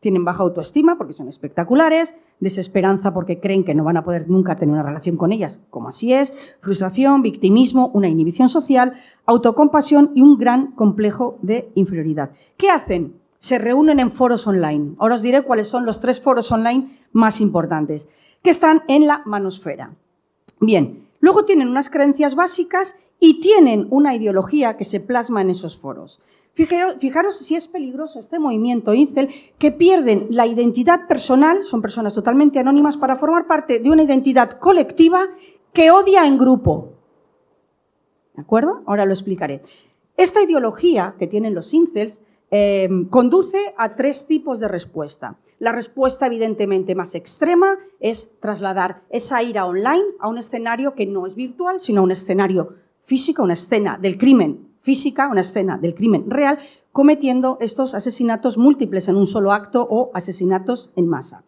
[0.00, 4.56] Tienen baja autoestima porque son espectaculares, desesperanza porque creen que no van a poder nunca
[4.56, 8.94] tener una relación con ellas, como así es, frustración, victimismo, una inhibición social,
[9.26, 12.30] autocompasión y un gran complejo de inferioridad.
[12.56, 13.20] ¿Qué hacen?
[13.40, 14.94] se reúnen en foros online.
[14.98, 18.06] Ahora os diré cuáles son los tres foros online más importantes,
[18.42, 19.96] que están en la manosfera.
[20.60, 25.76] Bien, luego tienen unas creencias básicas y tienen una ideología que se plasma en esos
[25.76, 26.20] foros.
[26.66, 29.28] Fijaros, si es peligroso este movimiento incel,
[29.58, 34.58] que pierden la identidad personal, son personas totalmente anónimas, para formar parte de una identidad
[34.58, 35.28] colectiva
[35.72, 36.94] que odia en grupo.
[38.34, 38.82] ¿De acuerdo?
[38.86, 39.62] Ahora lo explicaré.
[40.16, 42.20] Esta ideología que tienen los incels
[42.52, 45.38] Em, conduce a tres tipos de respuesta.
[45.60, 51.26] La respuesta evidentemente más extrema es trasladar esa ira online a un escenario que no
[51.26, 52.74] es virtual, sino un escenario
[53.04, 56.58] físico, una escena del crimen física, una escena del crimen real,
[56.92, 61.44] cometiendo estos asesinatos múltiples en un solo acto o asesinatos en masa.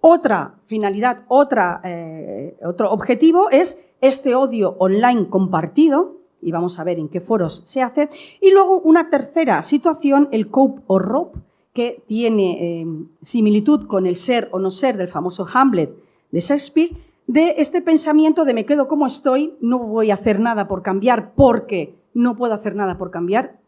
[0.00, 6.98] Otra finalidad, otra, eh, otro objetivo es este odio online compartido, y vamos a ver
[6.98, 8.08] en qué foros se hace.
[8.40, 11.38] Y luego una tercera situación, el cope o rope,
[11.72, 12.86] que tiene eh,
[13.22, 15.94] similitud con el ser o no ser del famoso Hamlet
[16.30, 16.96] de Shakespeare,
[17.26, 21.32] de este pensamiento de me quedo como estoy, no voy a hacer nada por cambiar
[21.34, 23.60] porque no puedo hacer nada por cambiar,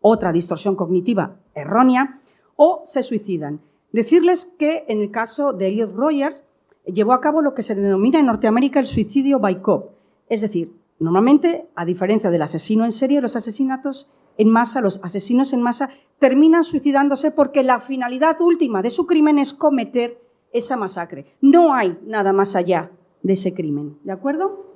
[0.00, 2.20] otra distorsión cognitiva errónea,
[2.56, 3.60] o se suicidan.
[3.92, 6.44] Decirles que en el caso de Elliot Rogers
[6.86, 9.90] llevó a cabo lo que se denomina en Norteamérica el suicidio by cop,
[10.28, 10.72] es decir,
[11.02, 14.08] Normalmente, a diferencia del asesino en serie, los asesinatos
[14.38, 19.40] en masa, los asesinos en masa, terminan suicidándose porque la finalidad última de su crimen
[19.40, 20.22] es cometer
[20.52, 21.26] esa masacre.
[21.40, 22.92] No hay nada más allá
[23.24, 23.98] de ese crimen.
[24.04, 24.71] ¿De acuerdo?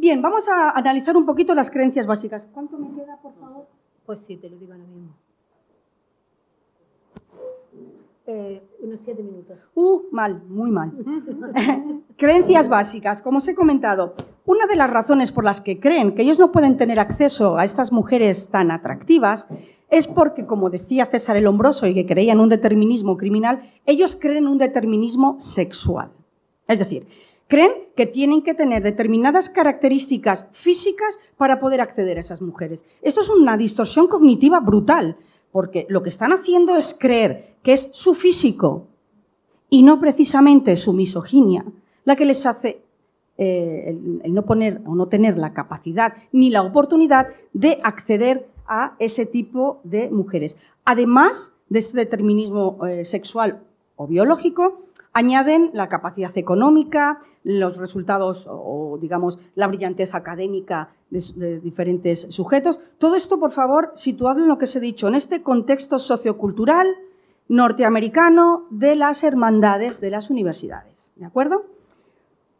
[0.00, 2.46] Bien, vamos a analizar un poquito las creencias básicas.
[2.52, 3.66] ¿Cuánto me queda, por favor?
[4.06, 5.12] Pues sí, te lo digo ahora mismo.
[8.28, 9.58] Eh, unos siete minutos.
[9.74, 10.92] Uh, mal, muy mal.
[12.16, 14.14] Creencias básicas, como os he comentado.
[14.46, 17.64] Una de las razones por las que creen que ellos no pueden tener acceso a
[17.64, 19.48] estas mujeres tan atractivas
[19.90, 24.14] es porque, como decía César el Hombroso y que creía en un determinismo criminal, ellos
[24.14, 26.12] creen en un determinismo sexual.
[26.68, 27.08] Es decir,
[27.48, 32.84] creen que tienen que tener determinadas características físicas para poder acceder a esas mujeres.
[33.02, 35.16] Esto es una distorsión cognitiva brutal,
[35.50, 38.86] porque lo que están haciendo es creer que es su físico
[39.70, 41.64] y no precisamente su misoginia
[42.04, 42.82] la que les hace
[43.38, 48.94] eh, el, no poner o no tener la capacidad ni la oportunidad de acceder a
[48.98, 50.56] ese tipo de mujeres.
[50.84, 53.62] Además de este determinismo eh, sexual
[53.96, 62.26] o biológico, añaden la capacidad económica, los resultados o, digamos, la brillantez académica de, diferentes
[62.28, 62.78] sujetos.
[62.98, 66.94] Todo esto, por favor, situado en lo que se ha dicho, en este contexto sociocultural
[67.48, 71.10] norteamericano de las hermandades de las universidades.
[71.16, 71.64] ¿De acuerdo?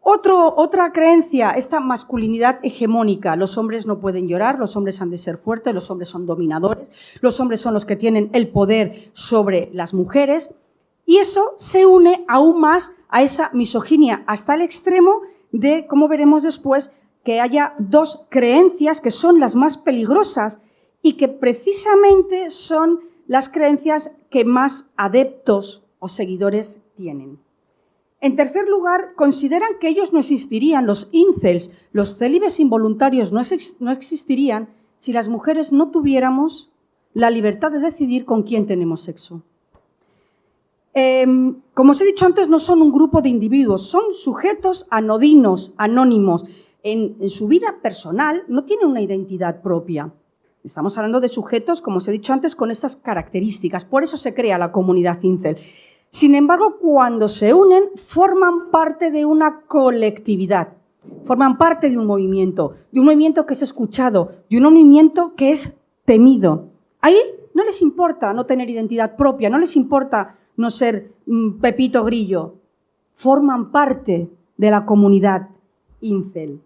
[0.01, 3.37] otra creencia, esta masculinidad hegemónica.
[3.37, 6.91] Los hombres no pueden llorar, los hombres han de ser fuertes, los hombres son dominadores,
[7.21, 10.51] los hombres son los que tienen el poder sobre las mujeres.
[11.09, 15.23] Y eso se une aún más a esa misoginia, hasta el extremo
[15.53, 16.93] de, como veremos después,
[17.25, 20.61] que haya dos creencias que son las más peligrosas
[21.01, 27.41] y que precisamente son las creencias que más adeptos o seguidores tienen.
[28.21, 34.69] En tercer lugar, consideran que ellos no existirían, los incels, los célibes involuntarios no, existirían
[34.99, 36.71] si las mujeres no tuviéramos
[37.15, 39.43] la libertad de decidir con quién tenemos sexo.
[40.99, 45.73] Em, como os he dicho antes, no son un grupo de individuos, son sujetos anodinos,
[45.77, 46.45] anónimos.
[46.83, 50.13] En, en, su vida personal no tienen una identidad propia.
[50.65, 53.85] Estamos hablando de sujetos, como os he dicho antes, con estas características.
[53.85, 55.59] Por eso se crea la comunidad incel.
[56.11, 60.71] Sin embargo, cuando se unen, forman parte de una colectividad,
[61.23, 65.53] forman parte de un movimiento, de un movimiento que es escuchado, de un movimiento que
[65.53, 66.71] es temido.
[67.01, 67.19] Ahí
[67.55, 71.13] no les importa no tener identidad propia, no les importa no ser
[71.61, 72.57] Pepito Grillo,
[73.15, 75.49] forman parte de la comunidad
[76.01, 76.61] incel.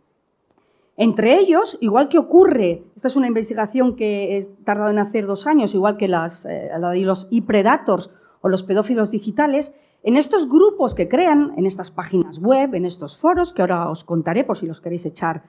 [0.97, 5.47] Entre ellos, igual que ocurre, esta es una investigación que he tardado en hacer dos
[5.47, 8.11] años, igual que las, eh, la de los e-predators
[8.41, 13.17] o los pedófilos digitales, en estos grupos que crean, en estas páginas web, en estos
[13.17, 15.45] foros, que ahora os contaré por si los queréis echar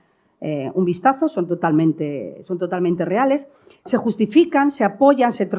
[0.46, 3.48] eh, un vistazo, son totalmente, son totalmente reales,
[3.86, 5.50] se justifican, se apoyan, se,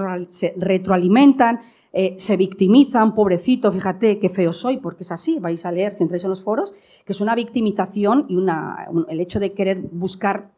[0.58, 1.60] retroalimentan,
[1.96, 6.02] eh, se victimizan, pobrecito, fíjate qué feo soy, porque es así, vais a leer si
[6.02, 10.50] entráis en los foros, que es una victimización y una, el hecho de querer buscar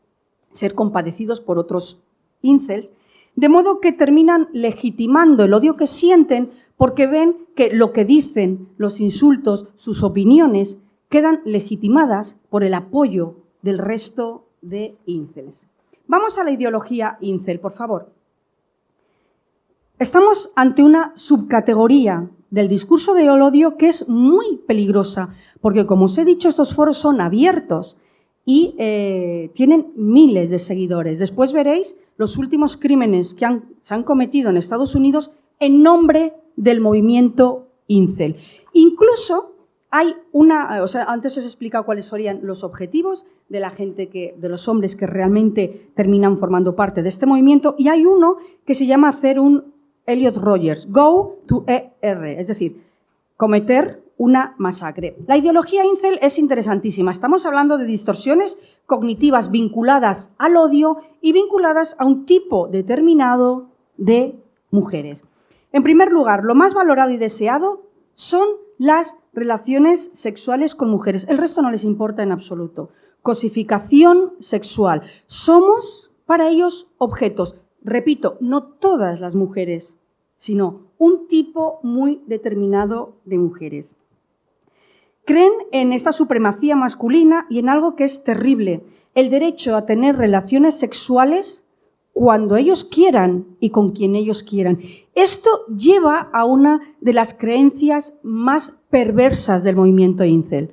[0.51, 2.03] ser compadecidos por otros
[2.41, 2.89] incels,
[3.35, 8.71] de modo que terminan legitimando el odio que sienten porque ven que lo que dicen,
[8.79, 10.79] los insultos, sus opiniones,
[11.11, 15.67] quedan legitimadas por el apoyo del resto de incels.
[16.07, 18.16] Vamos a la ideología incel, por favor.
[19.99, 25.31] Estamos ante una subcategoría del discurso de odio que es muy peligrosa,
[25.63, 27.97] porque como os he dicho, estos foros son abiertos
[28.45, 31.19] y eh, tienen miles de seguidores.
[31.19, 33.47] Después veréis los últimos crímenes que
[33.81, 38.37] se han cometido en Estados Unidos en nombre del movimiento incel.
[38.75, 39.55] Incluso
[39.89, 44.11] hay una, o sea, antes os he explicado cuáles serían los objetivos de la gente
[44.11, 48.37] que, de los hombres que realmente terminan formando parte de este movimiento, y hay uno
[48.67, 49.76] que se llama hacer un
[50.07, 52.83] Elliot Rogers, Go to ER, es decir,
[53.37, 55.17] cometer una masacre.
[55.27, 57.11] La ideología incel es interesantísima.
[57.11, 64.37] Estamos hablando de distorsiones cognitivas vinculadas al odio y vinculadas a un tipo determinado de
[64.71, 65.23] mujeres.
[65.73, 67.83] En primer lugar, lo más valorado y deseado
[68.15, 71.27] son las relaciones sexuales con mujeres.
[71.29, 72.91] El resto no les importa en absoluto.
[73.21, 75.03] Cosificación sexual.
[75.27, 77.57] Somos para ellos objetos.
[77.87, 79.97] Repito, no todas las mujeres,
[80.35, 83.95] sino un tipo muy determinado de mujeres.
[85.25, 88.83] Creen en esta supremacía masculina y en algo que es terrible,
[89.15, 91.65] el derecho a tener relaciones sexuales
[92.13, 94.81] cuando ellos quieran y con quien ellos quieran.
[95.15, 100.73] Esto lleva a una de las creencias más perversas del movimiento incel.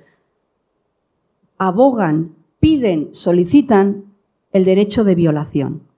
[1.59, 4.05] Abogan, piden, solicitan
[4.51, 5.92] el derecho de violación.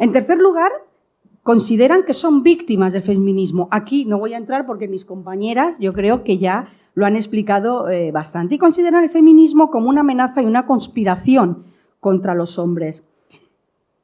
[0.00, 0.72] En tercer lugar,
[1.42, 3.68] consideran que son víctimas del feminismo.
[3.70, 7.86] Aquí no voy a entrar porque mis compañeras yo creo que ya lo han explicado
[7.90, 11.64] eh, bastante y consideran el feminismo como una amenaza y una conspiración
[12.00, 13.02] contra los hombres.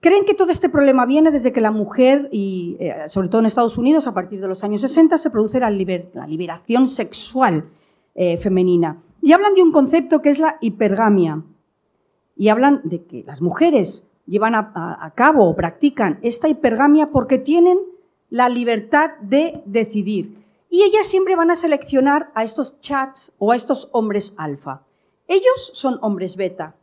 [0.01, 3.47] Creen que todo este problema viene desde que la mujer, y eh, sobre todo en
[3.47, 7.71] Estados Unidos, a partir de los años 60, se produce la, liberación sexual
[8.15, 9.03] eh, femenina.
[9.23, 11.43] Y hablan de un concepto que es la hipergamia.
[12.37, 17.79] Y hablan de que las mujeres llevan a, cabo o practican esta hipergamia porque tienen
[18.29, 20.45] la libertad de decidir.
[20.69, 24.83] Y ellas siempre van a seleccionar a estos chats o a estos hombres alfa.
[25.29, 26.75] Ellos son hombres beta.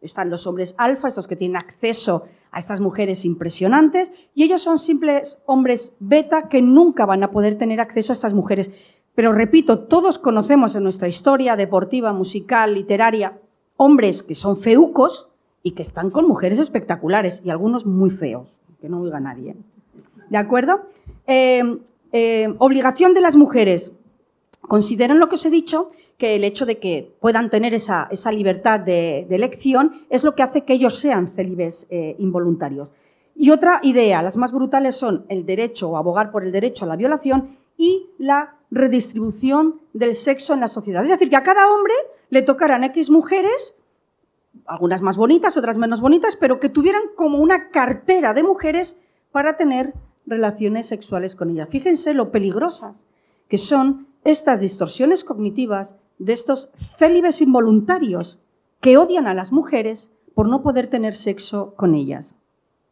[0.00, 4.78] Están los hombres alfa, estos que tienen acceso a estas mujeres impresionantes y ellos son
[4.78, 8.70] simples hombres beta que nunca van a poder tener acceso a estas mujeres.
[9.14, 13.40] Pero repito, todos conocemos en nuestra historia deportiva, musical, literaria,
[13.76, 15.30] hombres que son feucos
[15.64, 19.56] y que están con mujeres espectaculares y algunos muy feos, que no oiga nadie.
[20.30, 20.82] ¿De acuerdo?
[21.26, 21.78] Eh,
[22.12, 23.92] eh, obligación de las mujeres.
[24.60, 28.78] Consideran lo que os he dicho que el hecho de que puedan tener esa, libertad
[28.78, 32.92] de, elección es lo que hace que ellos sean célibes eh, involuntarios.
[33.34, 36.88] Y otra idea, las más brutales son el derecho o abogar por el derecho a
[36.88, 41.02] la violación y la redistribución del sexo en la sociedad.
[41.02, 41.94] Es decir, que a cada hombre
[42.30, 43.76] le tocaran X mujeres,
[44.66, 48.96] algunas más bonitas, otras menos bonitas, pero que tuvieran como una cartera de mujeres
[49.30, 49.94] para tener
[50.26, 51.68] relaciones sexuales con ellas.
[51.70, 53.04] Fíjense lo peligrosas
[53.48, 58.38] que son estas distorsiones cognitivas de estos célibes involuntarios
[58.80, 62.34] que odian a las mujeres por no poder tener sexo con ellas.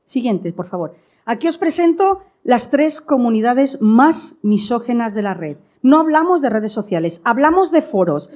[0.06, 0.94] Siguiente, por favor.
[1.24, 5.56] Aquí os presento las tres comunidades más misógenas de la red.
[5.80, 8.30] No hablamos de redes sociales, hablamos de foros.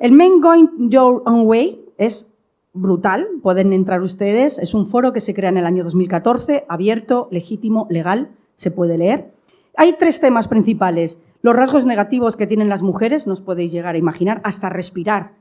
[0.00, 2.28] El main going your own way es
[2.74, 3.28] brutal.
[3.42, 4.58] Pueden entrar ustedes.
[4.58, 8.98] Es un foro que se crea en el año 2014, abierto, legítimo, legal, se puede
[8.98, 9.32] leer.
[9.76, 11.18] Hay tres temas principales.
[11.40, 15.32] Los rasgos negativos que tienen las mujeres, no os podéis llegar a imaginar, hasta respirar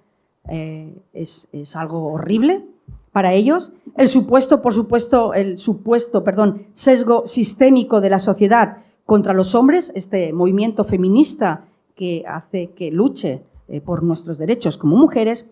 [0.49, 2.63] eh, es, es algo horrible
[3.11, 3.71] para ellos.
[3.95, 9.91] El supuesto, por supuesto, el supuesto, perdón, sesgo sistémico de la sociedad contra los hombres,
[9.95, 11.65] este movimiento feminista
[11.95, 15.45] que hace que luche eh, por nuestros derechos como mujeres,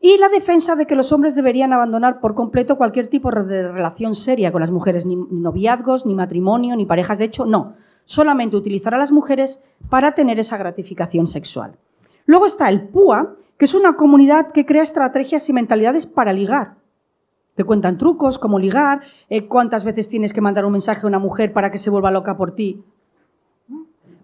[0.00, 4.14] y la defensa de que los hombres deberían abandonar por completo cualquier tipo de relación
[4.14, 7.18] seria con las mujeres, ni noviazgos, ni matrimonio, ni parejas.
[7.18, 7.74] De hecho, no.
[8.04, 9.60] Solamente utilizar a las mujeres
[9.90, 11.76] para tener esa gratificación sexual.
[12.26, 16.76] Luego está el PUA, que es una comunidad que crea estrategias y mentalidades para ligar.
[17.56, 21.18] Te cuentan trucos, cómo ligar, eh, cuántas veces tienes que mandar un mensaje a una
[21.18, 22.84] mujer para que se vuelva loca por ti.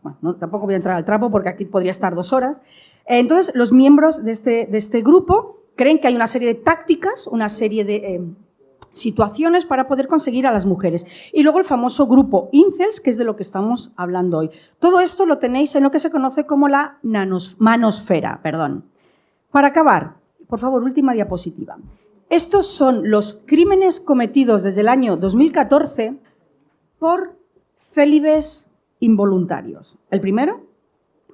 [0.05, 2.61] Bueno, tampoco voy a entrar al trapo porque aquí podría estar dos horas.
[3.07, 6.55] Eh, entonces, los miembros de este, de este, grupo creen que hay una serie de
[6.55, 8.21] tácticas, una serie de eh,
[8.93, 11.07] situaciones para poder conseguir a las mujeres.
[11.33, 14.51] Y luego el famoso grupo Incels, que es de lo que estamos hablando hoy.
[14.79, 18.41] Todo esto lo tenéis en lo que se conoce como la manosfera.
[18.43, 18.85] Perdón.
[19.51, 20.17] Para acabar,
[20.49, 21.77] por favor, última diapositiva.
[22.31, 26.19] Estos son los crímenes cometidos desde el año 2014
[26.99, 27.37] por
[27.93, 28.69] célibes
[28.99, 29.99] involuntarios.
[30.11, 30.67] El primero,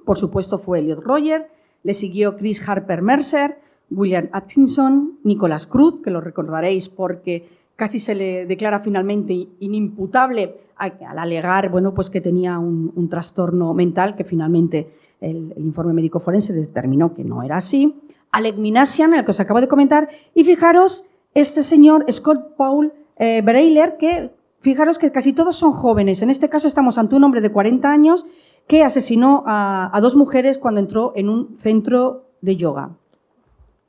[0.05, 1.49] por supuesto, fue Elliot Roger,
[1.83, 3.61] le siguió Chris Harper Mercer,
[3.91, 11.19] William Atkinson, Nicholas Cruz, que lo recordaréis porque casi se le declara finalmente inimputable al
[11.19, 17.13] alegar bueno, pues que tenía un, trastorno mental, que finalmente el, informe médico forense determinó
[17.13, 18.01] que no era así.
[18.31, 23.41] Alec Minassian, el que os acabo de comentar, y fijaros, este señor Scott Paul eh,
[23.43, 24.31] Breiler, que
[24.61, 26.21] fijaros que casi todos son jóvenes.
[26.21, 28.25] En este caso estamos ante un hombre de 40 años
[28.67, 32.97] que asesinó a, dos mujeres cuando entró en un centro de yoga.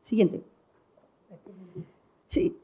[0.03, 0.43] Siguiente.
[2.27, 2.55] Sí.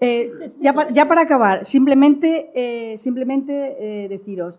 [0.00, 4.58] Eh, ya, para acabar, simplemente, eh, simplemente deciros,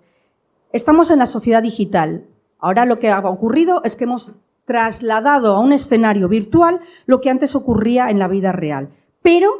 [0.71, 2.25] estamos en la sociedad digital.
[2.59, 4.33] Ahora lo que ha ocurrido es que hemos
[4.65, 8.89] trasladado a un escenario virtual lo que antes ocurría en la vida real.
[9.21, 9.51] Pero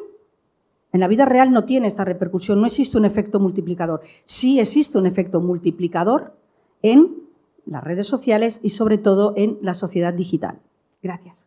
[0.94, 4.02] en la vida real no tiene esta repercusión, no existe un efecto multiplicador.
[4.26, 6.36] Sí existe un efecto multiplicador
[6.82, 7.24] en
[7.66, 10.60] las redes sociales y sobre todo en la sociedad digital.
[11.02, 11.46] Gracias.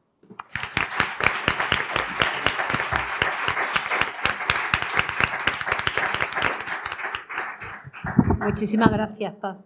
[8.46, 9.56] Muchísimas gracias, Paz.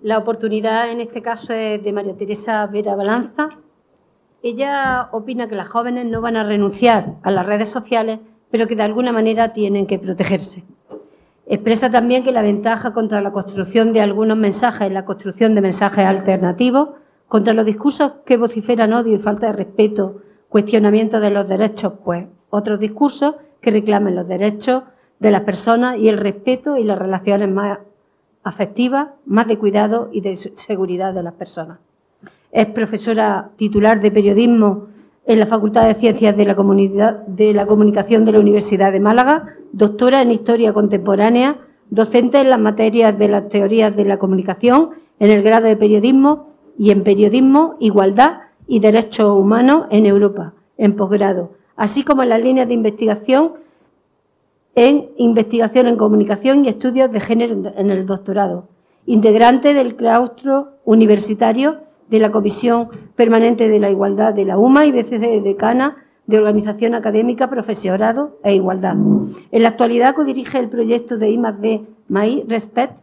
[0.00, 3.48] La oportunidad en este caso es de María Teresa Vera Balanza.
[4.44, 8.76] Ella opina que las jóvenes no van a renunciar a las redes sociales, pero que
[8.76, 10.62] de alguna manera tienen que protegerse.
[11.46, 15.60] Expresa también que la ventaja contra la construcción de algunos mensajes es la construcción de
[15.62, 16.90] mensajes alternativos,
[17.26, 22.26] contra los discursos que vociferan odio y falta de respeto, cuestionamiento de los derechos, pues
[22.50, 24.84] otros discursos que reclamen los derechos
[25.20, 27.78] de las personas y el respeto y las relaciones más
[28.42, 31.78] afectiva, más de cuidado y de seguridad de las personas.
[32.50, 34.88] Es profesora titular de periodismo
[35.26, 36.44] en la Facultad de Ciencias de
[37.54, 41.58] la Comunicación de la Universidad de Málaga, doctora en Historia Contemporánea,
[41.90, 46.48] docente en las materias de las teorías de la comunicación en el grado de periodismo
[46.78, 52.42] y en periodismo, igualdad y derechos humanos en Europa, en posgrado, así como en las
[52.42, 53.52] líneas de investigación
[54.74, 58.68] en investigación en comunicación y estudios de género en el doctorado,
[59.06, 61.78] integrante del claustro universitario
[62.08, 66.94] de la Comisión Permanente de la Igualdad de la UMA y veces decana de Organización
[66.94, 68.96] Académica, Profesorado e Igualdad.
[69.50, 72.98] En la actualidad codirige el proyecto de I+D MAI Respect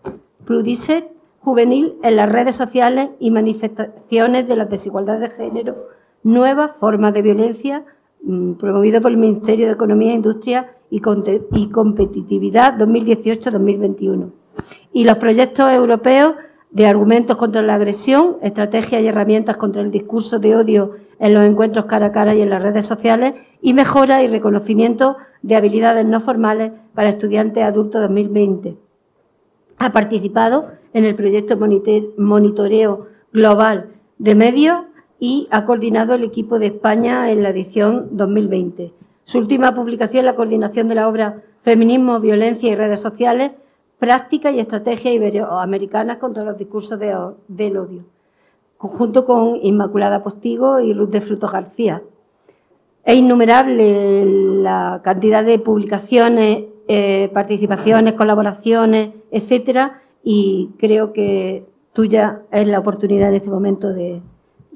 [0.45, 1.09] Prudice
[1.47, 5.75] juvenil en las redes sociales y manifestaciones de la desigualdad de género,
[6.23, 7.85] nuevas formas de violencia,
[8.21, 14.31] mm, promovido por el Ministerio de Economía e Industria y, Competitividad 2018-2021.
[14.93, 16.35] Y los proyectos europeos
[16.71, 21.43] de argumentos contra la agresión, estrategias y herramientas contra el discurso de odio en los
[21.43, 26.05] encuentros cara a cara y en las redes sociales y mejora y reconocimiento de habilidades
[26.05, 28.77] no formales para estudiantes adultos 2020.
[29.79, 31.57] Ha participado en el proyecto
[32.17, 34.81] Monitoreo Global de Medios
[35.19, 38.93] y ha coordinado el equipo de España en la edición 2020.
[39.27, 43.51] Su última publicación, la coordinación de la obra Feminismo, Violencia y Redes Sociales,
[43.99, 48.05] Prácticas y Estrategias Iberoamericanas contra los Discursos del Odio,
[48.77, 52.03] conjunto con Inmaculada Postigo y Ruth de Frutos García.
[53.03, 54.23] Es innumerable
[54.61, 63.27] la cantidad de publicaciones, eh, participaciones, colaboraciones, etcétera, y creo que tuya es la oportunidad
[63.27, 64.21] en este momento de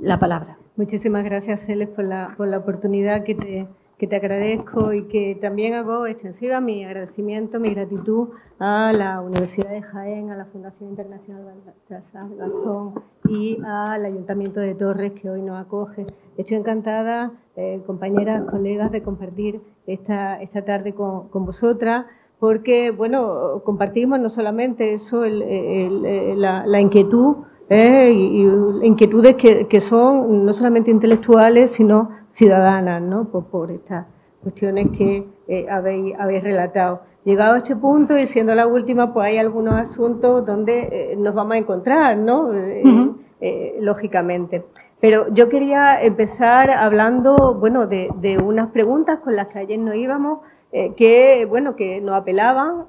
[0.02, 0.58] la palabra.
[0.76, 3.68] Muchísimas gracias, Celes, por la, por la oportunidad que te,
[4.02, 9.70] que te agradezco y que también hago extensiva mi agradecimiento, mi gratitud a la Universidad
[9.70, 12.96] de Jaén, a la Fundación Internacional Baltasar Garzón
[13.30, 16.08] y al Ayuntamiento de Torres que hoy nos acoge.
[16.36, 22.08] Estoy encantada, eh, compañeras, colegas, de compartir esta, esta tarde con, vosotras
[22.40, 27.36] porque, bueno, compartimos no solamente eso, la, inquietud
[27.70, 28.48] eh, y,
[28.84, 33.26] inquietudes que, que son no solamente intelectuales, sino ciudadanas, ¿no?
[33.26, 34.06] Por, estas
[34.42, 37.02] cuestiones que eh, habéis, habéis relatado.
[37.24, 41.36] Llegado a este punto y siendo la última, pues hay algunos asuntos donde eh, nos
[41.36, 42.52] vamos a encontrar, ¿no?
[42.54, 44.66] Eh, lógicamente.
[45.00, 49.96] Pero yo quería empezar hablando, bueno, de, de, unas preguntas con las que ayer nos
[49.96, 50.40] íbamos,
[50.72, 52.86] que, bueno, que nos apelaban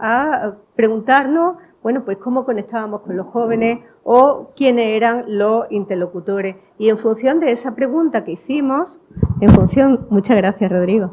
[0.00, 6.56] a preguntarnos, bueno, pues cómo conectábamos con los jóvenes o quiénes eran los interlocutores.
[6.78, 9.00] Y en función de esa pregunta que hicimos,
[9.40, 11.12] en función, muchas gracias Rodrigo,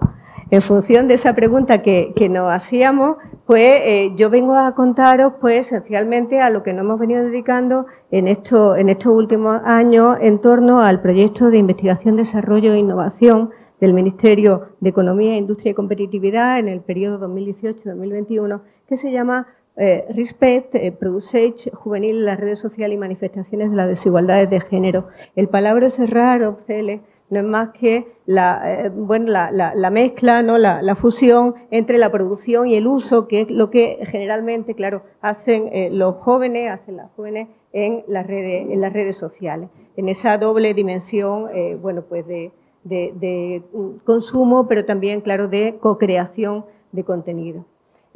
[0.52, 5.68] en función de esa pregunta que, nos hacíamos, pues eh, yo vengo a contaros pues
[5.68, 10.40] esencialmente a lo que nos hemos venido dedicando en, esto, en estos últimos años en
[10.40, 16.60] torno al proyecto de investigación, desarrollo e innovación del Ministerio de Economía, Industria y Competitividad
[16.60, 19.48] en el periodo 2018-2021, que se llama
[19.80, 25.08] eh, Respect, eh, Produce Juvenil las redes sociales y manifestaciones de las desigualdades de género.
[25.38, 30.58] El palabra es raro, Cele, no es más que la, eh, bueno, la, mezcla, ¿no?
[30.58, 35.70] La, fusión entre la producción y el uso, que es lo que generalmente, claro, hacen
[35.72, 39.70] eh, los jóvenes, hacen las jóvenes en las redes, en las redes sociales.
[39.96, 41.46] En esa doble dimensión,
[41.82, 42.52] bueno, pues de,
[42.84, 43.64] de
[44.06, 47.66] consumo, pero también, claro, de co-creación de contenido.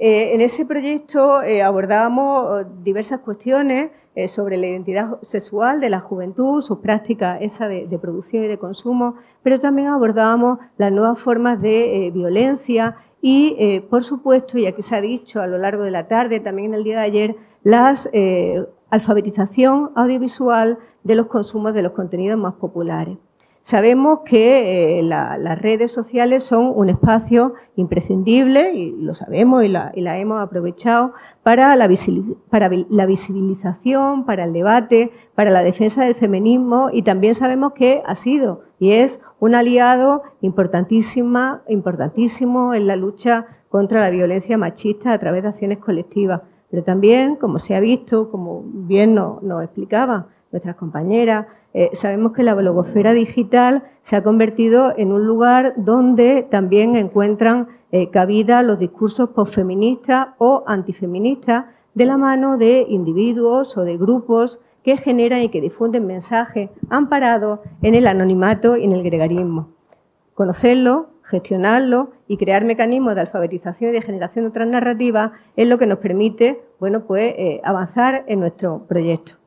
[0.06, 3.92] Eh, en ese proyecto eh, abordábamos eh, diversas cuestiones
[4.28, 9.16] sobre la identidad sexual de la juventud, sus prácticas esa de, producción y de consumo,
[9.42, 15.02] pero también abordábamos las nuevas formas de violencia y, por supuesto, y aquí se ha
[15.02, 17.96] dicho a lo largo de la tarde, también en el día de ayer, la
[18.92, 23.18] alfabetización audiovisual de los consumos de los contenidos más populares.
[23.66, 29.92] Sabemos que eh, las redes sociales son un espacio imprescindible, y lo sabemos y la,
[29.96, 31.14] hemos aprovechado,
[31.44, 31.90] para la,
[32.50, 38.04] para la, visibilización, para el debate, para la defensa del feminismo y también sabemos que
[38.06, 45.14] ha sido y es un aliado importantísima, importantísimo en la lucha contra la violencia machista
[45.14, 46.42] a través de acciones colectivas.
[46.70, 52.34] Pero también, como se ha visto, como bien nos, nos explicaban nuestras compañeras, eh, sabemos
[52.34, 58.62] que la blogosfera digital se ha convertido en un lugar donde también encuentran eh, cabida
[58.62, 65.42] los discursos posfeministas o antifeministas de la mano de individuos o de grupos que generan
[65.42, 69.70] y que difunden mensajes amparados en el anonimato y en el gregarismo.
[70.36, 75.78] Conocerlo, gestionarlo y crear mecanismos de alfabetización y de generación de otras narrativas es lo
[75.78, 79.43] que nos permite bueno, pues, eh, avanzar en nuestro proyecto.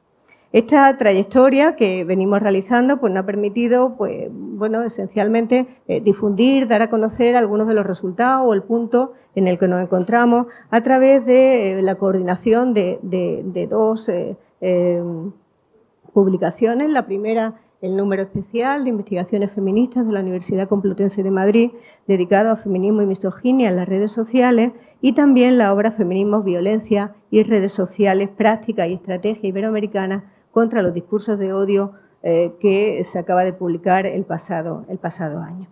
[0.57, 6.81] Esta trayectoria que venimos realizando pues, nos ha permitido, pues, bueno, esencialmente eh, difundir, dar
[6.81, 10.81] a conocer algunos de los resultados o el punto en el que nos encontramos a
[10.81, 15.03] través de eh, la coordinación de, dos eh,
[16.15, 16.89] publicaciones.
[16.89, 21.73] La primera, el número especial de investigaciones feministas de la Universidad Complutense de Madrid,
[22.07, 24.73] dedicado a feminismo y misoginia en las redes sociales,
[25.03, 30.95] y también la obra Feminismo, Violencia y redes sociales, práctica y estrategia iberoamericana contra los
[30.95, 31.93] discursos de odio
[32.23, 35.69] eh, que se acaba de publicar el pasado, el pasado año.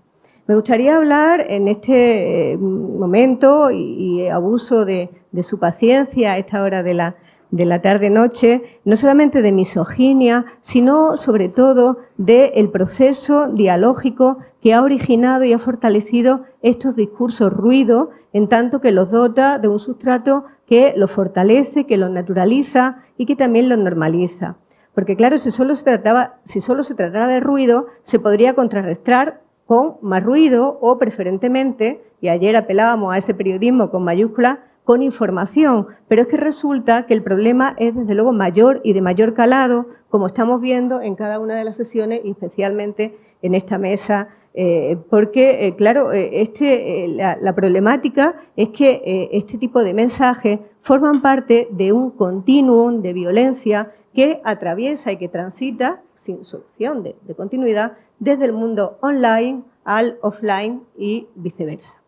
[0.46, 5.08] Me gustaría hablar en este eh, momento y, abuso de,
[5.42, 7.16] su paciencia a esta hora de la,
[7.50, 14.82] de la tarde-noche, no solamente de misoginia, sino sobre todo del proceso dialógico que ha
[14.82, 20.44] originado y ha fortalecido estos discursos ruidos, en tanto que los dota de un sustrato
[20.66, 24.58] que los fortalece, que los naturaliza y que también los normaliza.
[24.94, 29.40] Porque claro, si solo se trataba, si solo se tratara de ruido, se podría contrarrestar
[29.66, 35.88] con más ruido o preferentemente, y ayer apelábamos a ese periodismo con mayúsculas, con información.
[36.08, 39.86] Pero es que resulta que el problema es desde luego mayor y de mayor calado,
[40.10, 44.96] como estamos viendo en cada una de las sesiones y especialmente en esta mesa eh,
[45.10, 51.20] porque, eh, claro, eh, este, la, la, problemática es que este tipo de mensajes forman
[51.20, 57.92] parte de un continuum de violencia que atraviesa y que transita, sin solución de, continuidad,
[58.18, 62.00] desde el mundo online al offline y viceversa.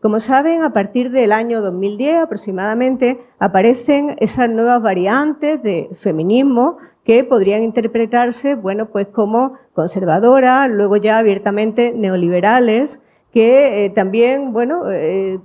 [0.00, 7.22] Como saben, a partir del año 2010 aproximadamente aparecen esas nuevas variantes de feminismo que
[7.24, 13.00] podrían interpretarse, bueno, pues como conservadoras, luego ya abiertamente neoliberales,
[13.32, 15.38] que eh, también bueno, eh,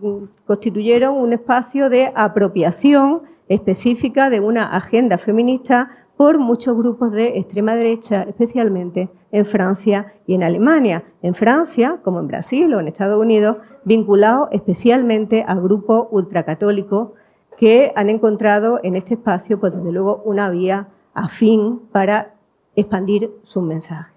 [0.45, 7.75] constituyeron un espacio de apropiación específica de una agenda feminista por muchos grupos de extrema
[7.75, 11.03] derecha, especialmente en Francia y en Alemania.
[11.21, 17.09] En Francia, como en Brasil o en Estados Unidos, vinculados especialmente a grupos ultracatólicos
[17.57, 22.35] que han encontrado en este espacio, pues desde luego, una vía afín para
[22.75, 24.13] expandir sus mensajes.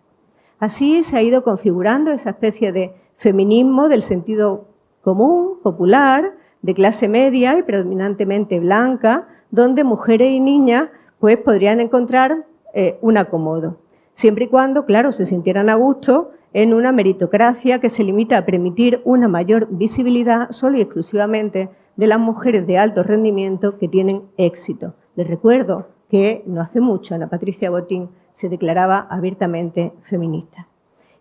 [0.59, 4.67] Así se ha ido configurando esa especie de feminismo del sentido
[5.03, 10.89] común, popular, de clase media y predominantemente blanca, donde mujeres y niñas
[11.19, 13.77] pues podrían encontrar eh, un acomodo,
[14.15, 18.47] siempre y cuando, claro, se sintieran a gusto en una meritocracia que se limita a
[18.47, 24.23] permitir una mayor visibilidad solo y exclusivamente de las mujeres de alto rendimiento que tienen
[24.39, 24.95] éxito.
[25.17, 30.67] Les recuerdo que no hace mucho Ana Patricia Botín se declaraba abiertamente feminista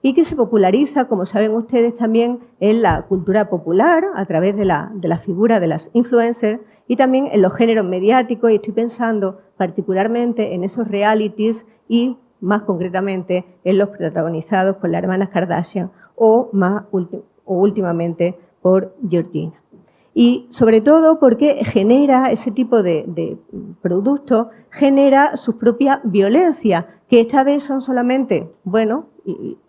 [0.05, 4.65] y que se populariza, como saben ustedes, también en la cultura popular a través de
[4.65, 8.73] la, de la figura de las influencers y también en los géneros mediáticos y estoy
[8.73, 15.89] pensando particularmente en esos realities y más concretamente en los protagonizados por las hermanas Kardashian
[16.15, 16.83] o, más
[17.45, 19.53] últimamente por Georgina.
[20.13, 23.37] Y sobre todo porque genera ese tipo de, de
[23.81, 29.05] productos, genera su propia violencia, que esta vez son solamente, bueno,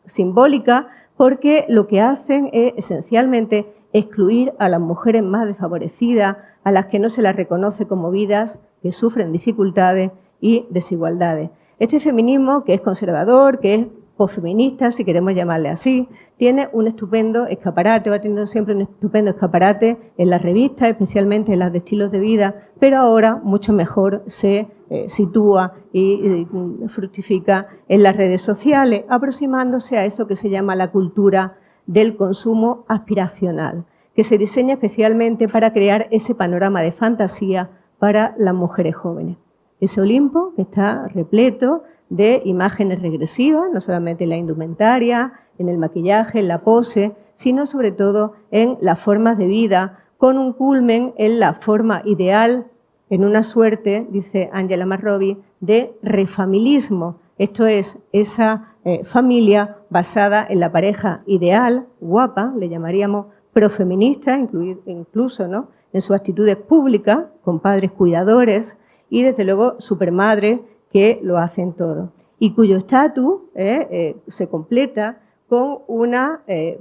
[0.06, 6.86] simbólicas, porque lo que hacen es esencialmente excluir a las mujeres más desfavorecidas, a las
[6.86, 10.10] que no se las reconoce como vidas, que sufren dificultades
[10.40, 11.50] y desigualdades.
[11.78, 17.46] Este feminismo, que es conservador, que es posfeminista, si queremos llamarle así, tiene un estupendo
[17.46, 22.10] escaparate, va teniendo siempre un estupendo escaparate en las revistas, especialmente en las de estilos
[22.10, 26.46] de vida, pero ahora mucho mejor se eh, sitúa y,
[26.82, 32.16] y fructifica en las redes sociales, aproximándose a eso que se llama la cultura del
[32.16, 33.84] consumo aspiracional,
[34.14, 39.38] que se diseña especialmente para crear ese panorama de fantasía para las mujeres jóvenes.
[39.80, 41.82] Ese Olimpo que está repleto
[42.14, 47.66] de imágenes regresivas, no solamente en la indumentaria, en el maquillaje, en la pose, sino
[47.66, 52.68] sobre todo en las formas de vida, con un culmen en la forma ideal,
[53.10, 57.18] en una suerte, dice Angela Marrobi, de refamilismo.
[57.36, 64.38] Esto es esa eh, familia basada en la pareja ideal, guapa, le llamaríamos profeminista,
[64.86, 65.68] incluso ¿no?
[65.92, 68.78] en sus actitudes públicas, con padres cuidadores
[69.10, 70.60] y desde luego supermadres
[70.94, 72.12] que lo hacen todo.
[72.38, 75.18] Y cuyo estatus eh, eh, se completa
[75.48, 76.80] con una eh,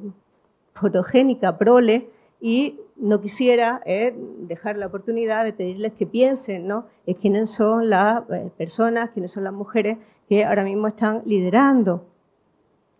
[0.75, 3.81] fotogénica prole y no quisiera
[4.37, 6.85] dejar la oportunidad de pedirles que piensen ¿no?
[7.07, 8.21] en quiénes son las
[8.55, 9.97] personas, quiénes son las mujeres
[10.29, 12.05] que ahora mismo están liderando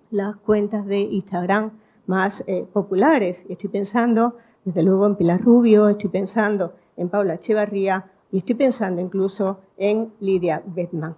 [0.09, 1.73] las cuentas de Instagram
[2.07, 3.45] más populares.
[3.47, 8.55] Y estoy pensando, desde luego, en Pilar Rubio, estoy pensando en Paula Echevarría y estoy
[8.55, 11.15] pensando incluso en Lidia Bettman.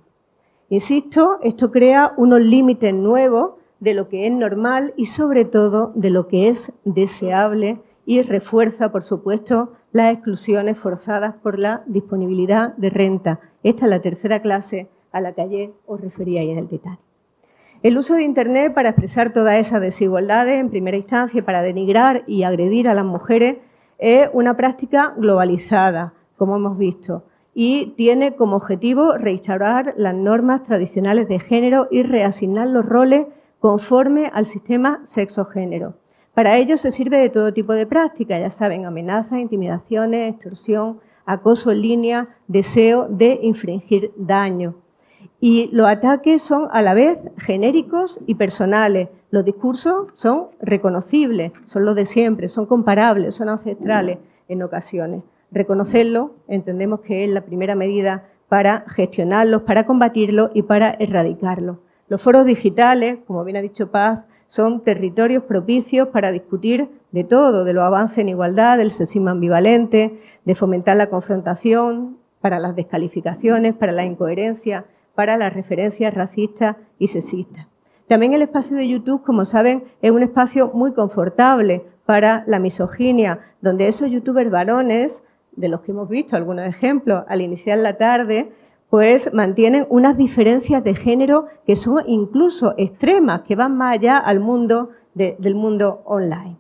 [0.68, 6.10] Insisto, esto crea unos límites nuevos de lo que es normal y sobre todo de
[6.10, 12.90] lo que es deseable y refuerza, por supuesto, las exclusiones forzadas por la disponibilidad de
[12.90, 13.40] renta.
[13.64, 17.00] Esta es la tercera clase a la que ayer os refería en el detalle.
[17.82, 22.44] El uso de Internet para expresar todas esas desigualdades en primera instancia para denigrar y
[22.44, 23.60] agredir a las mujeres
[24.00, 31.28] es una práctica globalizada, como hemos visto, y tiene como objetivo restaurar las normas tradicionales
[31.28, 33.28] de género y reasignar los roles
[33.60, 35.96] conforme al sistema sexo-género.
[36.34, 41.72] Para ello se sirve de todo tipo de prácticas, ya saben, amenazas, intimidaciones, extorsión, acoso
[41.72, 44.76] en línea, deseo de infringir daño.
[45.40, 49.10] Y los ataques son a la vez genéricos y personales.
[49.32, 54.18] Los discursos son reconocibles, son los de siempre, son comparables, son ancestrales
[54.48, 55.24] en ocasiones.
[55.56, 61.80] Reconocerlo entendemos que es la primera medida para gestionarlos, para combatirlo y para erradicarlo.
[62.10, 67.64] Los foros digitales, como bien ha dicho Paz, son territorios propicios para discutir de todo,
[67.64, 73.74] de los avances en igualdad, del sexismo ambivalente, de fomentar la confrontación, para las descalificaciones,
[73.74, 77.70] para la incoherencia, para las referencias racistas y sexistas.
[78.10, 83.40] También el espacio de YouTube, como saben, es un espacio muy confortable para la misoginia,
[83.62, 85.24] donde esos youtubers varones
[85.56, 88.52] de los que hemos visto algunos ejemplos al iniciar la tarde,
[88.90, 94.40] pues mantienen unas diferencias de género que son incluso extremas, que van más allá al
[94.40, 96.58] mundo del mundo online.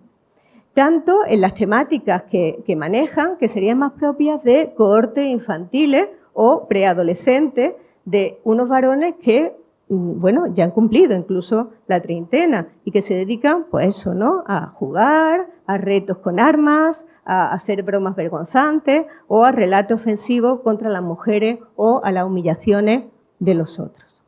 [0.73, 6.67] Tanto en las temáticas que, que manejan, que serían más propias de cohortes infantiles o
[6.67, 7.73] preadolescentes,
[8.05, 9.55] de unos varones que
[9.88, 14.44] bueno, ya han cumplido incluso la treintena y que se dedican, pues eso, ¿no?
[14.48, 20.90] A jugar, a retos con armas, a hacer bromas vergonzantes o a relato ofensivo contra
[20.90, 23.03] las mujeres o a las humillaciones
[23.40, 24.24] de los otros.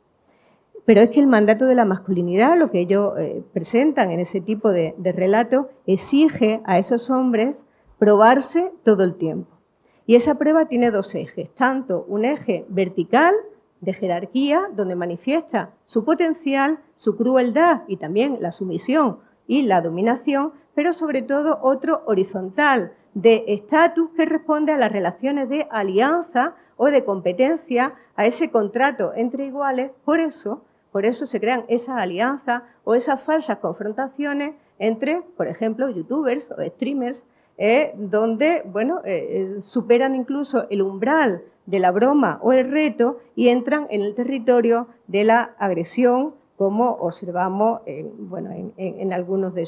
[0.86, 4.42] Pero es que el mandato de la masculinidad, lo que ellos eh, presentan en ese
[4.42, 7.66] tipo de, de relato, exige a esos hombres
[7.98, 9.58] probarse todo el tiempo.
[10.06, 13.34] Y esa prueba tiene dos ejes, tanto un eje vertical
[13.82, 20.54] de jerarquía, donde manifiesta su potencial, su crueldad y también la sumisión y la dominación,
[20.76, 26.88] pero sobre todo otro horizontal de estatus que responde a las relaciones de alianza o
[26.88, 29.92] de competencia, a ese contrato entre iguales.
[30.06, 35.90] Por eso, por eso se crean esas alianzas o esas falsas confrontaciones entre, por ejemplo,
[35.90, 37.26] youtubers o streamers,
[37.58, 43.18] eh, donde bueno, eh, eh, superan incluso el umbral de la broma o el reto
[43.36, 49.68] y entran en el territorio de la agresión, como observamos en, bueno, en, algunos de,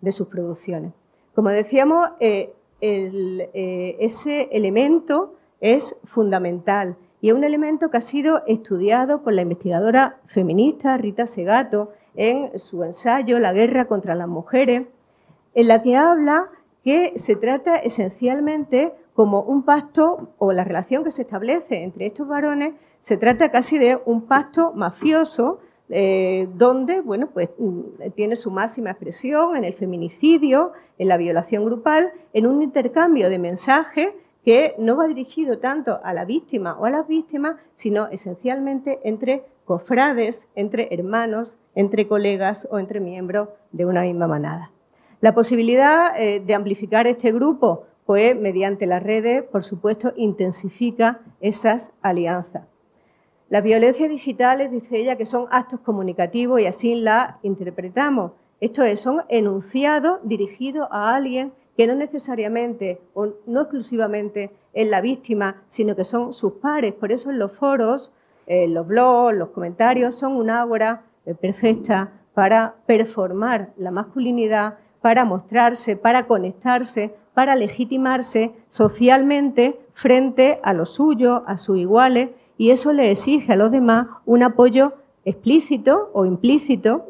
[0.00, 0.92] de, sus producciones.
[1.34, 2.08] Como decíamos,
[2.80, 10.18] ese elemento es fundamental y es un elemento que ha sido estudiado por la investigadora
[10.26, 14.86] feminista Rita Segato en su ensayo La guerra contra las mujeres,
[15.54, 16.50] en la que habla
[16.84, 22.28] que se trata esencialmente como un pacto o la relación que se establece entre estos
[22.28, 28.50] varones se trata casi de un pacto mafioso eh, donde bueno pues mm, tiene su
[28.50, 34.10] máxima expresión en el feminicidio, en la violación grupal, en un intercambio de mensajes
[34.44, 39.44] que no va dirigido tanto a la víctima o a las víctimas, sino esencialmente entre
[39.64, 44.73] cofrades, entre hermanos, entre colegas o entre miembros de una misma manada.
[45.24, 51.92] La posibilidad eh, de amplificar este grupo, pues mediante las redes, por supuesto, intensifica esas
[52.02, 52.64] alianzas.
[53.48, 58.32] Las violencias digitales, dice ella, que son actos comunicativos y así la interpretamos.
[58.60, 65.00] Esto es, son enunciados dirigidos a alguien que no necesariamente o no exclusivamente es la
[65.00, 66.92] víctima, sino que son sus pares.
[66.92, 68.12] Por eso en los foros,
[68.46, 75.26] en los blogs, los comentarios son una ágora eh, perfecta para performar la masculinidad para
[75.26, 82.94] mostrarse, para conectarse, para legitimarse socialmente frente a los suyos, a sus iguales, y eso
[82.94, 84.94] le exige a los demás un apoyo
[85.26, 87.04] explícito o implícito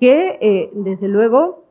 [0.00, 1.62] que, eh, desde luego,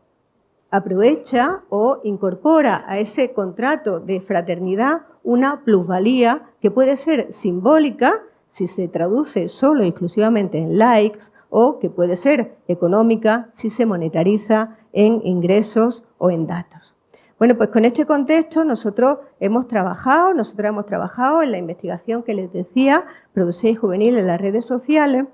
[0.72, 8.68] aprovecha o incorpora a ese contrato de fraternidad una plusvalía que puede ser simbólica si
[8.68, 15.22] se traduce solo exclusivamente en likes o que puede ser económica si se monetariza en
[15.24, 16.96] ingresos o en datos.
[17.38, 22.34] Bueno, pues con este contexto nosotros hemos trabajado, nosotros hemos trabajado en la investigación que
[22.34, 25.26] les decía, Producir y Juvenil en las redes sociales,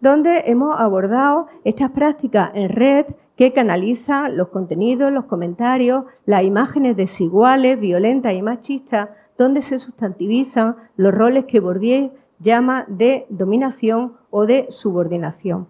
[0.00, 6.96] donde hemos abordado estas prácticas en red que canalizan los contenidos, los comentarios, las imágenes
[6.96, 9.08] desiguales, violentas y machistas,
[9.38, 15.66] donde se sustantivizan los roles que Bourdieu llama de dominación o de subordinación.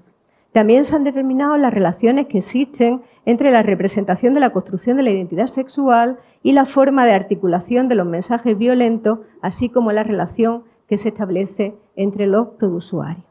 [0.53, 5.03] También se han determinado las relaciones que existen entre la representación de la construcción de
[5.03, 10.05] la identidad sexual y la forma de articulación de los mensajes violentos, así como la
[10.05, 13.25] relación que se establece entre los produsuarios.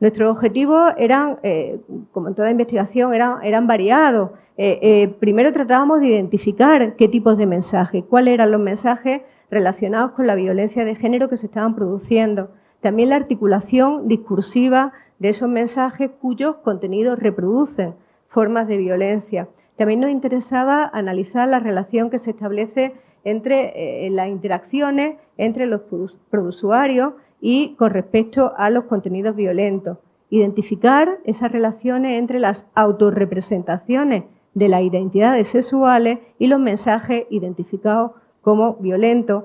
[0.00, 1.80] Nuestros objetivos eran, eh,
[2.12, 4.30] como en toda investigación, eran, variados.
[4.56, 9.20] Eh, eh, primero tratábamos de identificar qué tipos de mensajes, cuáles eran los mensajes
[9.50, 12.50] relacionados con la violencia de género que se estaban produciendo.
[12.80, 17.94] También la articulación discursiva de esos mensajes cuyos contenidos reproducen
[18.30, 19.48] formas de violencia.
[19.76, 22.94] También nos interesaba analizar la relación que se establece
[23.24, 25.82] entre eh, las interacciones entre los
[26.30, 29.98] produsuarios y con respecto a los contenidos violentos.
[30.30, 34.24] Identificar esas relaciones entre las autorrepresentaciones
[34.54, 38.12] de las identidades sexuales y los mensajes identificados
[38.42, 39.44] como violentos.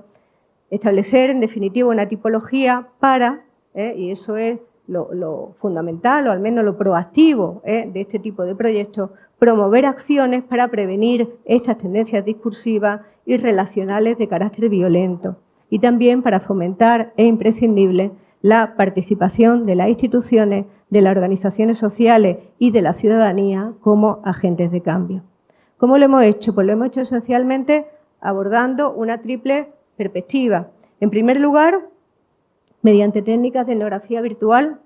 [0.69, 6.63] Establecer, en definitiva, una tipología para, eh, y eso es lo, fundamental o al menos
[6.63, 7.89] lo proactivo ¿eh?
[7.91, 9.09] de este tipo de proyectos,
[9.39, 15.37] promover acciones para prevenir estas tendencias discursivas y relacionales de carácter violento
[15.69, 22.37] y también para fomentar, es imprescindible, la participación de las instituciones, de las organizaciones sociales
[22.59, 25.23] y de la ciudadanía como agentes de cambio.
[25.77, 26.53] ¿Cómo lo hemos hecho?
[26.53, 27.87] Pues lo hemos hecho esencialmente
[28.21, 30.69] abordando una triple perspectiva.
[30.99, 31.89] En primer lugar,
[32.85, 34.79] Mediante técnicas de etnografía virtual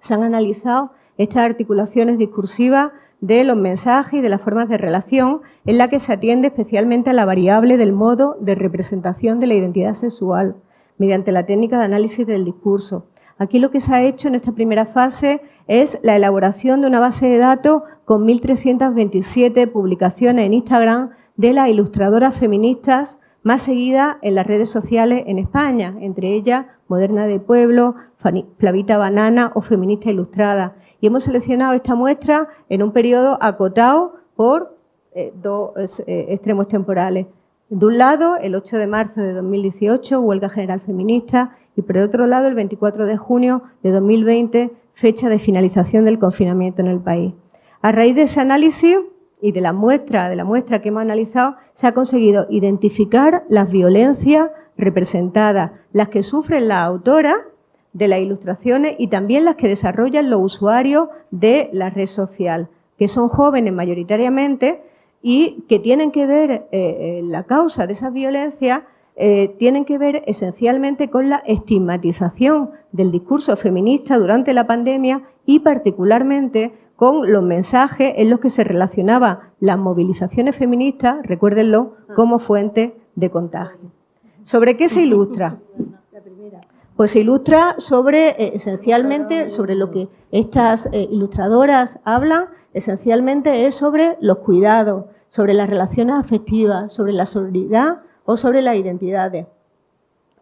[0.00, 5.42] se han analizado estas articulaciones discursivas de los mensajes y de las formas de relación
[5.64, 9.54] en la que se atiende especialmente a la variable del modo de representación de la
[9.54, 10.56] identidad sexual
[10.98, 13.06] mediante la técnica de análisis del discurso.
[13.38, 16.98] Aquí lo que se ha hecho en esta primera fase es la elaboración de una
[16.98, 24.34] base de datos con 1.327 publicaciones en Instagram de las ilustradoras feministas más seguidas en
[24.34, 27.94] las redes sociales en España, entre ellas Moderna de Pueblo,
[28.58, 30.76] Flavita Banana o Feminista Ilustrada.
[31.00, 34.76] Y hemos seleccionado esta muestra en un periodo acotado por
[35.14, 37.26] eh, dos eh, extremos temporales.
[37.68, 42.26] De un lado, el 8 de marzo de 2018, huelga general feminista, y por otro
[42.26, 47.34] lado, el 24 de junio de 2020, fecha de finalización del confinamiento en el país.
[47.82, 48.96] A raíz de ese análisis
[49.40, 53.68] y de la muestra, de la muestra que hemos analizado, se ha conseguido identificar las
[53.70, 57.36] violencias representadas, las que sufren las autoras
[57.92, 62.68] de las ilustraciones y también las que desarrollan los usuarios de la red social,
[62.98, 64.82] que son jóvenes mayoritariamente
[65.22, 68.84] y que tienen que ver eh, eh, la causa de esa violencia
[69.16, 75.60] eh, tienen que ver esencialmente con la estigmatización del discurso feminista durante la pandemia y
[75.60, 82.96] particularmente con los mensajes en los que se relacionaban las movilizaciones feministas, recuérdenlo, como fuente
[83.14, 83.92] de contagio.
[84.44, 85.58] ¿Sobre qué se ilustra?
[86.96, 93.74] Pues se ilustra sobre, eh, esencialmente, sobre lo que estas eh, ilustradoras hablan, esencialmente es
[93.74, 99.46] sobre los cuidados, sobre las relaciones afectivas, sobre la solidaridad o sobre las identidades.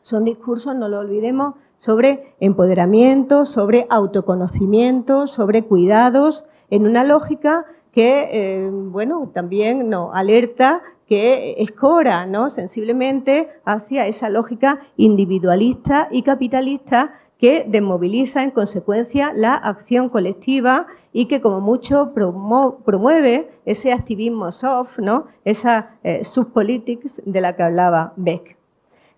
[0.02, 8.28] Son discursos, no lo olvidemos, sobre empoderamiento, sobre autoconocimiento, sobre cuidados, en una lógica que,
[8.32, 10.82] eh, bueno, también nos alerta
[11.12, 20.08] que escora sensiblemente hacia esa lógica individualista y capitalista que desmoviliza en consecuencia la acción
[20.08, 25.26] colectiva y que como mucho promueve ese activismo soft, ¿no?
[25.44, 28.56] esa eh, subpolitics de la que hablaba Beck.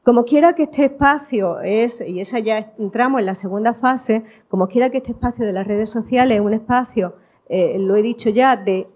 [0.03, 4.67] Como quiera que este espacio es, y esa ya entramos en la segunda fase, como
[4.67, 7.15] quiera que este espacio de las redes sociales es un espacio,
[7.49, 8.89] eh, lo he dicho ya, de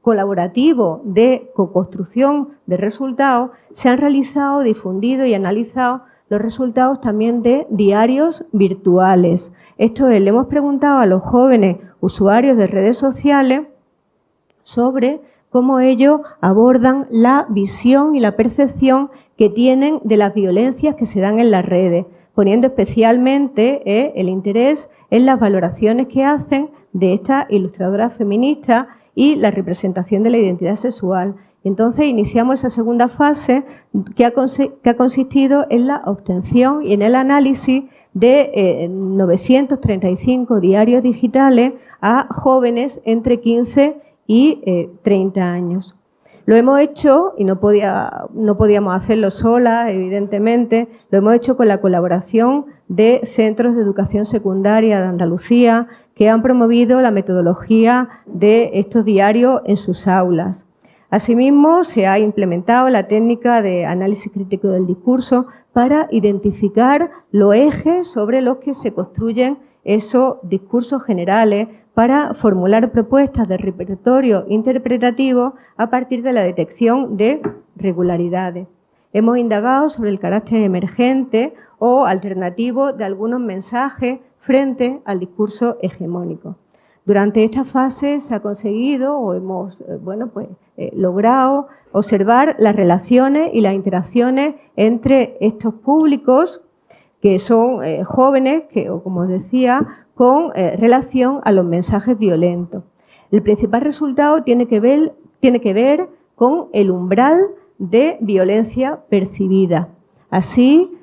[0.00, 7.66] colaborativo de co-construcción de resultados, se han realizado, difundido y analizado los resultados también de
[7.70, 9.52] diarios virtuales.
[9.78, 13.62] Esto es, le hemos preguntado a los jóvenes usuarios de redes sociales
[14.62, 15.20] sobre
[15.50, 21.20] cómo ellos abordan la visión y la percepción que tienen de las violencias que se
[21.20, 27.14] dan en las redes, poniendo especialmente eh, el interés en las valoraciones que hacen de
[27.14, 28.88] esta ilustradora feminista
[29.20, 31.36] y la representación de la identidad sexual.
[31.62, 33.64] Entonces iniciamos esa segunda fase
[34.16, 34.32] que ha,
[34.96, 37.84] consistido en la obtención y en el análisis
[38.14, 45.98] de 935 eh, diarios digitales a jóvenes entre 15 y 30 eh, años.
[46.46, 47.60] Lo hemos hecho, y no,
[48.32, 54.24] no podíamos hacerlo sola, evidentemente, lo hemos hecho con la colaboración de centros de educación
[54.24, 55.88] secundaria de Andalucía,
[56.20, 60.66] que han promovido la metodología de estos diarios en sus aulas.
[61.08, 68.06] Asimismo, se ha implementado la técnica de análisis crítico del discurso para identificar los ejes
[68.06, 75.88] sobre los que se construyen esos discursos generales para formular propuestas de repertorio interpretativo a
[75.88, 77.40] partir de la detección de
[77.76, 78.68] regularidades.
[79.14, 86.56] Hemos indagado sobre el carácter emergente o alternativo de algunos mensajes frente al discurso hegemónico.
[87.04, 92.76] Durante esta fase se ha conseguido o hemos eh, bueno, pues, eh, logrado observar las
[92.76, 96.62] relaciones y las interacciones entre estos públicos
[97.20, 102.84] que son eh, jóvenes, que, o como decía, con relación a los mensajes violentos.
[103.30, 107.40] El principal resultado tiene que ver, tiene que ver con el umbral
[107.78, 109.88] de violencia percibida.
[110.28, 110.98] Así,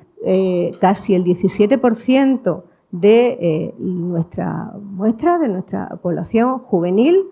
[0.80, 7.24] casi el 17% de eh, nuestra muestra, de nuestra población juvenil,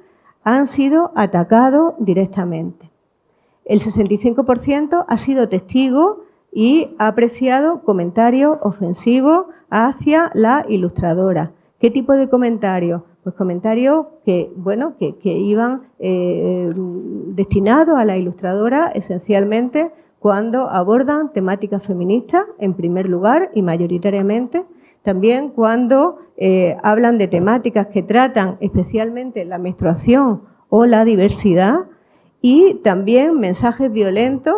[0.45, 2.91] han sido atacados directamente.
[3.65, 11.53] El 65% ha sido testigo y ha apreciado comentarios ofensivos hacia la ilustradora.
[11.81, 13.03] ¿Qué tipo de comentarios?
[13.25, 16.73] Pues comentarios que, bueno, que, iban eh,
[17.35, 24.65] destinados a la ilustradora esencialmente cuando abordan temáticas feministas, en primer lugar y mayoritariamente,
[25.07, 31.85] también cuando eh, hablan de temáticas que tratan especialmente la menstruación o la diversidad
[32.43, 34.57] y también mensajes violentos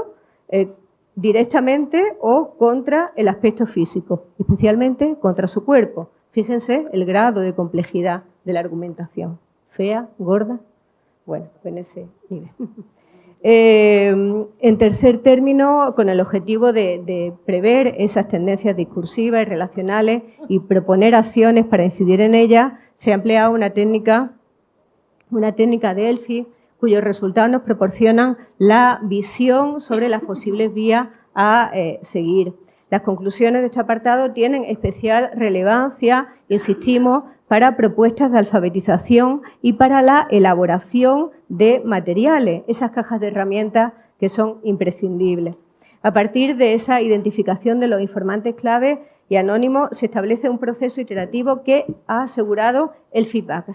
[0.48, 0.72] eh,
[1.16, 6.08] directamente o contra el aspecto físico, especialmente contra su cuerpo.
[6.30, 9.38] Fíjense el grado de complejidad de la argumentación.
[9.68, 10.60] Fea, gorda,
[11.26, 12.48] bueno, en ese nivel.
[13.42, 14.08] Eh,
[14.58, 20.60] en tercer término, con el objetivo de, de, prever esas tendencias discursivas y relacionales y
[20.60, 24.32] proponer acciones para incidir en ellas, se ha empleado una técnica,
[25.30, 26.48] una técnica de ELFI,
[26.80, 32.54] cuyos resultados nos proporcionan la visión sobre las posibles vías a eh, seguir.
[32.90, 40.02] Las conclusiones de este apartado tienen especial relevancia, insistimos, para propuestas de alfabetización y para
[40.02, 45.56] la elaboración de materiales, esas cajas de herramientas que son imprescindibles.
[46.02, 51.00] A partir de esa identificación de los informantes clave y anónimos, se establece un proceso
[51.00, 53.68] iterativo que ha asegurado el feedback,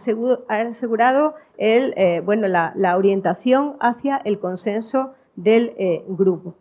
[0.48, 6.56] ha asegurado el, eh, bueno, la, orientación hacia el consenso del eh, grupo.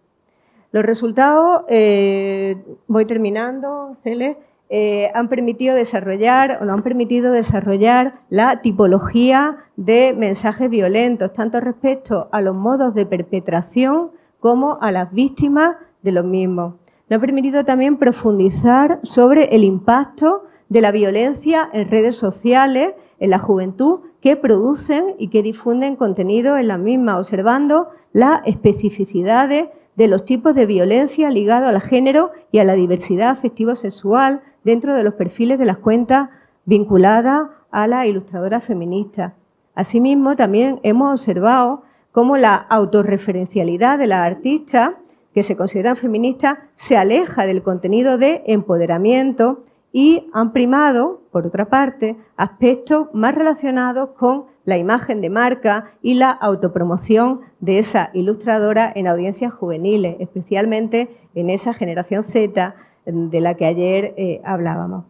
[0.72, 2.56] Los resultados, eh,
[2.86, 4.38] voy terminando, Cele,
[4.74, 11.60] eh, han permitido desarrollar o no han permitido desarrollar la tipología de mensajes violentos, tanto
[11.60, 16.76] respecto a los modos de perpetración como a las víctimas de los mismos.
[17.10, 23.28] Nos ha permitido también profundizar sobre el impacto de la violencia en redes sociales, en
[23.28, 30.08] la juventud, que producen y que difunden contenido en las mismas, observando las especificidades de
[30.08, 35.14] los tipos de violencia ligados al género y a la diversidad afectivo-sexual dentro de los
[35.14, 36.30] perfiles de las cuentas
[36.64, 39.34] vinculadas a la ilustradora feminista.
[39.74, 41.82] Asimismo, también hemos observado
[42.12, 44.90] cómo la autorreferencialidad de las artistas
[45.34, 51.66] que se consideran feministas se aleja del contenido de empoderamiento y han primado, por otra
[51.66, 58.92] parte, aspectos más relacionados con la imagen de marca y la autopromoción de esa ilustradora
[58.94, 62.74] en audiencias juveniles, especialmente en esa generación Z
[63.06, 65.04] de la que ayer eh, hablábamos.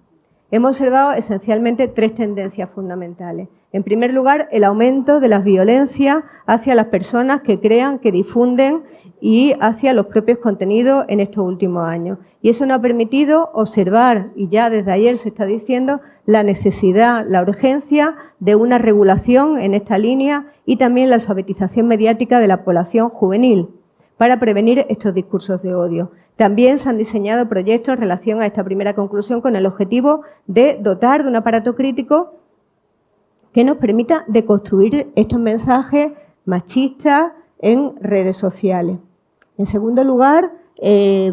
[0.51, 3.49] Hemos observado esencialmente tres tendencias fundamentales.
[3.73, 8.83] En primer lugar, el aumento de las violencias hacia las personas que crean, que difunden
[9.19, 12.19] y hacia los propios contenidos en estos últimos años.
[12.43, 17.25] Y eso nos ha permitido observar, y ya desde ayer se está diciendo, la necesidad,
[17.27, 22.63] la urgencia de una regulación en esta línea y también la alfabetización mediática de la
[22.65, 23.69] población juvenil
[24.19, 26.13] para prevenir estos discursos de odio.
[26.37, 30.79] También se han diseñado proyectos en relación a esta primera conclusión con el objetivo de
[30.81, 32.35] dotar de un aparato crítico
[33.53, 36.13] que nos permita deconstruir estos mensajes
[36.45, 38.99] machistas en redes sociales.
[39.59, 41.33] En segundo lugar, eh,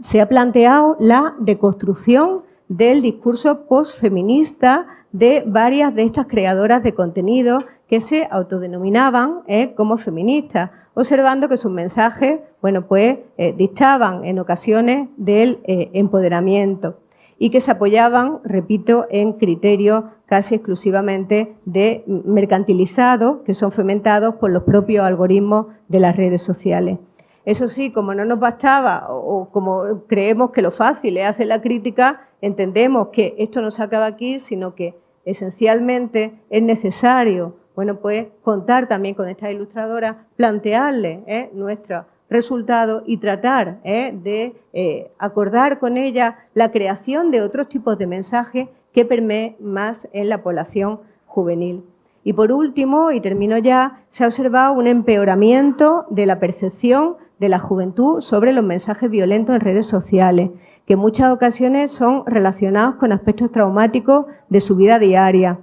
[0.00, 7.64] se ha planteado la deconstrucción del discurso postfeminista de varias de estas creadoras de contenido
[7.86, 14.38] que se autodenominaban eh, como feministas, observando que sus mensajes, bueno, pues eh, distaban en
[14.38, 16.98] ocasiones del eh, empoderamiento
[17.38, 24.50] y que se apoyaban, repito, en criterios casi exclusivamente de mercantilizados que son fomentados por
[24.50, 26.98] los propios algoritmos de las redes sociales.
[27.44, 31.60] Eso sí, como no nos bastaba o como creemos que lo fácil es hacer la
[31.60, 38.26] crítica, entendemos que esto no se acaba aquí, sino que esencialmente es necesario bueno, pues
[38.42, 41.50] contar también con esta ilustradora, plantearle ¿eh?
[41.54, 44.12] nuestros resultados y tratar ¿eh?
[44.14, 50.08] de eh, acordar con ella la creación de otros tipos de mensajes que permeen más
[50.12, 51.84] en la población juvenil.
[52.24, 57.48] Y por último, y termino ya, se ha observado un empeoramiento de la percepción de
[57.48, 60.50] la juventud sobre los mensajes violentos en redes sociales,
[60.86, 65.58] que en muchas ocasiones son relacionados con aspectos traumáticos de su vida diaria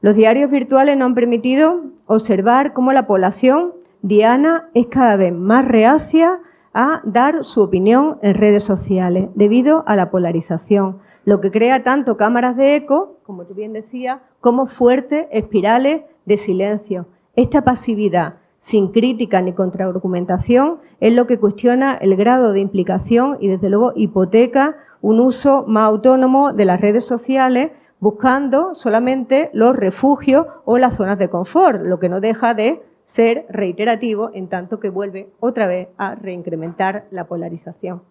[0.00, 5.66] los diarios virtuales nos han permitido observar cómo la población diana es cada vez más
[5.66, 6.40] reacia
[6.72, 12.16] a dar su opinión en redes sociales debido a la polarización, lo que crea tanto
[12.16, 17.06] cámaras de eco, como tú bien decías, como fuertes espirales de silencio.
[17.36, 23.48] Esta pasividad, sin crítica ni contraargumentación, es lo que cuestiona el grado de implicación y,
[23.48, 30.46] desde luego, hipoteca un uso más autónomo de las redes sociales buscando solamente los refugios
[30.64, 34.88] o las zonas de confort, lo que no deja de ser reiterativo en tanto que
[34.88, 38.02] vuelve otra vez a reincrementar la polarización.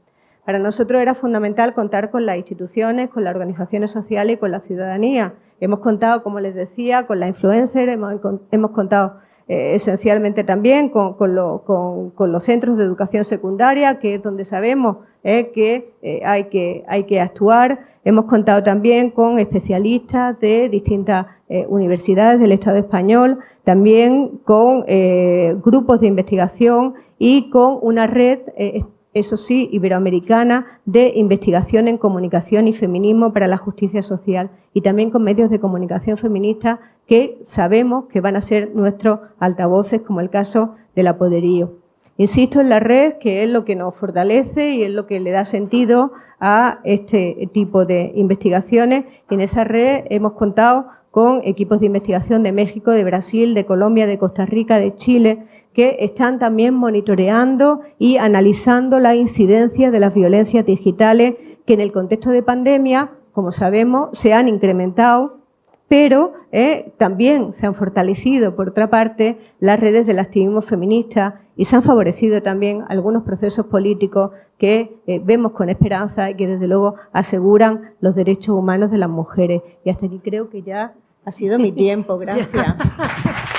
[0.46, 4.62] Para nosotros era fundamental contar con las instituciones, con las organizaciones sociales y con la
[4.62, 5.36] ciudadanía.
[5.60, 8.20] Hemos contado, como les decía, con la influencer, hemos,
[8.72, 9.20] contado
[9.52, 15.92] eh, esencialmente también con, los centros de educación secundaria, que es donde sabemos eh, que,
[16.04, 17.80] eh, hay que hay que actuar.
[18.06, 21.26] Hemos contado también con especialistas de distintas
[21.68, 24.86] universidades del Estado español, también con
[25.62, 28.40] grupos de investigación y con una red
[29.14, 35.10] eso sí, iberoamericana, de investigación en comunicación y feminismo para la justicia social y también
[35.10, 40.30] con medios de comunicación feminista que sabemos que van a ser nuestros altavoces, como el
[40.30, 41.74] caso del apoderío.
[42.18, 45.32] Insisto en la red, que es lo que nos fortalece y es lo que le
[45.32, 49.06] da sentido a este tipo de investigaciones.
[49.30, 53.66] Y en esa red hemos contado con equipos de investigación de México, de Brasil, de
[53.66, 55.48] Colombia, de Costa Rica, de Chile,
[55.80, 61.36] que están también monitoreando y analizando la incidencia de las violencias digitales
[61.66, 65.38] que en el contexto de pandemia, como sabemos, se han incrementado,
[65.88, 71.64] pero eh, también se han fortalecido, por otra parte, las redes del activismo feminista y
[71.64, 76.68] se han favorecido también algunos procesos políticos que eh, vemos con esperanza y que desde
[76.68, 79.62] luego aseguran los derechos humanos de las mujeres.
[79.86, 80.94] Y hasta aquí creo que ya
[81.24, 82.18] ha sido mi tiempo.
[82.18, 82.50] Gracias.